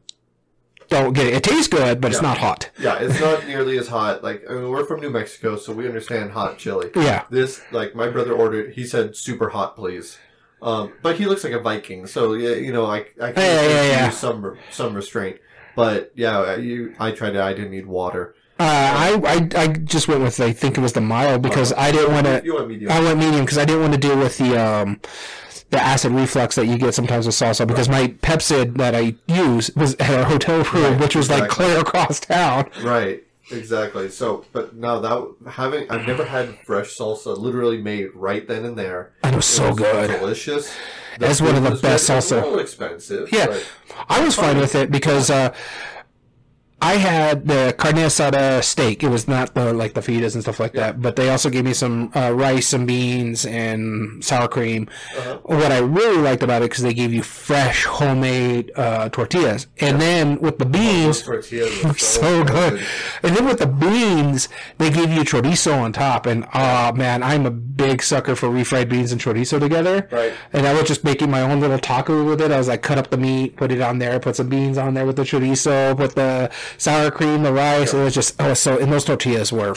[0.88, 1.34] don't get it.
[1.34, 2.70] It tastes good, but it's not hot.
[2.78, 4.22] Yeah, it's not nearly as hot.
[4.22, 6.90] Like I mean, we're from New Mexico, so we understand hot chili.
[6.94, 7.24] Yeah.
[7.30, 8.72] This, like, my brother ordered.
[8.74, 10.18] He said super hot, please.
[10.60, 13.62] Um, but he looks like a Viking, so yeah, you know, I I can Yeah,
[13.62, 14.06] yeah, yeah.
[14.06, 15.38] use some some restraint.
[15.76, 17.40] But yeah, you, I tried it.
[17.40, 18.34] I didn't need water.
[18.58, 21.92] Uh, I, I I just went with I think it was the mild because I
[21.92, 22.42] didn't want to.
[22.44, 22.90] You want medium?
[22.90, 25.00] I went medium because I didn't want to deal with the um
[25.70, 29.70] the acid reflux that you get sometimes with salsa because my Pepcid that I use
[29.76, 32.68] was at our hotel room, Right, which was like clear across town.
[32.82, 34.08] Right, exactly.
[34.10, 38.78] So, but no, that having I've never had fresh salsa literally made right then and
[38.78, 39.12] there.
[39.22, 40.10] And it was so was good.
[40.10, 40.74] delicious.
[41.18, 42.08] That's one of the best.
[42.08, 43.28] It a little expensive.
[43.32, 43.58] Yeah,
[44.08, 45.52] I was fine with it because uh,
[46.80, 49.02] I had the carne asada steak.
[49.02, 51.64] It was not the like the fajitas and stuff like that, but they also gave
[51.64, 54.88] me some uh, rice and beans and sour cream.
[55.16, 55.38] Uh-huh.
[55.42, 60.00] What I really liked about it because they gave you fresh homemade uh, tortillas, and
[60.00, 61.22] then with the beans.
[61.24, 62.84] Those tortillas were So good.
[63.24, 64.48] And then with the beans,
[64.78, 66.26] they gave you chorizo on top.
[66.26, 70.08] And oh man, I'm a big sucker for refried beans and chorizo together.
[70.12, 70.32] Right.
[70.52, 72.52] And I was just making my own little taco with it.
[72.52, 74.94] I was like, cut up the meat, put it on there, put some beans on
[74.94, 77.94] there with the chorizo, put the sour cream, the rice.
[77.94, 78.78] It was just oh so.
[78.78, 79.74] And those tortillas were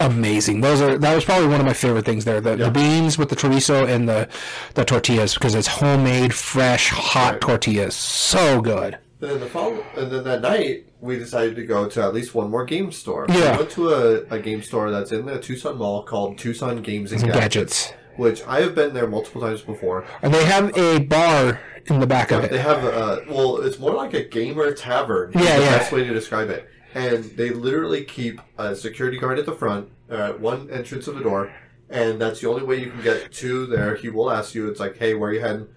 [0.00, 0.60] amazing.
[0.60, 2.40] Those are that was probably one of my favorite things there.
[2.40, 4.28] The, the beans with the chorizo and the
[4.74, 7.40] the tortillas because it's homemade, fresh, hot Right.
[7.40, 7.94] tortillas.
[7.94, 8.98] So good.
[9.20, 12.34] And then the follow, and then that night we decided to go to at least
[12.34, 13.26] one more game store.
[13.28, 13.52] Yeah.
[13.52, 17.12] We went to a, a game store that's in the Tucson Mall called Tucson Games
[17.12, 17.92] and Gadgets, Gadgets.
[18.16, 20.04] Which I have been there multiple times before.
[20.22, 22.50] And they have a bar in the back of it.
[22.50, 25.32] They have a well, it's more like a gamer tavern.
[25.34, 25.78] Yeah, the yeah.
[25.78, 26.68] Best way to describe it.
[26.94, 31.16] And they literally keep a security guard at the front, uh, at one entrance of
[31.16, 31.52] the door,
[31.88, 33.94] and that's the only way you can get to there.
[33.94, 35.68] He will ask you, it's like, hey, where are you heading?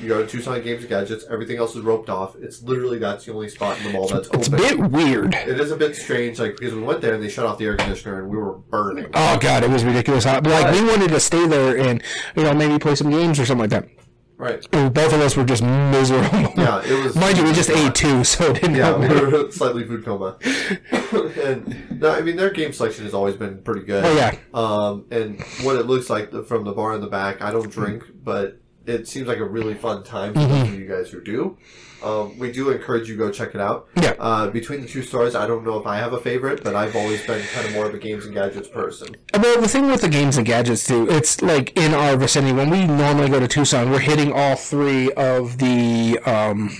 [0.00, 1.24] You go to Tucson Games and Gadgets.
[1.30, 2.36] Everything else is roped off.
[2.36, 5.34] It's literally that's the only spot in the mall that's It's a bit weird.
[5.34, 7.66] It is a bit strange, like because we went there and they shut off the
[7.66, 9.10] air conditioner and we were burning.
[9.14, 10.24] Oh god, it was ridiculous.
[10.24, 10.46] hot.
[10.46, 12.02] Like we wanted to stay there and
[12.34, 13.88] you know maybe play some games or something like that.
[14.38, 14.64] Right?
[14.72, 16.52] And both of us were just miserable.
[16.56, 17.16] Yeah, it was.
[17.16, 20.38] Mind you, we just ate two, so it didn't Yeah, we were slightly food coma.
[21.44, 24.04] and no, I mean their game selection has always been pretty good.
[24.04, 27.50] Oh yeah, Um, and what it looks like from the bar in the back, I
[27.50, 31.20] don't drink, but it seems like a really fun time for of you guys who
[31.20, 31.56] do.
[32.02, 33.88] Um, we do encourage you to go check it out.
[34.00, 34.14] Yeah.
[34.18, 36.94] Uh, between the two stores, I don't know if I have a favorite, but I've
[36.94, 39.16] always been kind of more of a games and gadgets person.
[39.34, 42.52] Well, the thing with the games and gadgets too, it's like in our vicinity.
[42.52, 46.70] When we normally go to Tucson, we're hitting all three of the um,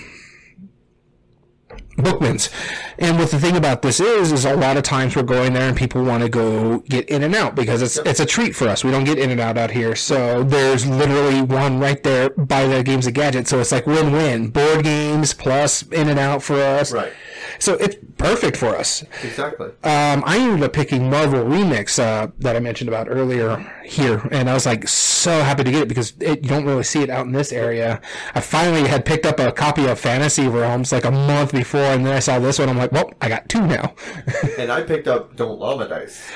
[1.99, 2.49] Bookmans.
[2.97, 5.67] And what the thing about this is, is a lot of times we're going there
[5.67, 8.67] and people want to go get in and out because it's it's a treat for
[8.67, 8.83] us.
[8.83, 12.65] We don't get in and out out here, so there's literally one right there by
[12.65, 13.49] the games and gadgets.
[13.49, 14.49] So it's like win win.
[14.49, 16.91] Board games plus in and out for us.
[16.91, 17.13] Right.
[17.59, 19.03] So it's perfect for us.
[19.23, 19.67] Exactly.
[19.83, 24.49] Um, I ended up picking Marvel Remix uh, that I mentioned about earlier here, and
[24.49, 24.87] I was like
[25.19, 27.51] so happy to get it because it, you don't really see it out in this
[27.51, 28.01] area.
[28.33, 32.05] I finally had picked up a copy of Fantasy Realms like a month before, and
[32.05, 32.69] then I saw this one.
[32.69, 33.93] I'm like, well, I got two now.
[34.57, 36.31] and I picked up Don't Llama Dice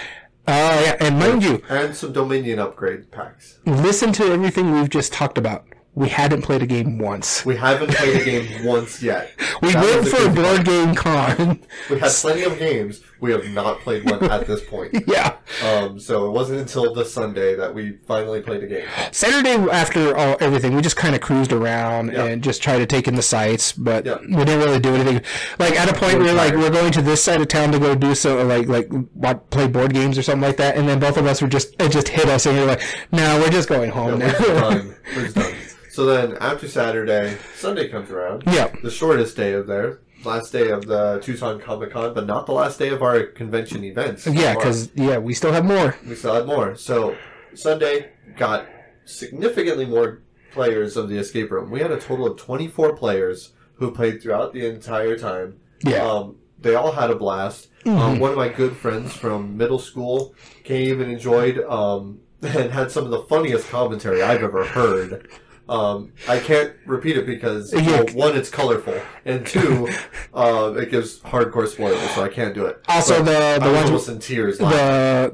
[0.46, 3.60] Oh yeah, and mind you, and some Dominion upgrade packs.
[3.66, 5.66] listen to everything we've just talked about.
[5.96, 7.46] We hadn't played a game once.
[7.46, 9.32] We haven't played a game once yet.
[9.62, 11.60] We That went for a board game con.
[11.90, 13.02] We had plenty of games.
[13.22, 14.94] We have not played one at this point.
[15.08, 15.38] yeah.
[15.64, 18.86] Um, so it wasn't until the Sunday that we finally played a game.
[19.14, 22.26] Saturday after all everything, we just kind of cruised around Yeah.
[22.26, 24.18] and just tried to take in the sights, but Yeah.
[24.22, 25.22] we didn't really do anything.
[25.60, 27.80] Like at a point, we were like, we're going to this side of town to
[27.80, 31.00] go do so, like like what, play board games or something like that, and then
[31.00, 32.82] both of us were just it just hit us, and we were like,
[33.14, 34.34] no, we're just going home now.
[34.40, 34.96] done.
[35.16, 35.54] We're done.
[35.94, 38.44] So then after Saturday, Sunday comes around.
[38.48, 40.00] yeah, The shortest day of there.
[40.26, 43.84] Last day of the Tucson Comic Con, but not the last day of our convention
[43.84, 44.26] events.
[44.26, 45.96] yeah, because yeah, we still have more.
[46.08, 46.76] we still have more.
[46.76, 47.16] So
[47.54, 48.66] Sunday got
[49.06, 51.70] significantly more players of the escape room.
[51.70, 55.60] We had a total of 24 players who played throughout the entire time.
[55.86, 57.68] Yeah, Um, they all had a blast.
[57.86, 60.34] Um, one of my good friends from middle school
[60.64, 65.30] came and enjoyed um, and had some of the funniest commentary I've ever heard.
[65.70, 69.90] Um, I can't repeat it because well, one, it's colorful, and two,
[70.34, 72.82] uh, it gives hardcore spoilers, so I can't do it.
[72.90, 74.60] Also, But the the ones almost in tears.
[74.60, 74.78] laughing.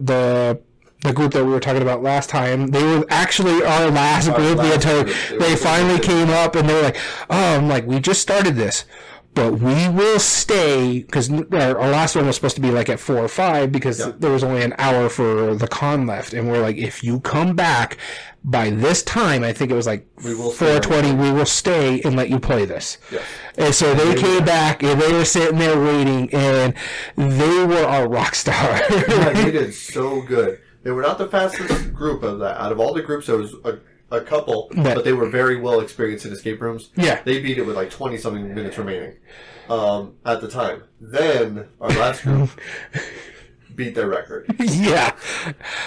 [0.06, 0.62] the the
[1.08, 4.36] the group that we were talking about last time, they were actually our last Our
[4.38, 4.58] group.
[4.58, 5.16] the last entire group.
[5.30, 6.98] They they finally came up and they were like,
[7.30, 8.86] "Oh, I'm like, we just started this."
[9.40, 13.00] But we will stay because our, our last one was supposed to be like at
[13.00, 14.12] four or five because Yeah.
[14.20, 17.56] there was only an hour for the con left, and we're like, if you come
[17.56, 17.98] back
[18.44, 20.66] by this time, I think it was like We will stay.
[20.74, 22.98] four twenty, we will stay and let you play this.
[23.12, 23.24] Yes.
[23.58, 26.74] And so they came back and they were sitting there waiting, and
[27.16, 28.82] they were our rock star.
[28.90, 30.60] Yeah, they did so good.
[30.84, 32.60] They were not the fastest group of that.
[32.60, 33.80] Out of all the groups, there was a,
[34.12, 36.90] a couple, But- but they were very well experienced in escape rooms.
[36.96, 37.22] Yeah.
[37.24, 39.18] They beat it with like 20 something minutes remaining
[39.70, 40.84] um, at the time.
[41.00, 42.50] Then our last group
[43.76, 44.46] beat their record.
[44.60, 45.16] yeah.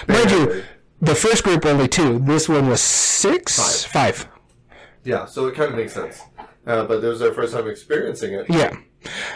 [0.08, 0.62] Mind you,
[1.00, 2.18] the first group only two.
[2.20, 3.84] This one was six?
[3.84, 4.28] Five.
[5.04, 6.20] Yeah, so it kind of makes sense.
[6.64, 8.46] Uh, but it was their first time experiencing it.
[8.48, 8.76] Yeah.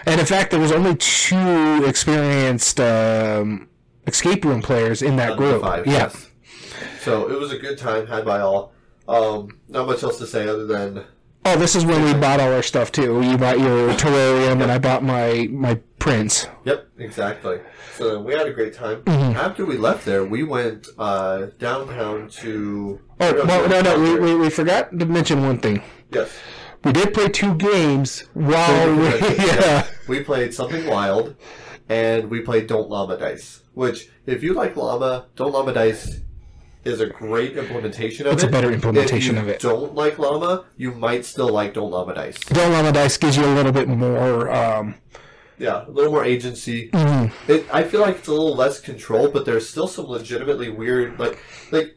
[0.06, 3.68] And in fact, there was only two experienced um,
[4.06, 5.60] escape room players in that group.
[5.62, 5.92] Five, yeah.
[5.92, 6.30] yes.
[7.00, 8.72] So it was a good time had by all.
[9.08, 11.04] Um, not much else to say other than
[11.48, 13.22] Oh, this is when we bought all our stuff too.
[13.22, 16.48] You bought your terrarium, and I bought my my prints.
[16.64, 17.60] Yep, exactly.
[17.94, 19.02] So we had a great time.
[19.02, 19.36] Mm-hmm.
[19.36, 23.00] After we left there, we went uh, downtown to.
[23.20, 24.00] Oh no, no, no!
[24.00, 25.84] We, we, we forgot to mention one thing.
[26.10, 26.36] Yes.
[26.82, 29.04] We did play two games while we,
[29.38, 29.86] yeah.
[30.08, 31.36] We played Something Wild,
[31.88, 33.62] and we played Don't Llama Dice.
[33.72, 36.22] Which, if you like Llama, Don't Llama Dice
[36.86, 38.48] is a great implementation of It's it.
[38.48, 39.60] a better implementation if you of it.
[39.60, 42.38] Don't like Llama, you might still like Don't Llama Dice.
[42.38, 44.50] Don't Llama Dice gives you a little bit more.
[44.50, 44.94] Um,
[45.58, 46.90] Yeah, a little more agency.
[46.90, 47.50] Mm-hmm.
[47.50, 51.18] It, I feel like it's a little less control, but there's still some legitimately weird,
[51.18, 51.38] like,
[51.72, 51.96] like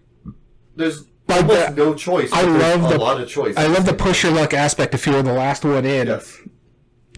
[0.75, 2.31] there's Like almost the- no choice.
[2.31, 3.55] I love a the- lot of choice.
[3.57, 4.93] I love the push your luck aspect.
[4.93, 6.37] If you're the last one in, Yes,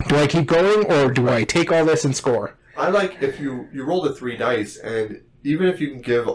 [0.08, 2.58] do I keep going or do I take all this and score?
[2.76, 6.28] I like if you you roll the three dice, and even if you can give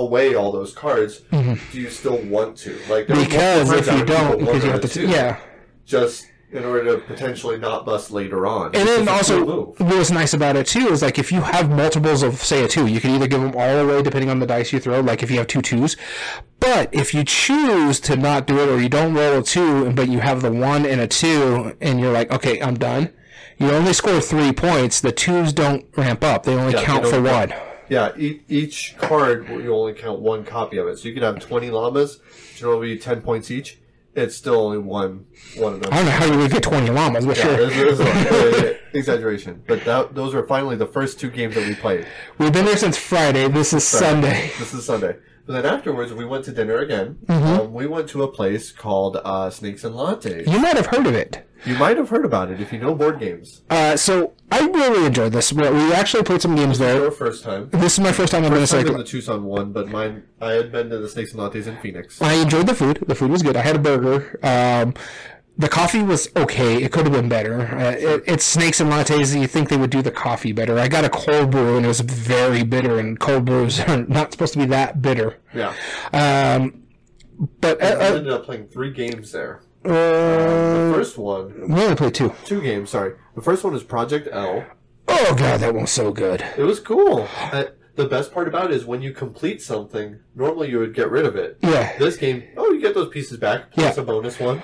[0.00, 2.78] away all those cards, do you still want to?
[2.88, 3.24] Like Mm-hmm.
[3.24, 5.38] Because if you do don't, because you have to, two, yeah.
[5.84, 8.74] just in order to potentially not bust later on.
[8.74, 9.80] And then also, cool move.
[9.80, 12.68] what was nice about it too is like if you have multiples of say a
[12.68, 15.00] two, you can either give them all away depending on the dice you throw.
[15.00, 15.96] Like if you have two twos,
[16.58, 20.08] but if you choose to not do it or you don't roll a two, but
[20.08, 23.12] you have the one and a two, and you're like, okay, I'm done.
[23.58, 25.00] You only score three points.
[25.00, 27.69] The twos don't ramp up; they only Yeah, they count for don't one.
[27.90, 30.98] Yeah, e- each card you only count one copy of it.
[30.98, 32.20] So you could have twenty llamas,
[32.52, 33.78] which will be ten points each.
[34.14, 35.26] It's still only one
[35.56, 35.92] one of them.
[35.92, 37.56] I don't know how you would get twenty llamas, but Yeah, sure.
[37.66, 41.74] there's, there's a, exaggeration, but that, those were finally the first two games that we
[41.74, 42.06] played.
[42.38, 43.46] We've been there since Friday.
[43.48, 44.50] This is Sunday.
[44.58, 45.16] This is Sunday.
[45.46, 47.18] But then afterwards, we went to dinner again.
[47.26, 47.60] Mm-hmm.
[47.60, 50.46] Um, we went to a place called uh, Snakes and Lattes.
[50.46, 51.46] You might have heard of it.
[51.64, 53.62] You might have heard about it if you know board games.
[53.70, 55.52] Uh, so I really enjoyed this.
[55.52, 56.96] We we actually played some games there.
[56.96, 57.70] Your first time.
[57.70, 60.52] This is my first time been to time in the Tucson one, but mine I
[60.52, 62.20] had been to the Snakes and Lattes in Phoenix.
[62.22, 63.04] I enjoyed the food.
[63.06, 63.56] The food was good.
[63.56, 64.38] I had a burger.
[64.42, 64.94] Um,
[65.60, 66.82] the coffee was okay.
[66.82, 67.62] It could have been better.
[67.76, 69.38] Uh, it, it's snakes and lattes.
[69.38, 70.78] You think they would do the coffee better?
[70.78, 72.98] I got a cold brew and it was very bitter.
[72.98, 75.38] And cold brews are not supposed to be that bitter.
[75.54, 75.74] Yeah.
[76.12, 76.84] Um,
[77.60, 79.62] but I uh, ended up playing three games there.
[79.84, 82.32] Uh, The first one, we only played two.
[82.44, 83.14] two games, sorry.
[83.34, 84.64] The first one is Project L.
[85.08, 86.42] Oh god, that one's so good.
[86.56, 87.26] It was cool.
[87.52, 87.64] Uh,
[87.96, 91.26] the best part about it is when you complete something, normally you would get rid
[91.26, 91.58] of it.
[91.62, 91.96] Yeah.
[91.98, 94.02] This game, oh, you get those pieces back, plus Yeah.
[94.02, 94.62] a bonus one.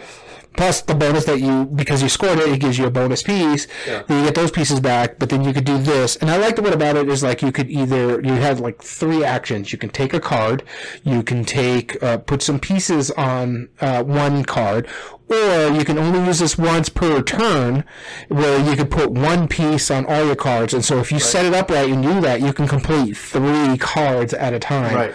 [0.56, 3.66] Plus the bonus that you because you scored it, it gives you a bonus piece.
[3.86, 4.02] Yeah.
[4.06, 6.16] Then you get those pieces back, but then you could do this.
[6.16, 8.82] And I like the what about it is like you could either you had like
[8.82, 9.72] three actions.
[9.72, 10.62] You can take a card,
[11.04, 14.88] you can take uh, put some pieces on uh, one card,
[15.28, 17.84] or you can only use this once per turn,
[18.28, 20.72] where you could put one piece on all your cards.
[20.72, 23.76] And so if you set it up right and do that, you can complete three
[23.76, 24.94] cards at a time.
[24.94, 25.14] Right.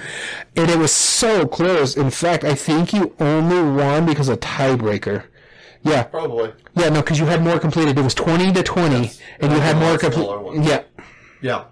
[0.55, 1.95] And it was so close.
[1.95, 5.23] In fact, I think you only won because of tiebreaker.
[5.83, 6.53] Yeah, Probably.
[6.75, 7.97] yeah, no, because you had more completed.
[7.97, 9.19] It was twenty to twenty, Yes.
[9.39, 10.63] and you had more completed.
[10.65, 10.83] Yeah,
[11.41, 11.63] Yeah.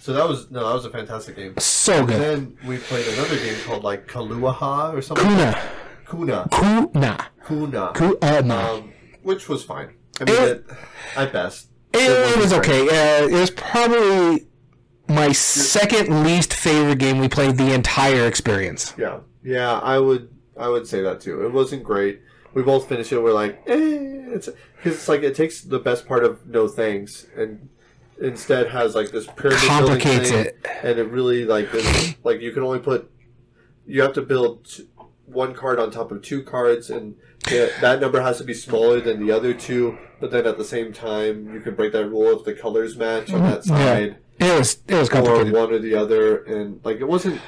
[0.00, 1.54] So that was no, that was a fantastic game.
[1.58, 2.20] so good.
[2.20, 5.26] Then we played another game called like Kaluaha or something.
[5.26, 5.58] Kuna,
[6.10, 6.46] Kuna.
[6.52, 7.92] Kuna, Kuna.
[7.94, 8.54] Kuna.
[8.54, 8.92] Um,
[9.22, 9.94] which was fine.
[10.20, 10.66] I mean, It- it,
[11.16, 11.68] at best.
[11.94, 12.82] It, wasn't was okay.
[12.88, 14.46] Uh, it was probably
[15.08, 18.92] my second least favorite game we played the entire experience.
[18.98, 20.28] Yeah, yeah, I would,
[20.58, 21.46] I would say that too.
[21.46, 22.20] It wasn't great.
[22.54, 23.22] We both finish it.
[23.22, 23.76] We're like, eh,
[24.34, 27.68] it's because it's like it takes the best part of no thanks and
[28.20, 30.66] instead has like this pyramid building Complicates thing, it.
[30.84, 33.10] and it really like is, like you can only put
[33.86, 34.88] you have to build t-
[35.26, 37.16] one card on top of two cards and
[37.50, 40.64] yeah, that number has to be smaller than the other two but then at the
[40.64, 44.56] same time you can break that rule if the colors match on that side It
[44.58, 45.52] was it was or complicated.
[45.52, 47.40] one or the other and like it wasn't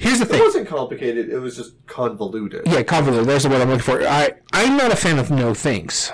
[0.00, 0.40] Here's the thing.
[0.40, 3.28] it wasn't complicated it was just convoluted Yeah, convoluted.
[3.28, 4.02] There's the word I'm looking for.
[4.02, 6.10] I I'm not a fan of no thanks.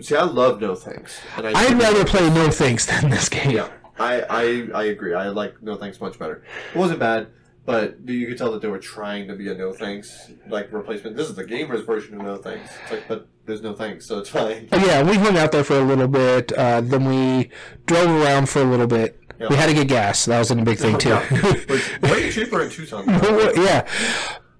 [0.00, 1.20] see i love no thanks.
[1.36, 3.52] and I I'd rather play no thanks than this game.
[3.52, 3.68] yeah
[3.98, 4.42] I, I
[4.74, 6.42] i agree i like no thanks much better
[6.74, 7.28] it wasn't bad
[7.64, 11.16] but you could tell that they were trying to be a no thanks like replacement
[11.16, 14.18] this is the gamers version of no thanks it's like but there's no thanks so
[14.18, 16.52] it's fine yeah, we hung out there for a little bit.
[16.52, 17.50] Uh, then we
[17.86, 19.18] drove around for a little bit.
[19.42, 19.48] Yeah.
[19.48, 20.24] We had to get gas.
[20.26, 21.08] That was a big thing too.
[21.10, 22.10] Yeah.
[22.10, 23.04] Way cheaper in Tucson.
[23.08, 23.86] yeah,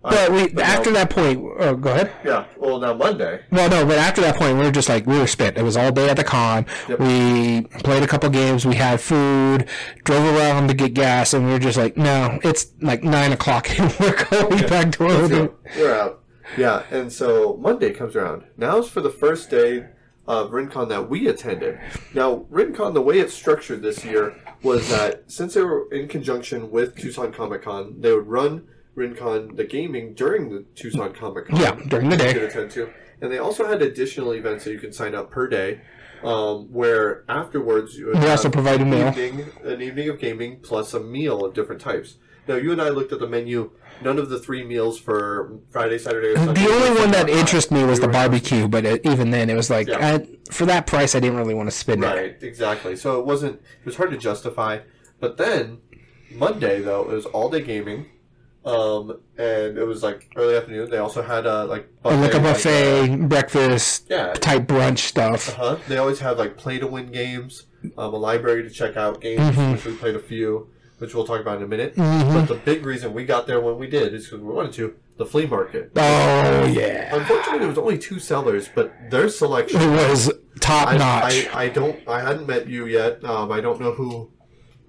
[0.04, 1.40] uh, but we but after now- that point.
[1.60, 2.12] Oh, go ahead.
[2.24, 2.46] Yeah.
[2.56, 3.42] Well, now Monday.
[3.52, 5.56] Well, no, but after that point, we were just like we were spent.
[5.56, 6.66] It was all day at the con.
[6.88, 6.98] Yep.
[6.98, 8.66] We played a couple games.
[8.66, 9.68] We had food.
[10.04, 13.78] Drove around to get gas, and we were just like, no, it's like nine o'clock,
[13.78, 15.54] and we're going back to our go.
[15.76, 16.18] We're out.
[16.58, 18.44] Yeah, and so Monday comes around.
[18.56, 19.86] Now Now's for the first day
[20.26, 21.78] of RinCon that we attended.
[22.14, 26.70] Now, RinCon, the way it's structured this year was that since they were in conjunction
[26.70, 31.60] with Tucson Comic Con, they would run Rincon the gaming during the Tucson Comic Con.
[31.60, 32.32] Yeah, during the you day.
[32.34, 32.90] could attend to.
[33.20, 35.80] And they also had additional events that you can sign up per day,
[36.22, 39.08] um, where afterwards you would They also provide a an meal.
[39.08, 42.16] evening, an evening of gaming plus a meal of different types.
[42.46, 43.70] Now you and I looked at the menu.
[44.02, 46.64] None of the three meals for Friday, Saturday, or Sunday.
[46.64, 49.70] The only one that interested me was the barbecue, but it, even then, it was
[49.70, 50.16] like Yeah.
[50.20, 52.06] I, for that price, I didn't really want to spend it.
[52.08, 52.96] Right, exactly.
[52.96, 53.56] So it wasn't.
[53.80, 54.80] It was hard to justify.
[55.20, 55.78] But then
[56.34, 58.06] Monday though, it was all day gaming,
[58.64, 60.90] um, and it was like early afternoon.
[60.90, 64.32] They also had a like And like a like, uh, buffet, breakfast, yeah.
[64.32, 65.50] type brunch stuff.
[65.50, 65.76] Uh-huh.
[65.86, 67.66] They always have like play to win games,
[67.96, 69.72] um, a library to check out games, Mhm.
[69.72, 70.68] which we played a few,
[71.02, 71.96] which we'll talk about in a minute.
[71.96, 72.32] Mhm.
[72.32, 74.94] But the big reason we got there when we did is because we wanted to
[75.18, 75.90] the flea market.
[75.96, 80.30] Oh yeah, Unfortunately, there was only two sellers, but their selection it was
[80.60, 81.48] top I, notch.
[81.52, 83.24] I, I don't I hadn't met you yet.
[83.24, 84.30] Um, I don't know who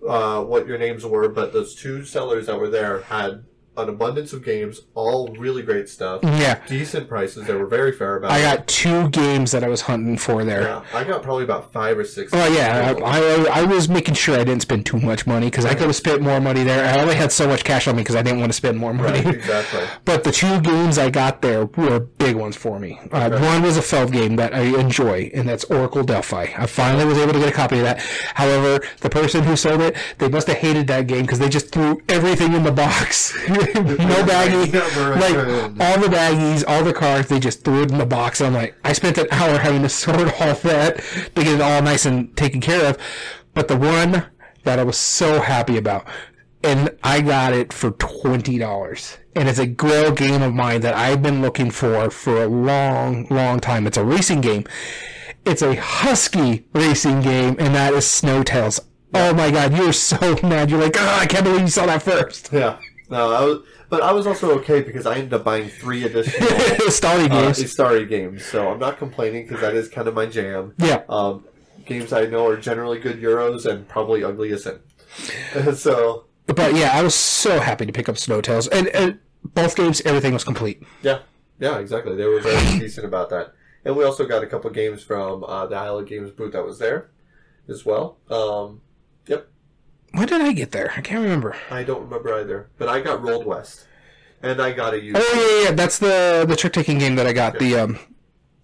[0.07, 3.43] uh, what your names were, but those two sellers that were there had
[3.75, 7.47] an abundance of games, all really great stuff, yeah, decent prices.
[7.47, 8.33] They were very fair about it.
[8.35, 8.43] I it.
[8.43, 10.61] got two games that I was hunting for there.
[10.63, 12.31] yeah, I got probably about five or six.
[12.33, 15.65] Oh yeah, I, I, I was making sure I didn't spend too much money because
[15.65, 16.85] I could have spent more money there.
[16.85, 18.93] I only had so much cash on me because I didn't want to spend more
[18.93, 19.21] money.
[19.21, 19.81] right, exactly.
[20.05, 22.99] But the two games I got there were big ones for me.
[23.11, 23.41] Uh, Okay.
[23.41, 26.47] One was a Feld game that I enjoy, and that's Oracle Delphi.
[26.57, 27.99] I finally was able to get a copy of that.
[28.35, 31.71] However, the person who sold it, they must have hated that game because they just
[31.71, 33.33] threw everything in the box.
[33.75, 34.73] no baggie.
[35.13, 35.35] Like,
[35.79, 38.41] all the baggies, all the cards, they just threw it in the box.
[38.41, 40.97] I'm like, I spent an hour having to sort all that
[41.35, 42.97] to get it all nice and taken care of.
[43.53, 44.25] But the one
[44.63, 46.07] that I was so happy about,
[46.63, 49.17] and I got it for twenty dollars.
[49.35, 53.27] And it's a grail game of mine that I've been looking for for a long,
[53.29, 53.87] long time.
[53.87, 54.63] It's a racing game.
[55.45, 58.79] It's a husky racing game, and that is Snowtails.
[59.13, 60.69] Oh my god, you're so mad.
[60.71, 62.49] You're like, oh, I can't believe you saw that first.
[62.53, 63.59] Yeah, no, I was,
[63.89, 66.47] but I was also okay because I ended up buying three additional
[66.89, 67.59] Starry uh, games.
[67.59, 70.73] Istari games, so I'm not complaining because that is kind of my jam.
[70.77, 71.03] yeah.
[71.09, 71.45] Um,
[71.85, 74.79] games I know are generally good euros and probably ugly as sin.
[75.75, 80.01] so But yeah, I was so happy to pick up Snowtails, and, and both games,
[80.05, 80.81] everything was complete.
[81.01, 81.19] yeah,
[81.59, 82.15] yeah, exactly.
[82.15, 83.53] They were very decent about that.
[83.85, 86.65] And we also got a couple games from uh, the Isle of Games booth that
[86.65, 87.11] was there
[87.67, 88.17] as well.
[88.29, 88.79] Um,
[90.13, 90.93] When did I get there?
[90.95, 91.55] I can't remember.
[91.71, 93.87] I don't remember either, but I got Rolled West,
[94.43, 95.17] and I got a used.
[95.19, 97.57] Oh yeah, yeah, that's the the trick taking game that I got.
[97.57, 97.99] The um,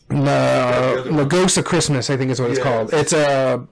[0.09, 1.25] the the, other.
[1.25, 2.93] Ghost of Christmas, I think is what it's called.
[2.93, 3.67] It's a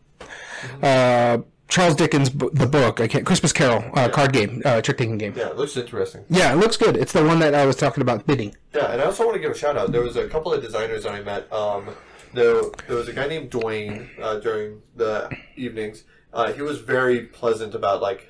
[0.82, 1.38] uh,
[1.68, 3.00] Charles Dickens bu- the book.
[3.00, 5.34] I can't Christmas Carol uh, card game, uh, trick taking game.
[5.38, 6.26] Yeah, it looks interesting.
[6.30, 6.98] Yeah, it looks good.
[6.98, 8.56] It's the one that I was talking about bidding.
[8.74, 9.92] Yeah, and I also want to give a shout out.
[9.92, 11.52] There was a couple of designers that I met.
[11.54, 11.90] Um,
[12.34, 16.06] there, there was a guy named Dwayne uh, during the evenings.
[16.34, 18.30] Uh, he was very pleasant about like,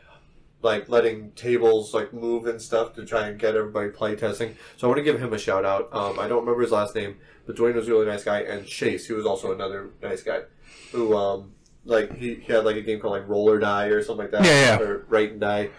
[0.61, 4.55] like letting tables like move and stuff to try and get everybody play testing.
[4.75, 5.89] So I want to give him a shout out.
[5.93, 8.65] Um, I don't remember his last name, but Dwayne was a really nice guy, and
[8.65, 10.41] Chase, he was also another nice guy,
[10.91, 11.53] who um,
[11.85, 14.45] like he, he had like a game called like Roller Die or something like that.
[14.45, 14.85] Yeah, yeah.
[14.85, 15.69] Or Write and Die.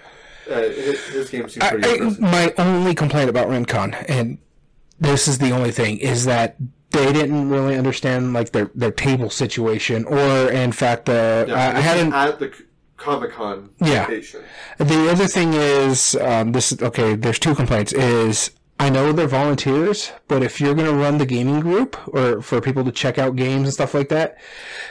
[0.50, 2.24] Uh, his, his game seems pretty I, interesting.
[2.24, 4.38] my only complaint about Rincon, and
[4.98, 6.56] this is the only thing, is that
[6.90, 11.76] they didn't really understand like their their table situation, or in fact, uh, Yeah, I,
[11.78, 12.12] I hadn't.
[12.12, 12.52] at the
[12.96, 14.02] Comic Con Yeah.
[14.02, 14.40] location.
[14.78, 17.14] The other thing is, um, this is okay.
[17.14, 17.92] There's two complaints.
[17.92, 18.50] Is
[18.80, 22.60] I know they're volunteers, but if you're going to run the gaming group or for
[22.60, 24.38] people to check out games and stuff like that,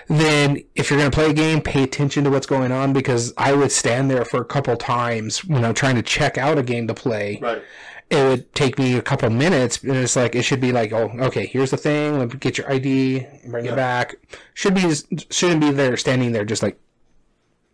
[0.08, 3.34] then if you're going to play a game, pay attention to what's going on because
[3.38, 6.64] I would stand there for a couple times you I'm trying to check out a
[6.64, 7.40] game to play.
[7.42, 7.62] Right.
[8.10, 11.12] It would take me a couple minutes, and it's like it should be like, oh,
[11.20, 12.18] okay, here's the thing.
[12.18, 13.74] Let me get your ID, bring Yeah.
[13.74, 14.16] it back.
[14.54, 14.94] Should be
[15.30, 16.78] shouldn't be there standing there just like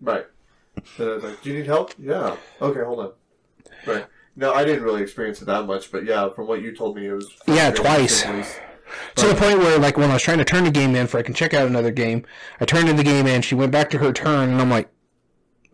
[0.02, 0.26] Right.
[0.98, 2.36] Was like, "Do you need help?" Yeah.
[2.62, 3.12] Okay, hold on.
[3.86, 4.06] Right.
[4.36, 7.06] No, I didn't really experience it that much, but yeah, from what you told me,
[7.08, 8.24] it was Yeah, twice.
[9.16, 11.18] To the point where, like, when I was trying to turn the game in for
[11.20, 12.26] I can check out another game,
[12.60, 13.42] I turned in the game in.
[13.44, 14.94] She went back to her turn, and I'm like, "Well,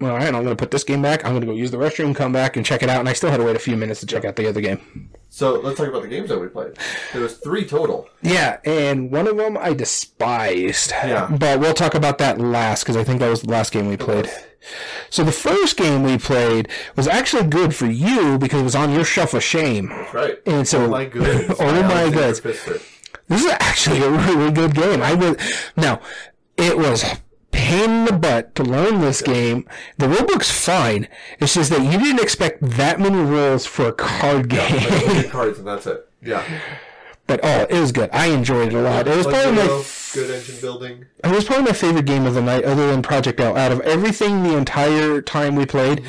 [0.01, 1.25] all right, I'm going to put this game back.
[1.25, 3.13] I'm going to go use the restroom, come back, and check it out." And I
[3.13, 5.09] still had to wait a few minutes to check out the other game.
[5.29, 6.73] So let's talk about the games that we played.
[7.13, 8.09] There was three total.
[8.21, 10.91] Yeah, and one of them I despised.
[10.91, 11.29] Yeah.
[11.29, 13.97] But we'll talk about that last because I think that was the last game we
[13.97, 14.29] played.
[15.09, 18.91] So the first game we played was actually good for you because it was on
[18.91, 19.89] your shelf of shame.
[19.89, 20.41] That's right.
[20.45, 21.57] And so, oh my goodness.
[21.59, 22.39] oh my goodness.
[22.39, 25.01] This is actually a really good game.
[25.01, 25.37] I was
[25.77, 26.01] now.
[26.57, 27.05] It was
[27.51, 29.67] pain in the butt to learn this game.
[29.97, 31.07] The rulebook's fine.
[31.39, 34.59] It's just that you didn't expect that many rules for a card game.
[34.61, 36.09] at cards and that's it.
[36.21, 36.43] Yeah.
[37.27, 38.09] But oh, it was good.
[38.11, 39.07] I enjoyed it a lot.
[39.07, 39.83] It was probably my know,
[40.15, 41.05] good engine building.
[41.23, 43.55] it was probably my favorite game of the night, other than Project L.
[43.55, 46.03] Out of everything the entire time we played,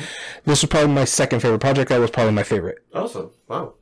[0.45, 1.59] this was probably my second favorite.
[1.59, 2.83] Project L was probably my favorite.
[2.91, 3.29] Awesome.
[3.47, 3.75] Wow.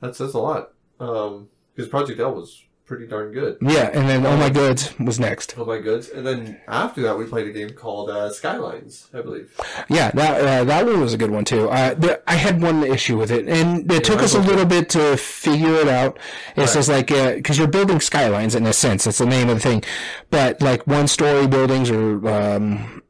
[0.00, 0.72] That says a lot.
[1.00, 3.56] Um, because Project L was pretty darn good.
[3.62, 5.54] Yeah, and then Oh My Goods was next.
[5.56, 6.08] Oh my goods.
[6.10, 9.58] And then after that, we played a game called uh, Skylines, I believe.
[9.88, 11.70] Yeah, that uh, that one was a good one too.
[11.70, 14.66] Uh, the, I had one issue with it, and it took I us a little
[14.66, 16.18] bit to figure it out.
[16.56, 16.74] It's Right.
[16.74, 17.06] just like
[17.36, 19.82] because you're building skylines in a sense, that's the name of the thing.
[20.30, 23.02] But like one story buildings or um,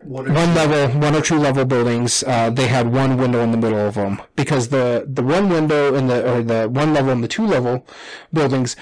[0.00, 3.56] One one level, one or two level buildings, uh, they had one window in the
[3.56, 7.24] middle of them because the the one window in the or the one level and
[7.24, 7.86] the two level
[8.30, 8.76] buildings.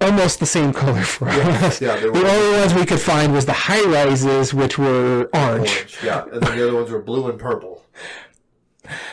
[0.00, 1.80] Almost the same color for us.
[1.80, 2.18] yeah, the were.
[2.18, 5.70] only ones we could find was the high rises, which were orange.
[5.70, 7.84] Orange, yeah, and then the other ones were blue and purple.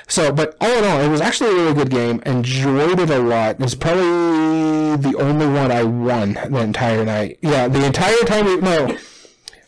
[0.08, 2.22] So, but all in all, it was actually a really good game.
[2.26, 3.60] Enjoyed it a lot.
[3.60, 7.40] It's probably the only one I won the entire night.
[7.42, 8.46] Yeah, the entire time.
[8.46, 8.98] We, no,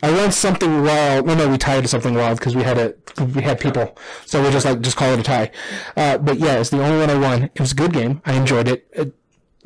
[0.04, 1.26] I won something wild.
[1.26, 2.94] No, no, we tied to something wild because we had a
[3.36, 3.98] we had people.
[4.26, 5.52] So we just like just call it a tie.
[5.96, 7.44] Uh, but yeah, it's the only one I won.
[7.44, 8.22] It was a good game.
[8.26, 8.88] I enjoyed it.
[8.94, 9.14] it.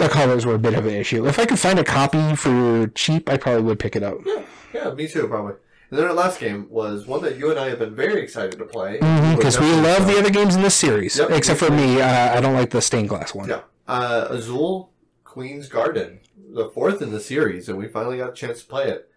[0.01, 1.27] The colors were a bit of an issue.
[1.27, 4.17] If I could find a copy for cheap, I probably would pick it up.
[4.25, 4.41] Yeah,
[4.73, 5.53] yeah, me too, probably.
[5.91, 8.57] And then our last game was one that you and I have been very excited
[8.57, 8.93] to play.
[8.93, 12.01] Because we definitely love the other games in this series, Yep, except for me.
[12.01, 13.47] Uh, I don't like the stained glass one.
[13.49, 13.61] Yeah.
[13.87, 14.91] Uh, Azul
[15.23, 16.21] Queen's Garden,
[16.51, 19.07] the fourth in the series, and we finally got a chance to play it.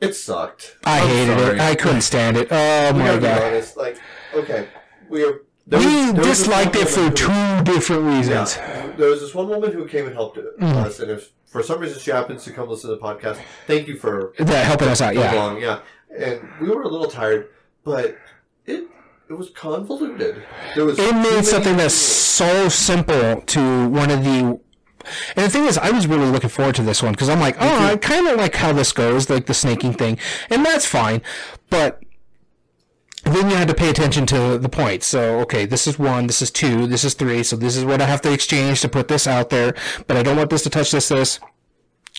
[0.00, 0.76] It sucked.
[0.84, 1.54] I I'm hated sorry.
[1.56, 1.60] it.
[1.60, 2.48] I couldn't stand it.
[2.50, 3.42] Oh We my god.
[3.42, 3.76] honest.
[3.76, 3.98] Like,
[4.34, 4.68] okay,
[5.08, 5.42] we are.
[5.68, 8.56] There We was- disliked it for two different reasons.
[8.56, 11.00] Yeah, there was this one woman who came and helped us, mm.
[11.00, 13.96] and if for some reason she happens to come listen to the podcast, thank you
[13.96, 15.32] for That helping us out, yeah.
[15.32, 15.60] long.
[15.60, 15.80] Yeah,
[16.16, 17.48] and we were a little tired,
[17.84, 18.16] but
[18.66, 18.84] it
[19.28, 20.42] it was convoluted.
[20.74, 24.58] There was It made something that's so simple to one of the.
[25.36, 27.56] And the thing is, I was really looking forward to this one because I'm like,
[27.60, 30.18] oh, I kind of like how this goes, like the snaking thing,
[30.50, 31.22] and that's fine.
[31.70, 32.02] But
[33.28, 35.06] then you had to pay attention to the points.
[35.06, 37.42] So, okay, this is one, this is two, this is three.
[37.42, 39.74] So this is what I have to exchange to put this out there.
[40.06, 41.40] But I don't want this to touch this, this.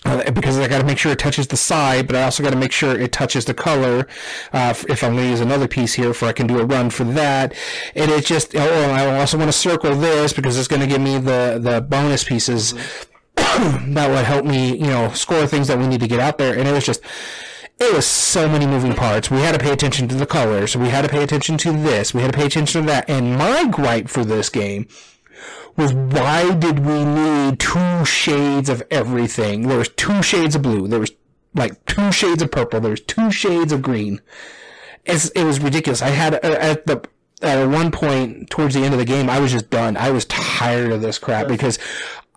[0.06, 2.52] Uh, because I got to make sure it touches the side, but I also got
[2.52, 4.08] to make sure it touches the color.
[4.54, 6.90] Uh, if I'm going to use another piece here, for I can do a run
[6.90, 7.54] for that,
[7.96, 11.02] and it just oh, I also want to circle this because it's going to give
[11.02, 12.74] me the the bonus pieces
[13.60, 16.58] that would help me, you know, score things that we need to get out there.
[16.58, 17.02] And it was just,
[17.80, 19.32] it was so many moving parts.
[19.32, 20.76] We had to pay attention to the colors.
[20.76, 22.14] We had to pay attention to this.
[22.14, 23.10] We had to pay attention to that.
[23.10, 24.88] And my gripe for this game
[25.78, 29.68] was why did we need two shades of everything?
[29.68, 30.88] There was two shades of blue.
[30.88, 31.12] There was
[31.56, 32.82] like two shades of purple.
[32.82, 34.22] There was two shades of green.
[35.06, 36.02] It's, it was ridiculous.
[36.02, 37.02] I had uh, at the
[37.42, 39.96] at one point towards the end of the game, I was just done.
[39.96, 41.80] I was tired of this crap because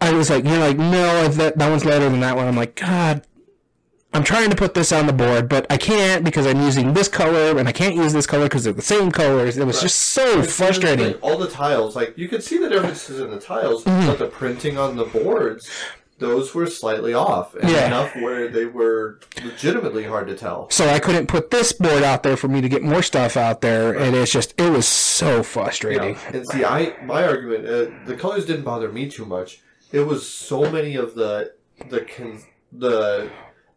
[0.00, 2.46] I was like, you're like, no, that that one's lighter than that one.
[2.46, 3.22] I'm like, God,
[4.14, 7.08] I'm trying to put this on the board, but I can't because I'm using this
[7.08, 9.56] color and I can't use this color because they're the same colors.
[9.56, 11.06] It was just so It's frustrating.
[11.08, 14.06] like, all the tiles, like you could see the differences in the tiles, Mm-hmm.
[14.06, 15.68] but the printing on the boards,
[16.18, 17.86] those were slightly off, and Yeah.
[17.86, 20.68] enough where they were legitimately hard to tell.
[20.70, 23.60] So I couldn't put this board out there for me to get more stuff out
[23.60, 26.16] there, and it's just it was so frustrating.
[26.32, 29.60] And see, I my argument, uh, the colors didn't bother me too much.
[29.90, 31.52] It was so many of the
[31.88, 33.28] the con- the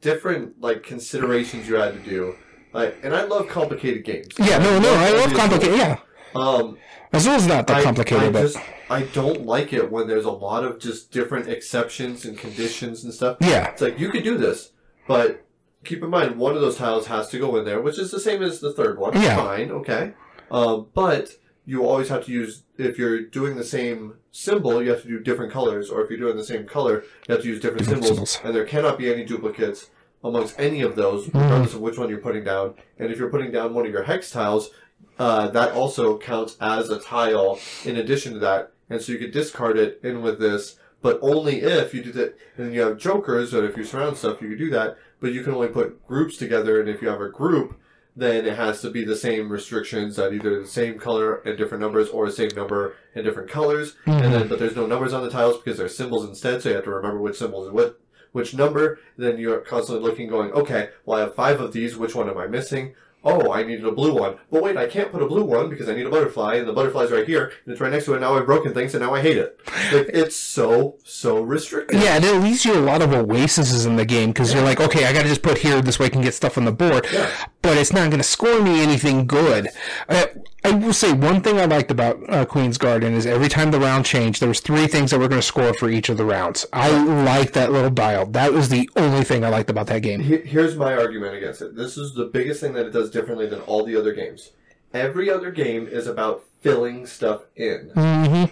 [0.10, 2.36] different like considerations you had to do.
[2.74, 4.28] Like, and I love complicated games.
[4.38, 5.78] Yeah, no, no, I love complicated.
[5.78, 5.98] Yeah,
[6.36, 6.78] Um,
[7.14, 8.58] Azul's not that I, complicated, I but just
[8.90, 13.14] I don't like it when there's a lot of just different exceptions and conditions and
[13.14, 13.38] stuff.
[13.42, 14.72] yeah, It's like you could do this,
[15.08, 15.44] but
[15.86, 18.20] keep in mind one of those tiles has to go in there, which is the
[18.20, 19.14] same as the third one.
[19.20, 19.38] Yeah.
[19.38, 20.14] Fine, okay.
[20.52, 21.32] Um, but
[21.66, 25.20] you always have to use if you're doing the same symbol, you have to do
[25.20, 28.04] different colors, or if you're doing the same color, you have to use different, Different
[28.04, 28.46] symbols, symbols.
[28.46, 29.90] and there cannot be any duplicates
[30.26, 31.38] amongst any of those, Mm-hmm.
[31.40, 32.74] regardless of which one you're putting down.
[33.00, 34.72] And if you're putting down one of your hex tiles,
[35.20, 39.32] uh, that also counts as a tile in addition to that, and so you could
[39.32, 42.38] discard it in with this, but only if you do that.
[42.58, 45.42] And you have jokers, or if you surround stuff, you could do that, but you
[45.44, 47.80] can only put groups together, and if you have a group,
[48.18, 51.82] then it has to be the same restrictions that either the same color and different
[51.82, 53.96] numbers, or the same number and different colors.
[54.06, 56.76] And then, but there's no numbers on the tiles because they're symbols instead, so you
[56.76, 58.00] have to remember which symbols and what
[58.36, 59.00] which number.
[59.18, 61.96] Then you're constantly looking, going, okay, well I have five of these.
[61.98, 62.94] Which one am I missing?
[63.28, 64.36] Oh, I needed a blue one.
[64.52, 66.74] But wait, I can't put a blue one because I need a butterfly, and the
[66.74, 68.20] butterfly's right here, and it's right next to it.
[68.20, 69.60] Now I've broken things, and now I hate it.
[69.92, 72.00] Like, it's so so restricted.
[72.04, 74.80] yeah, and it leaves you a lot of oases in the game because you're like,
[74.80, 76.72] okay, I got to just put here this way I can get stuff on the
[76.72, 77.32] board, Yeah.
[77.64, 79.70] but it's not going to score me anything good.
[80.08, 80.26] Uh,
[80.66, 83.80] I will say one thing I liked about uh, Queen's Garden is every time the
[83.80, 86.26] round changed, there was three things that were going to score for each of the
[86.26, 86.66] rounds.
[86.74, 88.26] I liked that little dial.
[88.26, 90.22] That was the only thing I liked about that game.
[90.22, 91.76] Here's my argument against it.
[91.76, 94.54] This is the biggest thing that it does differently than all the other games.
[94.92, 97.92] Every other game is about filling stuff in.
[97.94, 98.46] hmm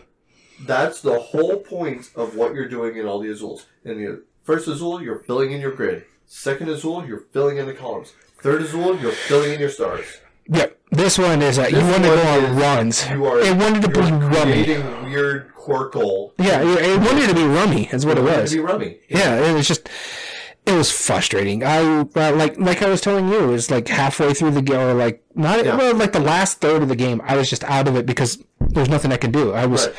[0.67, 3.65] That's the whole point of what you're doing in all the Azules.
[3.83, 6.05] In the first Azul, you're filling in your grid.
[6.27, 8.13] Second Azul, you're filling in the columns.
[8.37, 10.05] Third Azul, you're filling in your stars.
[10.47, 10.77] Yep.
[10.93, 13.09] This one is that you wanted to go on runs.
[13.09, 15.09] You are It wanted to be rummy.
[15.09, 16.31] weird Qwirkle.
[16.37, 17.89] Yeah, it it wanted to be rummy.
[17.91, 18.51] Is what it was.
[18.51, 18.97] To be rummy.
[19.09, 19.89] Yeah, it was just
[20.65, 21.63] it was frustrating.
[21.63, 22.05] I uh,
[22.35, 25.23] like like I was telling you, it was like halfway through the game, or like
[25.35, 25.75] not Yeah.
[25.77, 27.21] well, like the last third of the game.
[27.25, 29.51] I was just out of it because there's nothing I can do.
[29.53, 29.95] I was Right.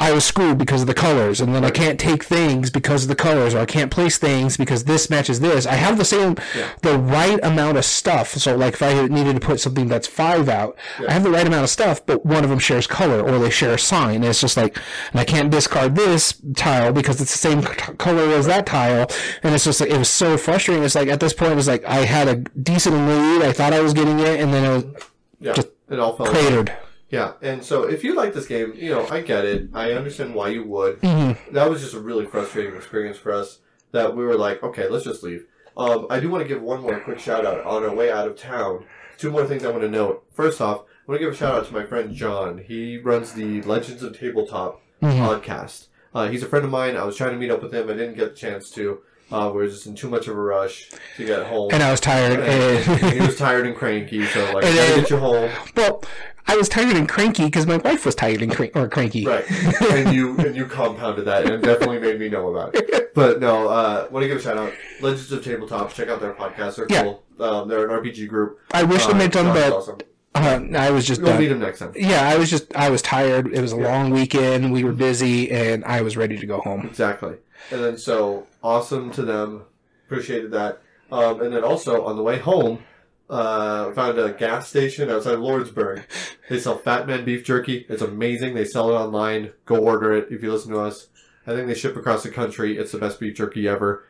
[0.00, 3.08] I was screwed because of the colors, and then I can't take things because of
[3.08, 5.66] the colors, or I can't place things because this matches this.
[5.66, 6.36] I have the same
[6.82, 8.34] the right amount of stuff.
[8.34, 11.46] So like if I needed to put something that's five out, I have the right
[11.46, 14.16] amount of stuff, but one of them shares color or they share a sign.
[14.16, 14.76] And it's just like,
[15.12, 19.10] and I can't discard this tile because it's the same c- color as that tile.
[19.42, 20.84] And it's just like it was so frustrating.
[20.84, 23.42] It's like at this point, it was like I had a decent lead.
[23.42, 25.04] I thought I was getting it, and then it was
[25.40, 25.52] Yeah.
[25.54, 26.72] Just it all fell apart.
[27.10, 29.68] Yeah, and so if you like this game, you know, I get it.
[29.72, 31.00] I understand why you would.
[31.00, 31.54] Mm-hmm.
[31.54, 33.60] That was just a really frustrating experience for us
[33.92, 35.46] that we were like, okay, let's just leave.
[35.76, 38.26] Um, I do want to give one more quick shout out on our way out
[38.28, 38.84] of town.
[39.16, 40.26] Two more things I want to note.
[40.34, 42.58] First off, I want to give a shout out to my friend John.
[42.58, 45.22] He runs the Legends of Tabletop Mm-hmm.
[45.22, 45.86] podcast.
[46.12, 46.96] Uh, he's a friend of mine.
[46.96, 47.88] I was trying to meet up with him.
[47.88, 48.98] I didn't get the chance to.
[49.30, 51.68] Uh, we were just in too much of a rush to get home.
[51.72, 52.40] And I was tired.
[52.40, 55.50] And he And, was tired and cranky, so like, And gotta get you home.
[55.76, 56.02] well,
[56.46, 59.26] I was tired and cranky because my wife was tired and crank or cranky.
[59.26, 59.44] Right,
[59.90, 63.04] and you and you compounded that, and definitely made me know about it.
[63.18, 64.72] But no, uh, want to give a shout out.
[65.00, 65.92] Legends of Tabletop.
[65.92, 66.76] Check out their podcast.
[66.76, 67.02] They're Yeah.
[67.02, 67.22] cool.
[67.40, 68.60] Um, they're an RPG group.
[68.70, 69.46] I wish Uh, them had done.
[69.72, 69.98] Awesome.
[70.36, 71.90] Uh, I was just We'll meet him next time.
[71.96, 73.52] Yeah, I was just I was tired.
[73.52, 73.92] It was a Yeah.
[73.92, 74.72] long weekend.
[74.72, 76.82] We were busy, and I was ready to go home.
[76.86, 77.34] Exactly.
[77.70, 79.64] And then so awesome to them.
[80.06, 80.80] Appreciated that.
[81.10, 82.84] Um, and then also on the way home,
[83.30, 86.04] uh, found a gas station outside Lordsburg.
[86.48, 87.84] They sell Fat Man beef jerky.
[87.90, 88.54] It's amazing.
[88.54, 89.52] They sell it online.
[89.66, 91.08] Go order it if you listen to us.
[91.46, 92.78] I think they ship across the country.
[92.78, 94.06] It's the best beef jerky ever.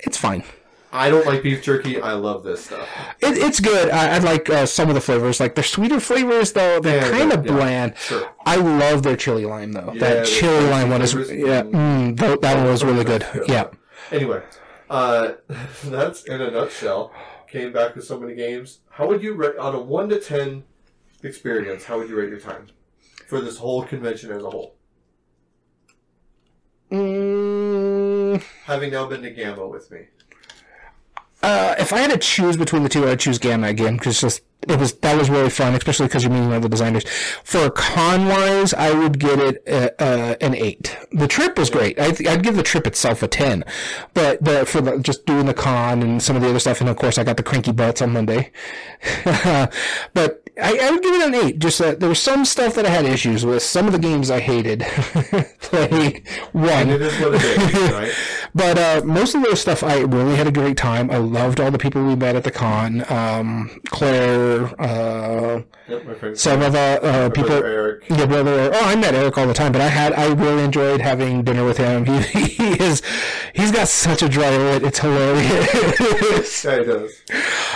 [0.00, 0.42] It's fine.
[0.92, 2.00] I don't like beef jerky.
[2.00, 2.88] I love this stuff.
[3.20, 3.90] It, it's good.
[3.90, 5.38] I, I like uh, some of the flavors.
[5.38, 7.96] Like their sweeter flavors, though they're Yeah, kind of yeah, bland.
[7.98, 8.30] Sure.
[8.46, 9.92] I love their chili lime though.
[9.92, 11.62] Yeah, that chili lime one is yeah.
[11.62, 13.26] Mm, that, that one was really good.
[13.46, 13.68] Yeah.
[14.10, 14.42] Anyway,
[14.88, 15.32] uh,
[15.84, 17.12] that's in a nutshell.
[17.50, 18.80] Came back with so many games.
[18.90, 20.64] How would you rate on a one to ten
[21.22, 21.84] experience?
[21.84, 22.68] How would you rate your time
[23.26, 24.76] for this whole convention as a whole?
[26.90, 30.06] Mm, Having now been to Gamma with me,
[31.42, 34.42] uh, if I had to choose between the two, I'd choose Gamma again because just
[34.66, 37.04] it was that was really fun, especially because you're meeting all the designers.
[37.44, 40.96] For con wise, I would get it uh, uh, an eight.
[41.12, 41.98] The trip was great.
[41.98, 43.64] I I'd give the trip itself a ten,
[44.14, 46.90] but the, for the, just doing the con and some of the other stuff, and
[46.90, 48.50] of course I got the cranky butts on Monday.
[49.24, 51.58] but I, I would give it an eight.
[51.60, 53.62] Just that there was some stuff that I had issues with.
[53.62, 54.80] Some of the games I hated
[55.60, 56.68] playing one.
[56.68, 58.12] and it is what it is, right?
[58.58, 61.10] But uh, most of those stuff, I really had a great time.
[61.10, 63.04] I loved all the people we met at the con.
[63.10, 67.48] Um, Claire, uh, Yep, some of the uh, my people.
[67.48, 68.04] brother Eric.
[68.10, 68.70] Yeah, brother.
[68.74, 71.64] Oh, I met Eric all the time, but I had I really enjoyed having dinner
[71.64, 72.04] with him.
[72.28, 73.00] He, he is
[73.54, 74.82] he's got such a dry wit.
[74.82, 76.64] It's hilarious.
[76.64, 77.22] Yeah, he does.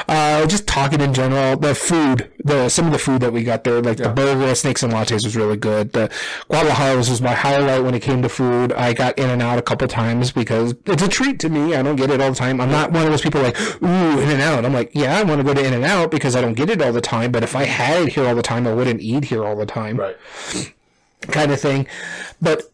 [0.09, 3.65] uh, just talking in general, the food, the some of the food that we got
[3.65, 4.09] there, like Yeah.
[4.09, 5.93] the burger, Snakes and Lattes was really good.
[5.93, 6.11] The
[6.51, 8.73] Guadalajara's was my highlight when it came to food.
[8.75, 11.75] I got In-N-Out a couple times because it's a treat to me.
[11.75, 12.61] I don't get it all the time.
[12.61, 14.65] I'm not one of those people like ooh In-N-Out.
[14.65, 16.93] I'm like yeah, I want to go to In-N-Out because I don't get it all
[16.93, 17.31] the time.
[17.33, 19.67] But if I had it here all the time, I wouldn't eat here all the
[19.67, 20.17] time Right.
[21.23, 21.87] kind of thing.
[22.41, 22.72] But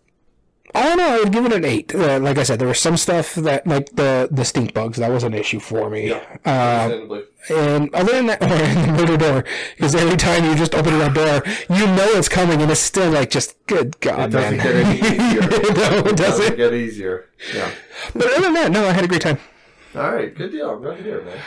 [0.75, 1.95] all in all, I would give it an eight.
[1.95, 5.11] Uh, like I said, there was some stuff that, like the the stink bugs, that
[5.11, 6.11] was an issue for me.
[6.11, 6.37] Yeah.
[6.45, 7.21] Uh,
[7.51, 8.49] and other than that, or
[8.87, 9.45] the murder door,
[9.77, 11.43] because every time you just open that door,
[11.77, 14.67] you know it's coming, and it's still like just good It God, doesn't man.
[14.67, 15.41] get any easier.
[15.41, 16.57] no, it doesn't doesn't.
[16.57, 17.29] get easier.
[17.55, 17.71] Yeah.
[18.15, 19.39] But other than that, no, I had a great time.
[19.95, 20.35] All right.
[20.35, 20.71] Good deal.
[20.71, 21.39] I'm glad to hear it, man.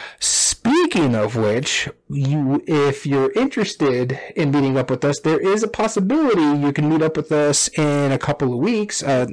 [0.65, 5.67] Speaking of which, you if you're interested in meeting up with us, there is a
[5.67, 9.01] possibility you can meet up with us in a couple of weeks.
[9.01, 9.25] Uh,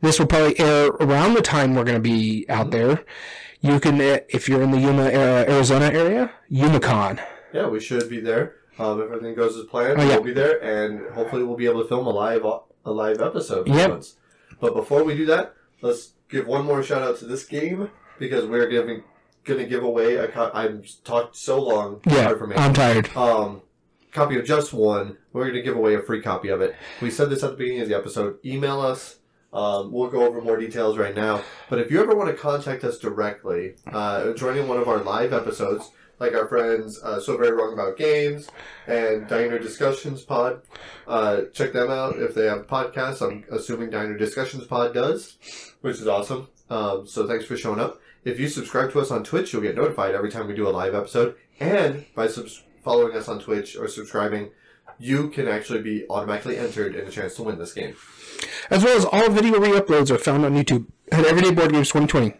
[0.00, 3.04] this will probably air around the time we're going to be out there.
[3.62, 7.20] You can, uh, if you're in the Yuma, uh, Arizona area, YumaCon.
[7.52, 8.54] Yeah, we should be there.
[8.78, 10.14] Um, if everything goes as planned, Oh, yeah.
[10.16, 13.66] we'll be there, and hopefully we'll be able to film a live a live episode.
[13.66, 14.02] Yep.
[14.60, 17.90] But before we do that, let's give one more shout out to this game
[18.20, 19.02] because we're giving
[19.44, 20.28] going to give away a.
[20.28, 22.00] Co- I've talked so long.
[22.06, 22.56] Yeah, for me.
[22.56, 23.14] I'm tired.
[23.16, 23.62] Um,
[24.12, 26.74] copy of Just One, we're going to give away a free copy of it.
[27.00, 28.38] We said this at the beginning of the episode.
[28.44, 29.16] Email us.
[29.52, 31.42] Um, we'll go over more details right now.
[31.70, 35.32] But if you ever want to contact us directly, uh, joining one of our live
[35.32, 38.48] episodes, like our friends uh, So Very Wrong About Games
[38.88, 40.62] and Diner Discussions Pod,
[41.06, 43.22] uh, check them out if they have podcasts.
[43.22, 45.36] I'm assuming Diner Discussions Pod does,
[45.82, 46.48] which is awesome.
[46.70, 48.00] Um, so thanks for showing up.
[48.24, 50.70] If you subscribe to us on Twitch, you'll get notified every time we do a
[50.70, 51.36] live episode.
[51.60, 54.50] And by subs- following us on Twitch or subscribing,
[54.98, 57.96] you can actually be automatically entered in a chance to win this game.
[58.70, 62.34] As well as all video re-uploads are found on YouTube at Everyday Board Games 2020.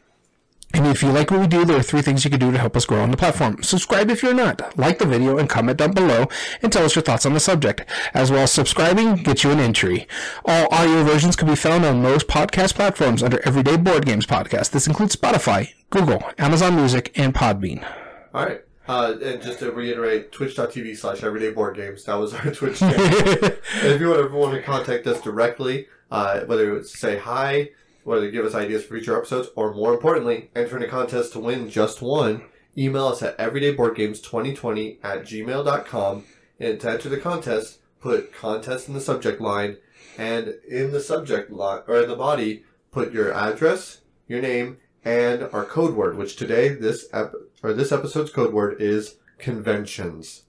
[0.75, 2.59] And if you like what we do, there are three things you can do to
[2.59, 3.63] help us grow on the platform.
[3.63, 6.27] Subscribe if you're not, like the video, and comment down below
[6.63, 7.85] and tell us your thoughts on the subject.
[8.13, 10.09] As well as subscribing gets you an entry.
[10.45, 14.73] All audio versions can be found on most podcast platforms under Everyday Board Games Podcast.
[14.73, 17.87] This includes Spotify, Google, Amazon Music, and Podbean.
[18.35, 18.63] All right.
[18.89, 22.03] Uh, and just to reiterate, twitch.tv slash everyday board games.
[22.05, 23.01] That was our Twitch channel.
[23.01, 23.53] and
[23.83, 27.71] if you ever want to contact us directly, uh, whether it's to say hi,
[28.05, 31.41] whether give us ideas for future episodes, or more importantly, enter in a contest to
[31.41, 32.45] win Just One,
[32.77, 36.25] email us at everydayboardgames2020 at gmail.com.
[36.61, 39.79] And to enter the contest, put contest in the subject line,
[40.17, 45.43] and in the subject line, or in the body, put your address, your name, and
[45.53, 50.45] our code word, which today, this ep- or this episode's code word is conventions.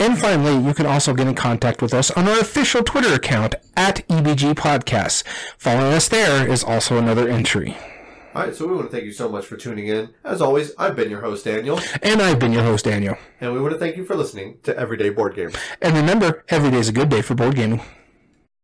[0.00, 3.54] And finally, you can also get in contact with us on our official Twitter account
[3.76, 5.22] at EBG Podcasts.
[5.58, 7.76] Following us there is also another entry.
[8.34, 10.14] All right, so we want to thank you so much for tuning in.
[10.24, 13.18] As always, I've been your host, Daniel, And I've been your host, Daniel.
[13.40, 15.54] and we want to thank you for listening to Everyday Board Games.
[15.82, 17.82] And remember, every day is a good day for board gaming.